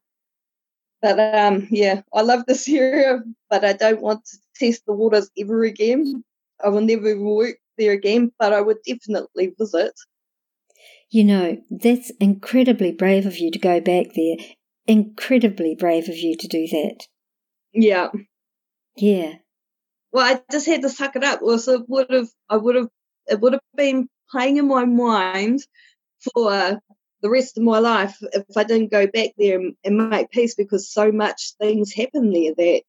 But 1.02 1.20
um, 1.20 1.68
yeah, 1.72 2.02
I 2.14 2.22
love 2.22 2.46
this 2.46 2.68
area, 2.70 3.22
but 3.50 3.64
I 3.64 3.74
don't 3.74 4.02
want 4.02 4.26
to 4.26 4.38
test 4.56 4.86
the 4.86 4.94
waters 4.94 5.30
ever 5.38 5.64
again. 5.64 6.24
I 6.64 6.70
will 6.70 6.82
never 6.82 7.18
work 7.18 7.58
there 7.78 7.94
again, 7.94 8.32
but 8.38 8.54
I 8.54 8.62
would 8.62 8.78
definitely 8.86 9.54
visit. 9.58 9.94
You 11.10 11.24
know, 11.24 11.58
that's 11.72 12.12
incredibly 12.20 12.92
brave 12.92 13.26
of 13.26 13.38
you 13.38 13.50
to 13.52 13.60
go 13.60 13.80
back 13.80 14.08
there. 14.16 14.36
Incredibly 14.86 15.76
brave 15.76 16.08
of 16.08 16.16
you 16.16 16.36
to 16.38 16.48
do 16.48 16.68
that. 16.68 17.08
Yeah. 17.74 18.10
Yeah. 18.96 19.36
Well, 20.12 20.26
I 20.26 20.42
just 20.52 20.68
had 20.68 20.82
to 20.82 20.90
suck 20.90 21.16
it 21.16 21.24
up. 21.24 21.42
Or 21.42 21.58
so 21.58 21.76
it 21.76 21.86
would 21.88 22.12
have, 22.12 22.30
I 22.50 22.58
would 22.58 22.76
have, 22.76 22.90
it 23.28 23.40
would 23.40 23.54
have 23.54 23.62
been 23.76 24.08
playing 24.30 24.58
in 24.58 24.68
my 24.68 24.86
mind 24.86 25.62
for 26.22 26.80
the 27.22 27.30
rest 27.30 27.58
of 27.58 27.64
my 27.64 27.80
life 27.80 28.18
if 28.34 28.46
I 28.56 28.64
didn't 28.64 28.92
go 28.92 29.08
back 29.08 29.32
there 29.38 29.60
and, 29.60 29.76
and 29.84 30.10
make 30.10 30.32
peace 30.32 30.56
because 30.56 30.92
so 30.92 31.12
much 31.12 31.54
things 31.60 31.94
happened 31.94 32.34
there 32.34 32.54
that 32.56 32.82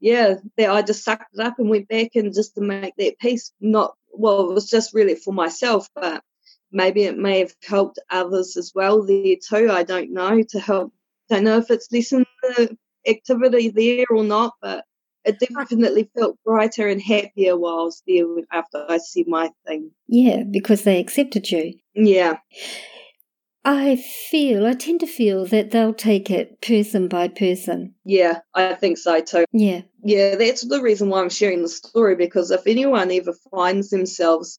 yeah, 0.00 0.34
that 0.56 0.70
I 0.70 0.82
just 0.82 1.04
sucked 1.04 1.34
it 1.34 1.40
up 1.40 1.58
and 1.58 1.68
went 1.68 1.88
back 1.88 2.10
and 2.14 2.32
just 2.32 2.54
to 2.54 2.60
make 2.60 2.94
that 2.98 3.18
peace. 3.18 3.52
Not 3.60 3.94
well, 4.12 4.50
it 4.50 4.54
was 4.54 4.70
just 4.70 4.94
really 4.94 5.14
for 5.14 5.32
myself, 5.32 5.88
but 5.94 6.22
maybe 6.70 7.04
it 7.04 7.18
may 7.18 7.40
have 7.40 7.54
helped 7.66 7.98
others 8.10 8.56
as 8.56 8.72
well 8.74 9.04
there 9.04 9.36
too. 9.36 9.70
I 9.70 9.82
don't 9.82 10.12
know 10.12 10.42
to 10.50 10.60
help. 10.60 10.92
Don't 11.28 11.44
know 11.44 11.58
if 11.58 11.70
it's 11.70 11.88
lessened 11.92 12.26
the 12.42 12.76
activity 13.06 13.68
there 13.70 14.06
or 14.10 14.24
not, 14.24 14.54
but 14.62 14.84
it 15.24 15.40
definitely 15.40 16.08
felt 16.16 16.38
brighter 16.44 16.88
and 16.88 17.02
happier 17.02 17.56
while 17.56 17.80
I 17.80 17.82
was 17.82 18.02
there 18.06 18.24
after 18.50 18.86
I 18.88 18.98
said 18.98 19.26
my 19.26 19.50
thing. 19.66 19.90
Yeah, 20.06 20.44
because 20.50 20.84
they 20.84 21.00
accepted 21.00 21.50
you. 21.50 21.74
Yeah. 21.94 22.38
I 23.64 23.96
feel, 23.96 24.66
I 24.66 24.72
tend 24.72 25.00
to 25.00 25.06
feel 25.06 25.44
that 25.46 25.70
they'll 25.70 25.94
take 25.94 26.30
it 26.30 26.60
person 26.60 27.08
by 27.08 27.28
person. 27.28 27.94
Yeah, 28.04 28.40
I 28.54 28.74
think 28.74 28.98
so 28.98 29.20
too. 29.20 29.44
Yeah. 29.52 29.82
Yeah, 30.02 30.36
that's 30.36 30.66
the 30.66 30.80
reason 30.80 31.08
why 31.08 31.20
I'm 31.20 31.28
sharing 31.28 31.62
the 31.62 31.68
story 31.68 32.16
because 32.16 32.50
if 32.50 32.66
anyone 32.66 33.10
ever 33.10 33.34
finds 33.50 33.90
themselves 33.90 34.58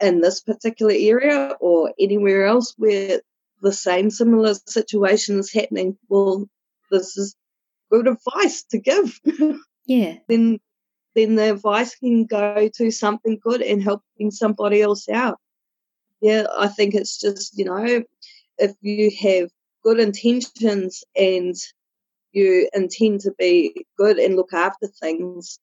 in 0.00 0.20
this 0.20 0.40
particular 0.40 0.94
area 0.96 1.54
or 1.60 1.92
anywhere 2.00 2.46
else 2.46 2.74
where 2.76 3.20
the 3.60 3.72
same 3.72 4.10
similar 4.10 4.54
situation 4.66 5.38
is 5.38 5.52
happening, 5.52 5.96
well, 6.08 6.46
this 6.90 7.16
is 7.16 7.36
good 7.90 8.08
advice 8.08 8.64
to 8.70 8.78
give. 8.78 9.20
Yeah. 9.84 10.18
then 10.28 10.60
then 11.16 11.34
the 11.34 11.50
advice 11.50 11.96
can 11.96 12.24
go 12.24 12.68
to 12.76 12.90
something 12.92 13.38
good 13.42 13.62
and 13.62 13.82
helping 13.82 14.30
somebody 14.30 14.80
else 14.80 15.08
out. 15.08 15.38
Yeah, 16.20 16.46
I 16.56 16.68
think 16.68 16.94
it's 16.94 17.18
just, 17.20 17.58
you 17.58 17.64
know, 17.64 18.04
if 18.62 18.72
you 18.80 19.10
have 19.20 19.50
good 19.82 19.98
intentions 19.98 21.04
and 21.16 21.54
you 22.32 22.68
intend 22.72 23.20
to 23.20 23.32
be 23.38 23.84
good 23.98 24.18
and 24.18 24.36
look 24.36 24.52
after 24.52 24.86
things, 24.86 25.58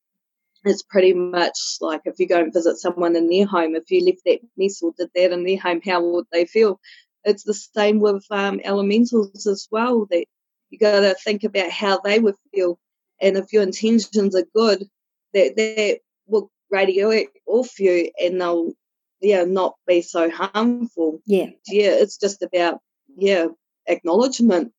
it's 0.66 0.84
pretty 0.84 1.14
much 1.14 1.58
like 1.80 2.02
if 2.06 2.20
you 2.20 2.28
go 2.28 2.40
and 2.40 2.54
visit 2.54 2.78
someone 2.78 3.16
in 3.16 3.30
their 3.30 3.46
home, 3.46 3.76
if 3.76 3.90
you 3.90 4.06
left 4.06 4.20
that 4.26 4.40
mess 4.58 4.82
or 4.82 4.92
did 4.98 5.10
that 5.16 5.32
in 5.32 5.46
their 5.46 5.58
home, 5.58 5.82
how 5.84 6.04
would 6.04 6.26
they 6.32 6.46
feel? 6.46 6.80
It's 7.24 7.44
the 7.44 7.54
same 7.54 8.00
with 8.00 8.26
um, 8.30 8.60
elementals 8.64 9.48
as 9.48 9.68
well, 9.72 10.06
that 10.10 10.26
you 10.70 10.78
got 10.78 11.00
to 11.00 11.16
think 11.16 11.44
about 11.44 11.72
how 11.72 12.00
they 12.00 12.20
would 12.20 12.36
feel. 12.54 12.78
And 13.22 13.38
if 13.38 13.52
your 13.52 13.64
intentions 13.64 14.36
are 14.36 14.46
good, 14.54 14.86
that, 15.34 15.56
that 15.56 16.00
will 16.28 16.52
radiate 16.70 17.30
off 17.48 17.80
you 17.80 18.12
and 18.22 18.40
they'll 18.40 18.74
yeah 19.22 19.44
not 19.44 19.76
be 19.88 20.02
so 20.02 20.30
harmful. 20.30 21.22
Yeah. 21.26 21.48
Yeah, 21.68 21.92
it's 21.92 22.18
just 22.18 22.42
about 22.44 22.80
yeah, 23.22 23.48
acknowledgement, 23.88 24.72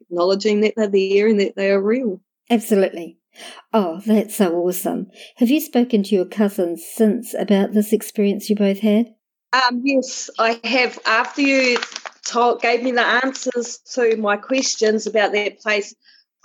acknowledging 0.00 0.60
that 0.62 0.74
they're 0.76 0.88
there 0.88 1.28
and 1.28 1.40
that 1.40 1.56
they 1.56 1.70
are 1.70 1.82
real. 1.82 2.20
Absolutely. 2.50 3.18
Oh, 3.72 4.00
that's 4.04 4.36
so 4.36 4.54
awesome. 4.56 5.10
Have 5.36 5.50
you 5.50 5.60
spoken 5.60 6.02
to 6.02 6.14
your 6.14 6.26
cousins 6.26 6.84
since 6.84 7.34
about 7.34 7.72
this 7.72 7.92
experience 7.92 8.50
you 8.50 8.56
both 8.56 8.80
had? 8.80 9.14
Um, 9.52 9.82
yes, 9.84 10.30
I 10.38 10.60
have. 10.64 10.98
After 11.06 11.42
you 11.42 11.78
told, 12.26 12.60
gave 12.60 12.82
me 12.82 12.92
the 12.92 13.06
answers 13.06 13.78
to 13.94 14.16
my 14.16 14.36
questions 14.36 15.06
about 15.06 15.32
that 15.32 15.60
place, 15.60 15.94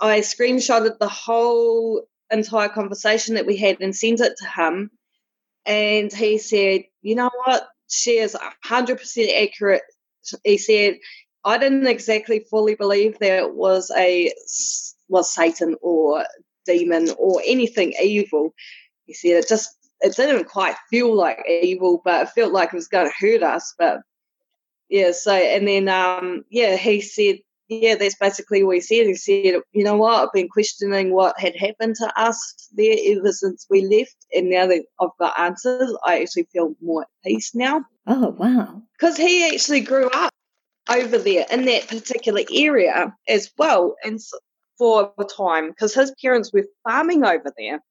I 0.00 0.20
screenshotted 0.20 0.98
the 0.98 1.08
whole 1.08 2.02
entire 2.30 2.68
conversation 2.68 3.34
that 3.34 3.46
we 3.46 3.56
had 3.56 3.80
and 3.80 3.94
sent 3.94 4.20
it 4.20 4.34
to 4.38 4.46
him. 4.46 4.90
And 5.66 6.12
he 6.12 6.38
said, 6.38 6.82
You 7.02 7.14
know 7.14 7.30
what? 7.44 7.68
She 7.90 8.18
is 8.18 8.36
100% 8.66 9.42
accurate. 9.42 9.82
He 10.44 10.58
said, 10.58 10.98
I 11.44 11.58
didn't 11.58 11.86
exactly 11.86 12.44
fully 12.50 12.74
believe 12.74 13.18
that 13.20 13.38
it 13.44 13.54
was 13.54 13.90
a 13.96 14.32
was 15.08 15.32
Satan 15.32 15.76
or 15.80 16.24
demon 16.66 17.08
or 17.18 17.40
anything 17.46 17.94
evil. 18.00 18.54
He 19.06 19.14
said 19.14 19.42
it 19.42 19.48
just 19.48 19.74
it 20.00 20.16
didn't 20.16 20.44
quite 20.44 20.76
feel 20.90 21.14
like 21.14 21.38
evil, 21.48 22.00
but 22.04 22.22
it 22.22 22.30
felt 22.30 22.52
like 22.52 22.68
it 22.68 22.76
was 22.76 22.88
going 22.88 23.06
to 23.06 23.26
hurt 23.26 23.42
us. 23.42 23.74
But 23.78 24.00
yeah, 24.88 25.12
so 25.12 25.32
and 25.32 25.66
then 25.66 25.88
um, 25.88 26.44
yeah, 26.50 26.76
he 26.76 27.00
said, 27.00 27.38
yeah, 27.68 27.94
that's 27.96 28.16
basically 28.16 28.62
what 28.62 28.76
he 28.76 28.80
said. 28.80 29.06
He 29.06 29.14
said, 29.14 29.60
you 29.72 29.84
know 29.84 29.96
what, 29.96 30.22
I've 30.22 30.32
been 30.32 30.48
questioning 30.48 31.12
what 31.12 31.38
had 31.38 31.56
happened 31.56 31.96
to 31.96 32.20
us 32.20 32.68
there 32.74 32.96
ever 33.06 33.32
since 33.32 33.66
we 33.68 33.82
left, 33.86 34.16
and 34.34 34.50
now 34.50 34.66
that 34.66 34.84
I've 35.00 35.16
got 35.18 35.38
answers, 35.38 35.94
I 36.04 36.20
actually 36.20 36.48
feel 36.52 36.74
more 36.80 37.02
at 37.02 37.08
peace 37.24 37.54
now. 37.54 37.84
Oh 38.06 38.30
wow! 38.38 38.82
Because 38.98 39.16
he 39.16 39.52
actually 39.52 39.80
grew 39.80 40.08
up 40.10 40.32
over 40.88 41.18
there 41.18 41.46
in 41.50 41.64
that 41.66 41.88
particular 41.88 42.42
area 42.52 43.14
as 43.28 43.50
well, 43.58 43.96
and 44.04 44.20
for 44.78 45.12
a 45.18 45.24
time 45.24 45.68
because 45.68 45.94
his 45.94 46.14
parents 46.22 46.52
were 46.52 46.66
farming 46.84 47.24
over 47.24 47.52
there, 47.56 47.82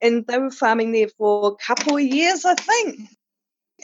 and 0.00 0.26
they 0.26 0.38
were 0.38 0.50
farming 0.50 0.92
there 0.92 1.08
for 1.18 1.48
a 1.48 1.64
couple 1.64 1.96
of 1.96 2.02
years, 2.02 2.44
I 2.44 2.54
think. 2.54 3.08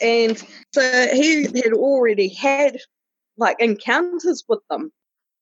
And 0.01 0.41
so 0.73 0.81
he 1.13 1.43
had 1.43 1.73
already 1.73 2.29
had 2.29 2.77
like 3.37 3.57
encounters 3.59 4.43
with 4.47 4.59
them, 4.69 4.91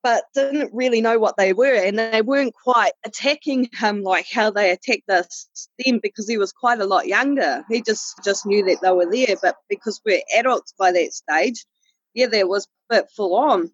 but 0.03 0.23
didn't 0.33 0.73
really 0.73 1.01
know 1.01 1.19
what 1.19 1.37
they 1.37 1.53
were. 1.53 1.75
And 1.75 1.99
they 1.99 2.21
weren't 2.21 2.53
quite 2.53 2.93
attacking 3.05 3.69
him 3.73 4.03
like 4.03 4.27
how 4.31 4.49
they 4.51 4.71
attacked 4.71 5.09
us 5.09 5.47
then 5.77 5.99
because 6.01 6.27
he 6.27 6.37
was 6.37 6.51
quite 6.51 6.79
a 6.79 6.85
lot 6.85 7.07
younger. 7.07 7.63
He 7.69 7.81
just, 7.81 8.23
just 8.23 8.45
knew 8.45 8.63
that 8.65 8.79
they 8.81 8.91
were 8.91 9.09
there. 9.11 9.35
But 9.41 9.55
because 9.69 10.01
we're 10.05 10.21
adults 10.37 10.73
by 10.77 10.91
that 10.91 11.13
stage, 11.13 11.65
yeah, 12.13 12.27
that 12.27 12.47
was 12.47 12.67
a 12.89 12.95
bit 12.95 13.09
full 13.15 13.35
on. 13.35 13.71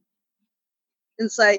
And 1.20 1.32
so 1.32 1.58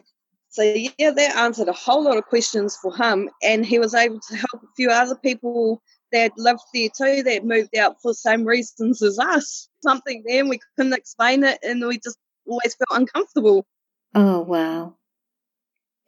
so 0.48 0.62
yeah, 0.62 1.10
that 1.10 1.36
answered 1.36 1.68
a 1.68 1.72
whole 1.72 2.04
lot 2.04 2.16
of 2.16 2.24
questions 2.24 2.76
for 2.76 2.94
him, 2.94 3.28
and 3.42 3.64
he 3.64 3.78
was 3.78 3.94
able 3.94 4.20
to 4.20 4.36
help 4.36 4.62
a 4.62 4.74
few 4.76 4.90
other 4.90 5.16
people 5.16 5.82
that 6.12 6.32
lived 6.38 6.60
there 6.72 6.88
too 6.96 7.22
that 7.24 7.44
moved 7.44 7.76
out 7.76 8.00
for 8.00 8.12
the 8.12 8.14
same 8.14 8.44
reasons 8.44 9.02
as 9.02 9.18
us. 9.18 9.68
Something 9.82 10.22
there, 10.26 10.40
and 10.40 10.48
we 10.48 10.60
couldn't 10.76 10.94
explain 10.94 11.44
it, 11.44 11.58
and 11.62 11.86
we 11.86 11.98
just 11.98 12.18
always 12.46 12.74
felt 12.74 13.00
uncomfortable. 13.00 13.66
Oh 14.14 14.40
wow, 14.40 14.96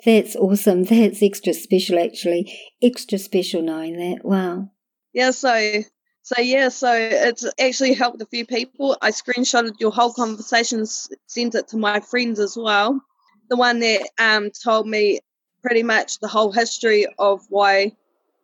that's 0.04 0.36
awesome. 0.36 0.84
That's 0.84 1.22
extra 1.22 1.52
special, 1.52 1.98
actually. 1.98 2.52
Extra 2.80 3.18
special 3.18 3.62
knowing 3.62 3.96
that. 3.96 4.24
Wow. 4.24 4.70
Yeah. 5.12 5.32
So 5.32 5.82
so 6.22 6.40
yeah, 6.40 6.68
so 6.68 6.92
it's 6.92 7.46
actually 7.58 7.94
helped 7.94 8.20
a 8.20 8.26
few 8.26 8.44
people. 8.44 8.96
I 9.00 9.10
screenshotted 9.10 9.80
your 9.80 9.92
whole 9.92 10.12
conversation, 10.12 10.84
sent 10.84 11.54
it 11.54 11.68
to 11.68 11.76
my 11.76 12.00
friends 12.00 12.38
as 12.38 12.56
well 12.56 13.02
the 13.48 13.56
one 13.56 13.80
that 13.80 14.08
um, 14.18 14.50
told 14.50 14.86
me 14.86 15.20
pretty 15.62 15.82
much 15.82 16.18
the 16.20 16.28
whole 16.28 16.52
history 16.52 17.06
of 17.18 17.44
why 17.48 17.92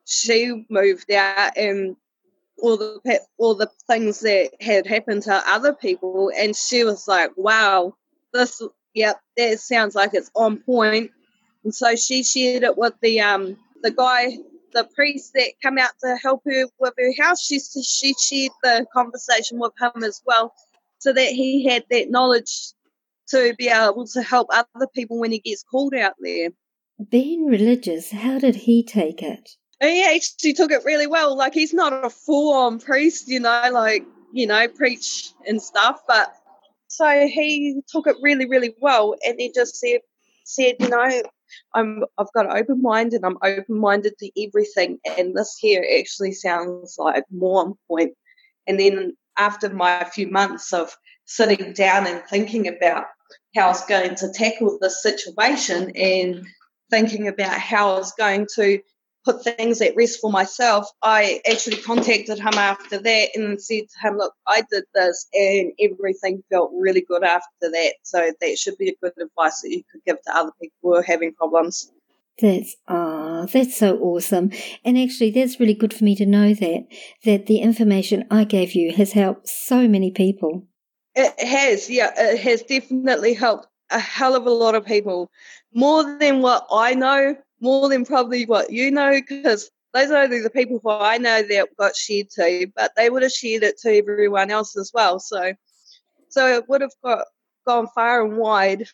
she 0.05 0.66
moved 0.68 1.11
out 1.12 1.57
and 1.57 1.97
all 2.61 2.77
the 2.77 3.20
all 3.37 3.55
the 3.55 3.70
things 3.89 4.20
that 4.20 4.51
had 4.61 4.87
happened 4.87 5.22
to 5.22 5.43
other 5.47 5.72
people, 5.72 6.31
and 6.37 6.55
she 6.55 6.85
was 6.85 7.09
like, 7.09 7.31
"Wow, 7.37 7.97
this, 8.33 8.62
yep, 8.95 9.20
that 9.37 9.61
sounds 9.61 9.95
like 9.95 10.11
it's 10.14 10.31
on 10.35 10.59
point." 10.59 11.11
And 11.64 11.75
so 11.75 11.97
she 11.97 12.22
shared 12.22 12.62
it 12.62 12.79
with 12.79 12.95
the 13.03 13.20
um 13.20 13.57
the 13.83 13.91
guy, 13.91 14.39
the 14.75 14.85
priest 14.95 15.33
that 15.35 15.53
come 15.62 15.79
out 15.79 15.93
to 16.03 16.16
help 16.16 16.43
her 16.45 16.66
with 16.79 16.95
her 16.99 17.22
house. 17.22 17.43
She 17.43 17.61
she 17.61 18.14
shared 18.14 18.53
the 18.62 18.87
conversation 18.93 19.59
with 19.59 19.72
him 19.81 20.05
as 20.05 20.20
well, 20.27 20.53
so 20.99 21.12
that 21.12 21.29
he 21.29 21.66
had 21.66 21.85
that 21.91 22.11
knowledge 22.11 22.72
to 23.29 23.55
be 23.57 23.68
able 23.68 24.07
to 24.09 24.22
help 24.22 24.49
other 24.53 24.89
people 24.95 25.18
when 25.18 25.33
he 25.33 25.39
gets 25.39 25.62
called 25.62 25.95
out 25.95 26.14
there. 26.20 26.51
Being 27.11 27.47
religious, 27.47 28.11
how 28.11 28.39
did 28.39 28.55
he 28.55 28.83
take 28.83 29.22
it? 29.22 29.51
He 29.81 30.05
actually 30.05 30.53
took 30.53 30.70
it 30.70 30.85
really 30.85 31.07
well. 31.07 31.37
Like 31.37 31.55
he's 31.55 31.75
not 31.75 32.05
a 32.05 32.11
full-on 32.11 32.81
priest, 32.81 33.29
you 33.29 33.41
know, 33.41 33.70
like 33.72 34.05
you 34.33 34.47
know, 34.47 34.66
preach 34.68 35.31
and 35.47 35.62
stuff, 35.62 36.03
but 36.09 36.35
so 36.89 37.09
he 37.27 37.81
took 37.89 38.07
it 38.07 38.16
really, 38.22 38.47
really 38.47 38.75
well, 38.81 39.14
and 39.27 39.37
he 39.39 39.51
just 39.53 39.77
said, 39.77 40.01
said, 40.45 40.77
you 40.79 40.89
know, 40.89 41.22
I'm 41.74 42.05
I've 42.18 42.32
got 42.34 42.47
an 42.47 42.57
open 42.57 42.82
mind 42.82 43.12
and 43.12 43.24
I'm 43.24 43.38
open 43.42 43.78
minded 43.78 44.14
to 44.18 44.30
everything, 44.42 44.99
and 45.05 45.34
this 45.34 45.57
here 45.59 45.84
actually 45.99 46.32
sounds 46.32 46.97
like 46.99 47.24
more 47.30 47.62
on 47.62 47.74
point. 47.88 48.12
And 48.66 48.80
then 48.80 49.16
after 49.36 49.68
my 49.70 50.05
few 50.05 50.30
months 50.30 50.72
of 50.72 50.97
sitting 51.26 51.72
down 51.72 52.07
and 52.07 52.22
thinking 52.28 52.68
about 52.68 53.07
how 53.55 53.66
I 53.66 53.68
was 53.68 53.84
going 53.86 54.14
to 54.16 54.32
tackle 54.32 54.78
this 54.80 55.03
situation 55.03 55.92
and 55.97 56.47
thinking 56.90 57.28
about 57.28 57.59
how 57.59 57.95
I 57.95 57.99
was 57.99 58.12
going 58.12 58.47
to 58.57 58.80
put 59.25 59.43
things 59.43 59.81
at 59.81 59.97
rest 59.97 60.20
for 60.20 60.31
myself, 60.31 60.89
I 61.03 61.41
actually 61.51 61.77
contacted 61.77 62.39
him 62.39 62.55
after 62.55 62.99
that 62.99 63.29
and 63.35 63.61
said 63.61 63.85
to 63.89 64.09
him, 64.09 64.18
Look, 64.18 64.35
I 64.47 64.62
did 64.70 64.85
this 64.95 65.27
and 65.33 65.72
everything 65.81 66.43
felt 66.51 66.70
really 66.75 67.05
good 67.07 67.25
after 67.25 67.70
that. 67.70 67.95
So 68.03 68.33
that 68.41 68.59
should 68.59 68.77
be 68.79 68.91
a 68.91 68.97
good 69.03 69.12
advice 69.20 69.62
that 69.62 69.70
you 69.70 69.83
could 69.91 70.03
give 70.07 70.22
to 70.22 70.37
other 70.37 70.53
people 70.61 70.77
who 70.83 70.95
are 70.95 71.03
having 71.03 71.33
problems. 71.35 71.91
That's 72.41 72.77
ah, 72.89 73.43
oh, 73.43 73.47
that's 73.47 73.77
so 73.77 73.97
awesome. 73.99 74.51
And 74.85 74.99
actually 74.99 75.31
that's 75.31 75.61
really 75.61 75.75
good 75.75 75.95
for 75.95 76.05
me 76.05 76.16
to 76.16 76.27
know 76.27 76.53
that 76.53 76.87
that 77.25 77.47
the 77.47 77.59
information 77.59 78.25
I 78.31 78.45
gave 78.45 78.72
you 78.72 78.93
has 78.93 79.12
helped 79.12 79.49
so 79.49 79.87
many 79.87 80.11
people. 80.11 80.66
It 81.14 81.33
has, 81.39 81.89
yeah, 81.89 82.12
it 82.16 82.41
has 82.41 82.62
definitely 82.62 83.35
helped 83.35 83.68
a 83.91 84.01
hell 84.01 84.35
of 84.35 84.47
a 84.47 84.51
lot 84.51 84.75
of 84.75 84.85
people. 84.85 85.31
More 85.72 86.18
than 86.18 86.43
what 86.43 86.66
I 86.72 86.95
know, 86.95 87.37
more 87.64 87.88
than 87.88 88.04
probably 88.04 88.44
what 88.44 88.70
you 88.70 88.90
know, 88.90 89.20
because 89.28 89.70
those 89.92 90.10
are 90.10 90.22
only 90.22 90.40
the 90.40 90.50
people 90.50 90.80
who 90.82 90.90
I 90.90 91.18
know 91.18 91.42
that 91.42 91.68
got 91.78 91.96
shared 91.96 92.30
to, 92.30 92.66
but 92.76 92.92
they 92.96 93.10
would 93.10 93.22
have 93.22 93.32
shared 93.32 93.62
it 93.62 93.78
to 93.78 93.96
everyone 93.96 94.50
else 94.50 94.76
as 94.76 94.90
well. 94.92 95.18
So, 95.18 95.54
so 96.28 96.56
it 96.56 96.68
would 96.68 96.82
have 96.82 96.92
got 97.02 97.24
gone 97.66 97.88
far 97.94 98.24
and 98.24 98.36
wide 98.36 98.84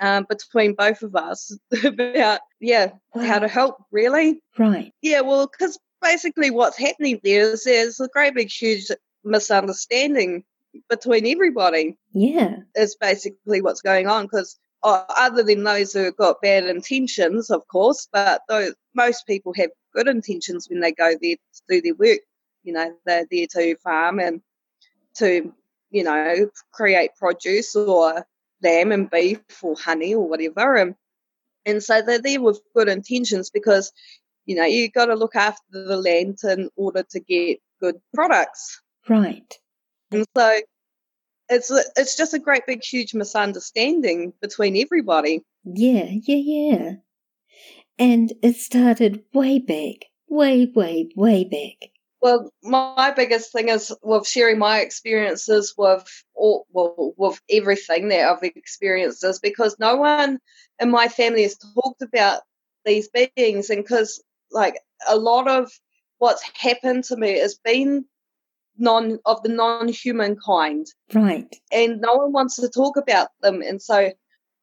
um, 0.00 0.26
between 0.28 0.74
both 0.74 1.02
of 1.02 1.14
us 1.14 1.56
about 1.84 2.40
yeah 2.60 2.92
how 3.14 3.38
to 3.38 3.48
help 3.48 3.76
really. 3.92 4.40
Right. 4.58 4.92
Yeah. 5.02 5.20
Well, 5.20 5.46
because 5.46 5.78
basically 6.00 6.50
what's 6.50 6.78
happening 6.78 7.20
there 7.22 7.52
is 7.52 7.64
there's 7.64 8.00
a 8.00 8.08
great 8.08 8.34
big 8.34 8.50
huge 8.50 8.88
misunderstanding 9.24 10.44
between 10.88 11.26
everybody. 11.26 11.98
Yeah. 12.12 12.56
Is 12.74 12.96
basically 12.96 13.60
what's 13.60 13.82
going 13.82 14.06
on 14.06 14.24
because 14.24 14.58
Oh, 14.86 15.02
other 15.08 15.42
than 15.42 15.64
those 15.64 15.94
who 15.94 16.04
have 16.04 16.16
got 16.18 16.42
bad 16.42 16.66
intentions, 16.66 17.48
of 17.48 17.66
course, 17.68 18.06
but 18.12 18.42
those, 18.50 18.74
most 18.94 19.26
people 19.26 19.54
have 19.54 19.70
good 19.94 20.08
intentions 20.08 20.68
when 20.68 20.80
they 20.80 20.92
go 20.92 21.14
there 21.22 21.36
to 21.36 21.62
do 21.70 21.80
their 21.80 21.94
work. 21.94 22.20
You 22.64 22.74
know, 22.74 22.94
they're 23.06 23.24
there 23.30 23.46
to 23.52 23.76
farm 23.76 24.20
and 24.20 24.42
to, 25.16 25.54
you 25.90 26.04
know, 26.04 26.50
create 26.72 27.12
produce 27.18 27.74
or 27.74 28.26
lamb 28.62 28.92
and 28.92 29.08
beef 29.08 29.40
or 29.62 29.74
honey 29.74 30.14
or 30.14 30.28
whatever. 30.28 30.76
And, 30.76 30.94
and 31.64 31.82
so 31.82 32.02
they're 32.02 32.20
there 32.20 32.42
with 32.42 32.60
good 32.74 32.88
intentions 32.88 33.48
because, 33.48 33.90
you 34.44 34.54
know, 34.54 34.66
you've 34.66 34.92
got 34.92 35.06
to 35.06 35.14
look 35.14 35.34
after 35.34 35.64
the 35.70 35.96
land 35.96 36.40
in 36.44 36.68
order 36.76 37.04
to 37.10 37.20
get 37.20 37.58
good 37.80 37.96
products. 38.12 38.82
Right. 39.08 39.50
And 40.10 40.26
so 40.36 40.60
it's 41.48 41.70
it's 41.96 42.16
just 42.16 42.34
a 42.34 42.38
great 42.38 42.66
big 42.66 42.82
huge 42.82 43.14
misunderstanding 43.14 44.32
between 44.40 44.76
everybody. 44.76 45.44
Yeah, 45.64 46.08
yeah, 46.10 46.36
yeah. 46.36 46.92
And 47.98 48.32
it 48.42 48.56
started 48.56 49.22
way 49.32 49.58
back, 49.58 50.06
way, 50.28 50.66
way, 50.74 51.08
way 51.14 51.44
back. 51.44 51.90
Well, 52.20 52.50
my 52.62 53.12
biggest 53.14 53.52
thing 53.52 53.68
is 53.68 53.94
with 54.02 54.26
sharing 54.26 54.58
my 54.58 54.80
experiences 54.80 55.74
with 55.76 56.24
all, 56.34 56.66
well, 56.72 57.12
with 57.18 57.40
everything 57.50 58.08
that 58.08 58.30
I've 58.30 58.42
experienced 58.42 59.22
is 59.24 59.38
because 59.38 59.76
no 59.78 59.96
one 59.96 60.38
in 60.80 60.90
my 60.90 61.08
family 61.08 61.42
has 61.42 61.56
talked 61.56 62.00
about 62.00 62.40
these 62.86 63.08
beings, 63.08 63.68
and 63.70 63.82
because 63.82 64.22
like 64.50 64.78
a 65.06 65.16
lot 65.16 65.48
of 65.48 65.70
what's 66.18 66.42
happened 66.54 67.04
to 67.04 67.16
me 67.16 67.38
has 67.38 67.56
been 67.62 68.06
non 68.76 69.18
of 69.24 69.42
the 69.42 69.48
non-human 69.48 70.36
kind. 70.44 70.86
Right. 71.12 71.54
And 71.72 72.00
no 72.00 72.14
one 72.14 72.32
wants 72.32 72.56
to 72.56 72.68
talk 72.68 72.96
about 72.96 73.28
them. 73.42 73.62
And 73.62 73.80
so 73.80 74.12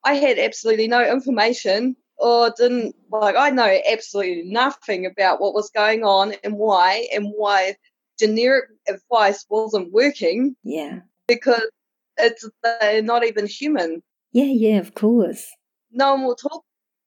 i 0.04 0.14
had 0.16 0.40
absolutely 0.40 0.88
no 0.88 1.08
information 1.08 1.96
or 2.18 2.52
didn't 2.58 2.96
like 3.12 3.36
i 3.36 3.52
know 3.52 3.80
absolutely 3.88 4.42
nothing 4.46 5.06
about 5.06 5.40
what 5.40 5.54
was 5.54 5.70
going 5.76 6.04
on 6.04 6.34
and 6.44 6.56
why 6.56 7.08
and 7.14 7.28
why 7.38 7.76
generic 8.22 8.66
advice 8.88 9.46
wasn't 9.50 9.92
working. 9.92 10.56
Yeah. 10.64 11.00
Because 11.28 11.70
it's 12.18 12.48
they're 12.64 13.02
not 13.02 13.26
even 13.26 13.48
human. 13.48 14.04
Yeah 14.32 14.46
yeah 14.46 14.78
of 14.78 14.94
course. 14.94 15.48
No 15.92 16.14
one 16.14 16.26
will 16.26 16.36
talk 16.36 16.64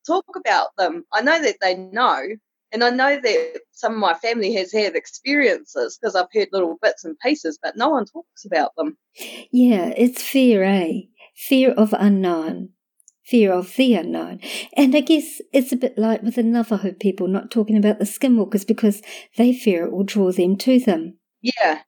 talk 0.06 0.24
about 0.36 0.68
them. 0.76 1.04
I 1.12 1.22
know 1.22 1.40
that 1.40 1.56
they 1.60 1.76
know 1.76 2.20
and 2.74 2.82
I 2.82 2.90
know 2.90 3.20
that 3.20 3.60
some 3.70 3.92
of 3.92 3.98
my 3.98 4.14
family 4.14 4.52
has 4.54 4.72
had 4.72 4.96
experiences 4.96 5.96
because 5.96 6.16
I've 6.16 6.32
heard 6.34 6.48
little 6.50 6.76
bits 6.82 7.04
and 7.04 7.16
pieces, 7.20 7.56
but 7.62 7.76
no 7.76 7.88
one 7.88 8.04
talks 8.04 8.44
about 8.44 8.72
them. 8.76 8.98
Yeah, 9.52 9.94
it's 9.96 10.20
fear, 10.20 10.64
eh? 10.64 11.02
Fear 11.36 11.70
of 11.70 11.94
unknown. 11.96 12.70
Fear 13.22 13.52
of 13.52 13.76
the 13.76 13.94
unknown. 13.94 14.40
And 14.76 14.94
I 14.96 15.00
guess 15.00 15.40
it's 15.52 15.70
a 15.70 15.76
bit 15.76 15.96
like 15.96 16.22
with 16.22 16.34
the 16.34 16.42
Navajo 16.42 16.90
people 16.90 17.28
not 17.28 17.52
talking 17.52 17.76
about 17.76 18.00
the 18.00 18.04
skinwalkers 18.04 18.66
because 18.66 19.02
they 19.36 19.52
fear 19.52 19.84
it 19.84 19.92
will 19.92 20.02
draw 20.02 20.32
them 20.32 20.56
to 20.58 20.80
them. 20.80 21.16
Yeah. 21.42 21.82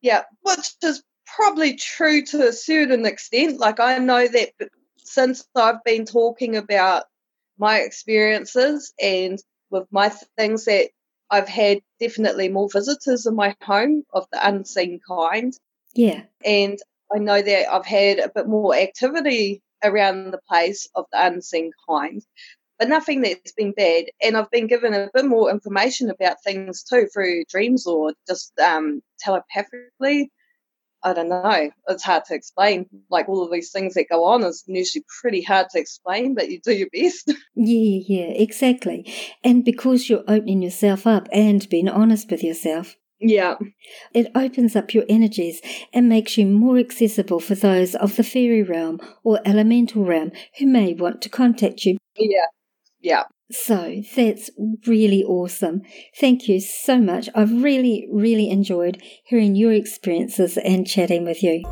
Yeah, 0.00 0.22
which 0.42 0.74
is 0.84 1.02
probably 1.26 1.74
true 1.74 2.24
to 2.26 2.46
a 2.46 2.52
certain 2.52 3.04
extent. 3.04 3.58
Like 3.58 3.80
I 3.80 3.98
know 3.98 4.28
that 4.28 4.50
since 4.98 5.44
I've 5.56 5.82
been 5.82 6.04
talking 6.04 6.56
about 6.56 7.06
my 7.58 7.80
experiences 7.80 8.94
and 9.02 9.40
with 9.70 9.86
my 9.90 10.10
things 10.36 10.64
that 10.66 10.90
I've 11.30 11.48
had 11.48 11.80
definitely 12.00 12.48
more 12.48 12.68
visitors 12.72 13.26
in 13.26 13.34
my 13.34 13.54
home 13.62 14.04
of 14.12 14.26
the 14.32 14.46
unseen 14.46 15.00
kind. 15.06 15.52
Yeah. 15.94 16.22
And 16.44 16.78
I 17.14 17.18
know 17.18 17.40
that 17.40 17.72
I've 17.72 17.86
had 17.86 18.18
a 18.18 18.30
bit 18.34 18.46
more 18.46 18.74
activity 18.74 19.62
around 19.84 20.30
the 20.30 20.40
place 20.48 20.88
of 20.94 21.06
the 21.12 21.26
unseen 21.26 21.70
kind, 21.88 22.22
but 22.78 22.88
nothing 22.88 23.22
that's 23.22 23.52
been 23.52 23.72
bad. 23.72 24.06
And 24.22 24.36
I've 24.36 24.50
been 24.50 24.66
given 24.66 24.94
a 24.94 25.10
bit 25.12 25.24
more 25.24 25.50
information 25.50 26.10
about 26.10 26.42
things 26.42 26.82
too 26.82 27.08
through 27.12 27.44
dreams 27.50 27.86
or 27.86 28.12
just 28.26 28.52
um, 28.58 29.02
telepathically. 29.20 30.30
I 31.02 31.12
don't 31.12 31.28
know. 31.28 31.70
It's 31.88 32.02
hard 32.02 32.24
to 32.26 32.34
explain. 32.34 32.86
Like 33.10 33.28
all 33.28 33.44
of 33.44 33.52
these 33.52 33.70
things 33.70 33.94
that 33.94 34.08
go 34.10 34.24
on 34.24 34.42
is 34.44 34.64
usually 34.66 35.04
pretty 35.20 35.42
hard 35.42 35.68
to 35.70 35.78
explain, 35.78 36.34
but 36.34 36.50
you 36.50 36.60
do 36.60 36.72
your 36.72 36.88
best. 36.92 37.32
Yeah, 37.60 38.00
yeah, 38.06 38.32
exactly. 38.34 39.12
And 39.42 39.64
because 39.64 40.08
you're 40.08 40.22
opening 40.28 40.62
yourself 40.62 41.06
up 41.06 41.28
and 41.32 41.68
being 41.68 41.88
honest 41.88 42.30
with 42.30 42.44
yourself, 42.44 42.94
yeah. 43.20 43.56
It 44.14 44.30
opens 44.34 44.76
up 44.76 44.94
your 44.94 45.04
energies 45.08 45.60
and 45.92 46.08
makes 46.08 46.38
you 46.38 46.46
more 46.46 46.78
accessible 46.78 47.40
for 47.40 47.56
those 47.56 47.96
of 47.96 48.14
the 48.14 48.22
fairy 48.22 48.62
realm 48.62 49.00
or 49.24 49.40
elemental 49.44 50.04
realm 50.04 50.30
who 50.58 50.66
may 50.66 50.94
want 50.94 51.20
to 51.22 51.28
contact 51.28 51.84
you. 51.84 51.98
Yeah. 52.16 52.46
Yeah. 53.00 53.24
So 53.50 54.02
that's 54.14 54.50
really 54.86 55.24
awesome. 55.24 55.82
Thank 56.20 56.48
you 56.48 56.60
so 56.60 56.98
much. 56.98 57.28
I've 57.34 57.62
really, 57.62 58.06
really 58.12 58.50
enjoyed 58.50 59.02
hearing 59.24 59.54
your 59.54 59.72
experiences 59.72 60.58
and 60.58 60.86
chatting 60.86 61.24
with 61.24 61.42
you. 61.42 61.62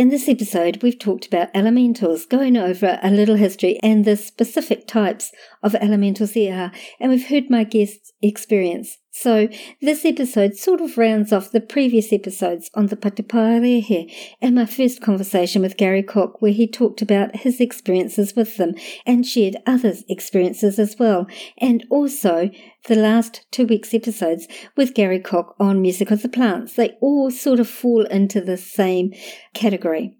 In 0.00 0.08
this 0.08 0.30
episode, 0.30 0.82
we've 0.82 0.98
talked 0.98 1.26
about 1.26 1.50
elementals, 1.52 2.24
going 2.24 2.56
over 2.56 2.98
a 3.02 3.10
little 3.10 3.34
history 3.36 3.78
and 3.82 4.06
the 4.06 4.16
specific 4.16 4.86
types 4.86 5.30
of 5.62 5.74
elementals 5.74 6.32
there 6.32 6.58
are, 6.58 6.72
and 6.98 7.10
we've 7.10 7.28
heard 7.28 7.50
my 7.50 7.64
guest's 7.64 8.10
experience. 8.22 8.96
So 9.12 9.48
this 9.82 10.04
episode 10.04 10.56
sort 10.56 10.80
of 10.80 10.96
rounds 10.96 11.32
off 11.32 11.50
the 11.50 11.60
previous 11.60 12.12
episodes 12.12 12.70
on 12.74 12.86
the 12.86 12.96
Patupaiarehe 12.96 14.12
and 14.40 14.54
my 14.54 14.66
first 14.66 15.02
conversation 15.02 15.62
with 15.62 15.76
Gary 15.76 16.04
Cook 16.04 16.40
where 16.40 16.52
he 16.52 16.68
talked 16.68 17.02
about 17.02 17.36
his 17.36 17.60
experiences 17.60 18.36
with 18.36 18.56
them 18.56 18.74
and 19.04 19.26
shared 19.26 19.56
others' 19.66 20.04
experiences 20.08 20.78
as 20.78 20.96
well. 20.96 21.26
And 21.58 21.84
also 21.90 22.50
the 22.86 22.94
last 22.94 23.46
two 23.50 23.66
weeks 23.66 23.92
episodes 23.92 24.46
with 24.76 24.94
Gary 24.94 25.20
Cook 25.20 25.56
on 25.58 25.82
Music 25.82 26.12
of 26.12 26.22
the 26.22 26.28
Plants. 26.28 26.74
They 26.74 26.96
all 27.00 27.32
sort 27.32 27.58
of 27.58 27.68
fall 27.68 28.06
into 28.06 28.40
the 28.40 28.56
same 28.56 29.12
category. 29.54 30.19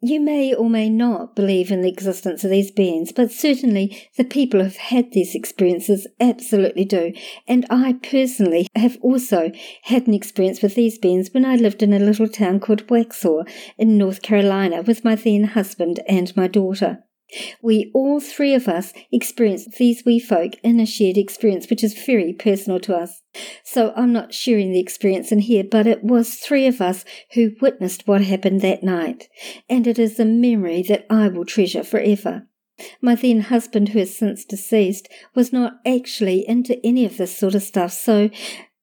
You 0.00 0.20
may 0.20 0.54
or 0.54 0.70
may 0.70 0.88
not 0.88 1.34
believe 1.34 1.72
in 1.72 1.80
the 1.80 1.88
existence 1.88 2.44
of 2.44 2.50
these 2.50 2.70
beings, 2.70 3.10
but 3.10 3.32
certainly 3.32 4.08
the 4.16 4.22
people 4.22 4.62
who've 4.62 4.76
had 4.76 5.10
these 5.10 5.34
experiences 5.34 6.06
absolutely 6.20 6.84
do. 6.84 7.12
And 7.48 7.66
I 7.68 7.94
personally 7.94 8.68
have 8.76 8.96
also 9.00 9.50
had 9.82 10.06
an 10.06 10.14
experience 10.14 10.62
with 10.62 10.76
these 10.76 10.98
beings 10.98 11.34
when 11.34 11.44
I 11.44 11.56
lived 11.56 11.82
in 11.82 11.92
a 11.92 11.98
little 11.98 12.28
town 12.28 12.60
called 12.60 12.86
Waxhaw 12.86 13.42
in 13.76 13.98
North 13.98 14.22
Carolina 14.22 14.82
with 14.82 15.04
my 15.04 15.16
then 15.16 15.42
husband 15.42 15.98
and 16.06 16.36
my 16.36 16.46
daughter. 16.46 17.02
We 17.62 17.90
all 17.94 18.20
three 18.20 18.54
of 18.54 18.68
us 18.68 18.92
experienced 19.12 19.72
these 19.72 20.04
wee 20.04 20.18
folk 20.18 20.54
in 20.62 20.80
a 20.80 20.86
shared 20.86 21.18
experience, 21.18 21.68
which 21.68 21.84
is 21.84 21.94
very 22.06 22.32
personal 22.32 22.80
to 22.80 22.96
us. 22.96 23.22
So 23.62 23.92
I'm 23.96 24.12
not 24.12 24.32
sharing 24.32 24.72
the 24.72 24.80
experience 24.80 25.30
in 25.30 25.40
here, 25.40 25.64
but 25.64 25.86
it 25.86 26.02
was 26.02 26.36
three 26.36 26.66
of 26.66 26.80
us 26.80 27.04
who 27.34 27.52
witnessed 27.60 28.06
what 28.06 28.22
happened 28.22 28.60
that 28.62 28.82
night, 28.82 29.28
and 29.68 29.86
it 29.86 29.98
is 29.98 30.18
a 30.18 30.24
memory 30.24 30.82
that 30.88 31.06
I 31.10 31.28
will 31.28 31.44
treasure 31.44 31.84
forever. 31.84 32.46
My 33.02 33.14
then 33.14 33.40
husband, 33.40 33.90
who 33.90 33.98
is 33.98 34.16
since 34.16 34.44
deceased, 34.44 35.08
was 35.34 35.52
not 35.52 35.74
actually 35.84 36.48
into 36.48 36.84
any 36.86 37.04
of 37.04 37.16
this 37.16 37.36
sort 37.36 37.54
of 37.54 37.62
stuff, 37.62 37.92
so 37.92 38.30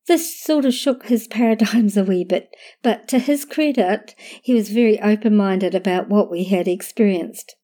this 0.07 0.39
sort 0.39 0.65
of 0.65 0.73
shook 0.73 1.07
his 1.07 1.27
paradigms 1.29 1.97
a 1.97 2.03
wee 2.03 2.23
bit, 2.23 2.55
but 2.83 3.07
to 3.07 3.19
his 3.19 3.45
credit, 3.45 4.15
he 4.41 4.53
was 4.53 4.69
very 4.69 4.99
open 5.01 5.35
minded 5.35 5.73
about 5.73 6.09
what 6.09 6.29
we 6.29 6.43
had 6.43 6.67
experienced. 6.67 7.55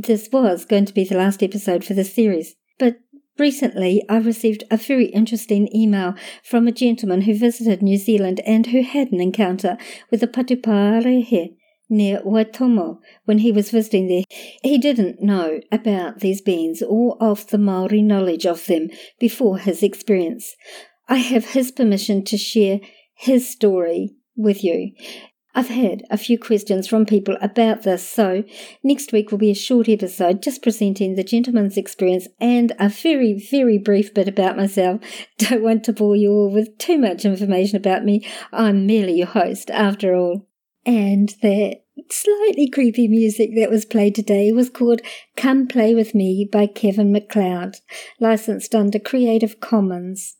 This 0.00 0.28
was 0.32 0.64
going 0.64 0.84
to 0.84 0.94
be 0.94 1.02
the 1.02 1.16
last 1.16 1.42
episode 1.42 1.84
for 1.84 1.92
this 1.92 2.14
series, 2.14 2.54
but 2.78 3.00
recently 3.36 4.04
I 4.08 4.18
received 4.18 4.62
a 4.70 4.76
very 4.76 5.06
interesting 5.06 5.68
email 5.74 6.14
from 6.44 6.68
a 6.68 6.72
gentleman 6.72 7.22
who 7.22 7.34
visited 7.34 7.82
New 7.82 7.96
Zealand 7.96 8.40
and 8.46 8.68
who 8.68 8.84
had 8.84 9.10
an 9.10 9.20
encounter 9.20 9.76
with 10.08 10.20
the 10.20 10.28
Patupaiarehe 10.28 11.56
near 11.90 12.20
Waitomo 12.20 12.98
when 13.24 13.38
he 13.38 13.50
was 13.50 13.72
visiting 13.72 14.06
there. 14.06 14.22
He 14.62 14.78
didn't 14.78 15.20
know 15.20 15.58
about 15.72 16.20
these 16.20 16.42
beings 16.42 16.80
or 16.80 17.20
of 17.20 17.48
the 17.48 17.58
Maori 17.58 18.00
knowledge 18.00 18.46
of 18.46 18.66
them 18.66 18.90
before 19.18 19.58
his 19.58 19.82
experience. 19.82 20.54
I 21.08 21.16
have 21.16 21.46
his 21.46 21.72
permission 21.72 22.24
to 22.26 22.36
share 22.38 22.78
his 23.16 23.50
story 23.50 24.14
with 24.36 24.62
you. 24.62 24.92
I've 25.58 25.70
had 25.70 26.04
a 26.08 26.16
few 26.16 26.38
questions 26.38 26.86
from 26.86 27.04
people 27.04 27.36
about 27.40 27.82
this, 27.82 28.08
so 28.08 28.44
next 28.84 29.10
week 29.10 29.32
will 29.32 29.38
be 29.38 29.50
a 29.50 29.56
short 29.56 29.88
episode 29.88 30.40
just 30.40 30.62
presenting 30.62 31.16
the 31.16 31.24
gentleman's 31.24 31.76
experience 31.76 32.28
and 32.38 32.72
a 32.78 32.88
very, 32.88 33.32
very 33.50 33.76
brief 33.76 34.14
bit 34.14 34.28
about 34.28 34.56
myself. 34.56 35.00
Don't 35.38 35.64
want 35.64 35.82
to 35.82 35.92
bore 35.92 36.14
you 36.14 36.30
all 36.30 36.52
with 36.52 36.78
too 36.78 36.96
much 36.96 37.24
information 37.24 37.76
about 37.76 38.04
me. 38.04 38.24
I'm 38.52 38.86
merely 38.86 39.14
your 39.14 39.26
host, 39.26 39.68
after 39.72 40.14
all. 40.14 40.46
And 40.86 41.30
that 41.42 41.80
slightly 42.08 42.70
creepy 42.70 43.08
music 43.08 43.50
that 43.56 43.68
was 43.68 43.84
played 43.84 44.14
today 44.14 44.52
was 44.52 44.70
called 44.70 45.02
Come 45.36 45.66
Play 45.66 45.92
With 45.92 46.14
Me 46.14 46.48
by 46.52 46.68
Kevin 46.68 47.10
MacLeod, 47.10 47.78
licensed 48.20 48.76
under 48.76 49.00
Creative 49.00 49.58
Commons. 49.58 50.36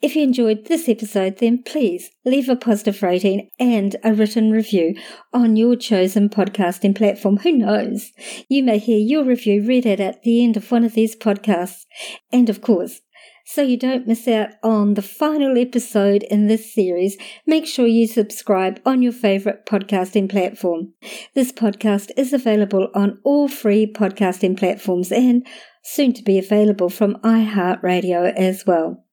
If 0.00 0.14
you 0.14 0.22
enjoyed 0.22 0.66
this 0.66 0.88
episode, 0.88 1.38
then 1.38 1.64
please 1.64 2.10
leave 2.24 2.48
a 2.48 2.54
positive 2.54 3.02
rating 3.02 3.50
and 3.58 3.96
a 4.04 4.14
written 4.14 4.52
review 4.52 4.94
on 5.32 5.56
your 5.56 5.74
chosen 5.74 6.28
podcasting 6.28 6.96
platform. 6.96 7.38
Who 7.38 7.50
knows? 7.50 8.12
You 8.48 8.62
may 8.62 8.78
hear 8.78 8.98
your 8.98 9.24
review 9.24 9.64
read 9.64 9.88
out 9.88 9.98
at 9.98 10.22
the 10.22 10.44
end 10.44 10.56
of 10.56 10.70
one 10.70 10.84
of 10.84 10.94
these 10.94 11.16
podcasts. 11.16 11.84
And 12.30 12.48
of 12.48 12.60
course, 12.60 13.00
so 13.44 13.60
you 13.60 13.76
don't 13.76 14.06
miss 14.06 14.28
out 14.28 14.50
on 14.62 14.94
the 14.94 15.02
final 15.02 15.58
episode 15.58 16.22
in 16.24 16.46
this 16.46 16.72
series, 16.72 17.16
make 17.44 17.66
sure 17.66 17.86
you 17.86 18.06
subscribe 18.06 18.78
on 18.86 19.02
your 19.02 19.10
favorite 19.10 19.66
podcasting 19.66 20.30
platform. 20.30 20.92
This 21.34 21.50
podcast 21.50 22.10
is 22.16 22.32
available 22.32 22.88
on 22.94 23.18
all 23.24 23.48
free 23.48 23.90
podcasting 23.90 24.56
platforms 24.56 25.10
and 25.10 25.44
soon 25.82 26.12
to 26.12 26.22
be 26.22 26.38
available 26.38 26.88
from 26.88 27.16
iHeartRadio 27.24 28.32
as 28.36 28.64
well. 28.64 29.04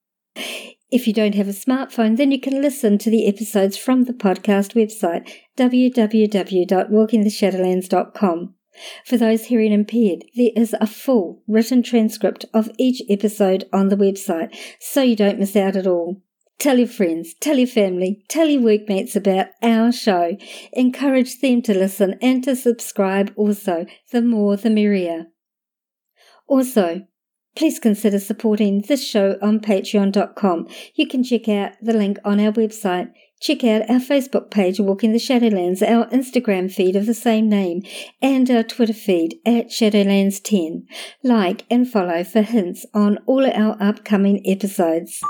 If 0.90 1.06
you 1.08 1.12
don't 1.12 1.34
have 1.34 1.48
a 1.48 1.52
smartphone, 1.52 2.16
then 2.16 2.30
you 2.30 2.40
can 2.40 2.62
listen 2.62 2.96
to 2.98 3.10
the 3.10 3.26
episodes 3.26 3.76
from 3.76 4.04
the 4.04 4.12
podcast 4.12 4.74
website, 4.74 5.28
www.walkingtheshadowlands.com. 5.56 8.54
For 9.04 9.16
those 9.16 9.46
hearing 9.46 9.72
impaired, 9.72 10.24
there 10.36 10.50
is 10.54 10.76
a 10.80 10.86
full 10.86 11.42
written 11.48 11.82
transcript 11.82 12.44
of 12.54 12.70
each 12.78 13.02
episode 13.08 13.68
on 13.72 13.88
the 13.88 13.96
website, 13.96 14.56
so 14.78 15.02
you 15.02 15.16
don't 15.16 15.40
miss 15.40 15.56
out 15.56 15.74
at 15.76 15.88
all. 15.88 16.22
Tell 16.58 16.78
your 16.78 16.88
friends, 16.88 17.34
tell 17.34 17.58
your 17.58 17.66
family, 17.66 18.24
tell 18.28 18.48
your 18.48 18.62
workmates 18.62 19.14
about 19.16 19.48
our 19.62 19.92
show. 19.92 20.38
Encourage 20.72 21.40
them 21.40 21.60
to 21.62 21.74
listen 21.74 22.16
and 22.22 22.42
to 22.44 22.56
subscribe 22.56 23.30
also. 23.36 23.84
The 24.10 24.22
more 24.22 24.56
the 24.56 24.70
merrier. 24.70 25.26
Also, 26.46 27.06
please 27.56 27.78
consider 27.78 28.18
supporting 28.18 28.82
this 28.82 29.04
show 29.04 29.36
on 29.42 29.58
patreon.com. 29.60 30.68
You 30.94 31.08
can 31.08 31.24
check 31.24 31.48
out 31.48 31.72
the 31.82 31.94
link 31.94 32.18
on 32.24 32.38
our 32.38 32.52
website. 32.52 33.10
Check 33.40 33.64
out 33.64 33.90
our 33.90 33.98
Facebook 33.98 34.50
page, 34.50 34.78
Walking 34.78 35.12
the 35.12 35.18
Shadowlands, 35.18 35.82
our 35.82 36.06
Instagram 36.06 36.72
feed 36.72 36.96
of 36.96 37.06
the 37.06 37.14
same 37.14 37.48
name, 37.48 37.82
and 38.22 38.50
our 38.50 38.62
Twitter 38.62 38.94
feed 38.94 39.38
at 39.44 39.68
Shadowlands10. 39.68 40.84
Like 41.22 41.64
and 41.70 41.90
follow 41.90 42.24
for 42.24 42.42
hints 42.42 42.86
on 42.94 43.18
all 43.26 43.46
our 43.50 43.76
upcoming 43.80 44.46
episodes. 44.46 45.20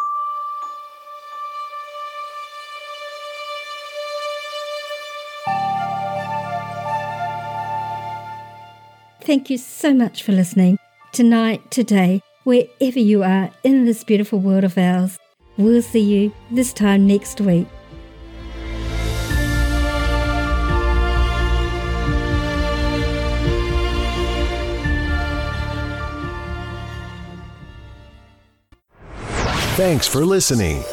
Thank 9.22 9.50
you 9.50 9.58
so 9.58 9.92
much 9.92 10.22
for 10.22 10.30
listening 10.30 10.78
tonight, 11.16 11.70
today, 11.70 12.22
wherever 12.44 12.98
you 12.98 13.22
are 13.22 13.50
in 13.64 13.86
this 13.86 14.04
beautiful 14.04 14.38
world 14.38 14.64
of 14.64 14.76
ours. 14.76 15.18
We'll 15.56 15.80
see 15.80 16.00
you 16.00 16.30
this 16.50 16.74
time 16.74 17.06
next 17.06 17.40
week. 17.40 17.66
Thanks 29.76 30.06
for 30.06 30.22
listening. 30.22 30.84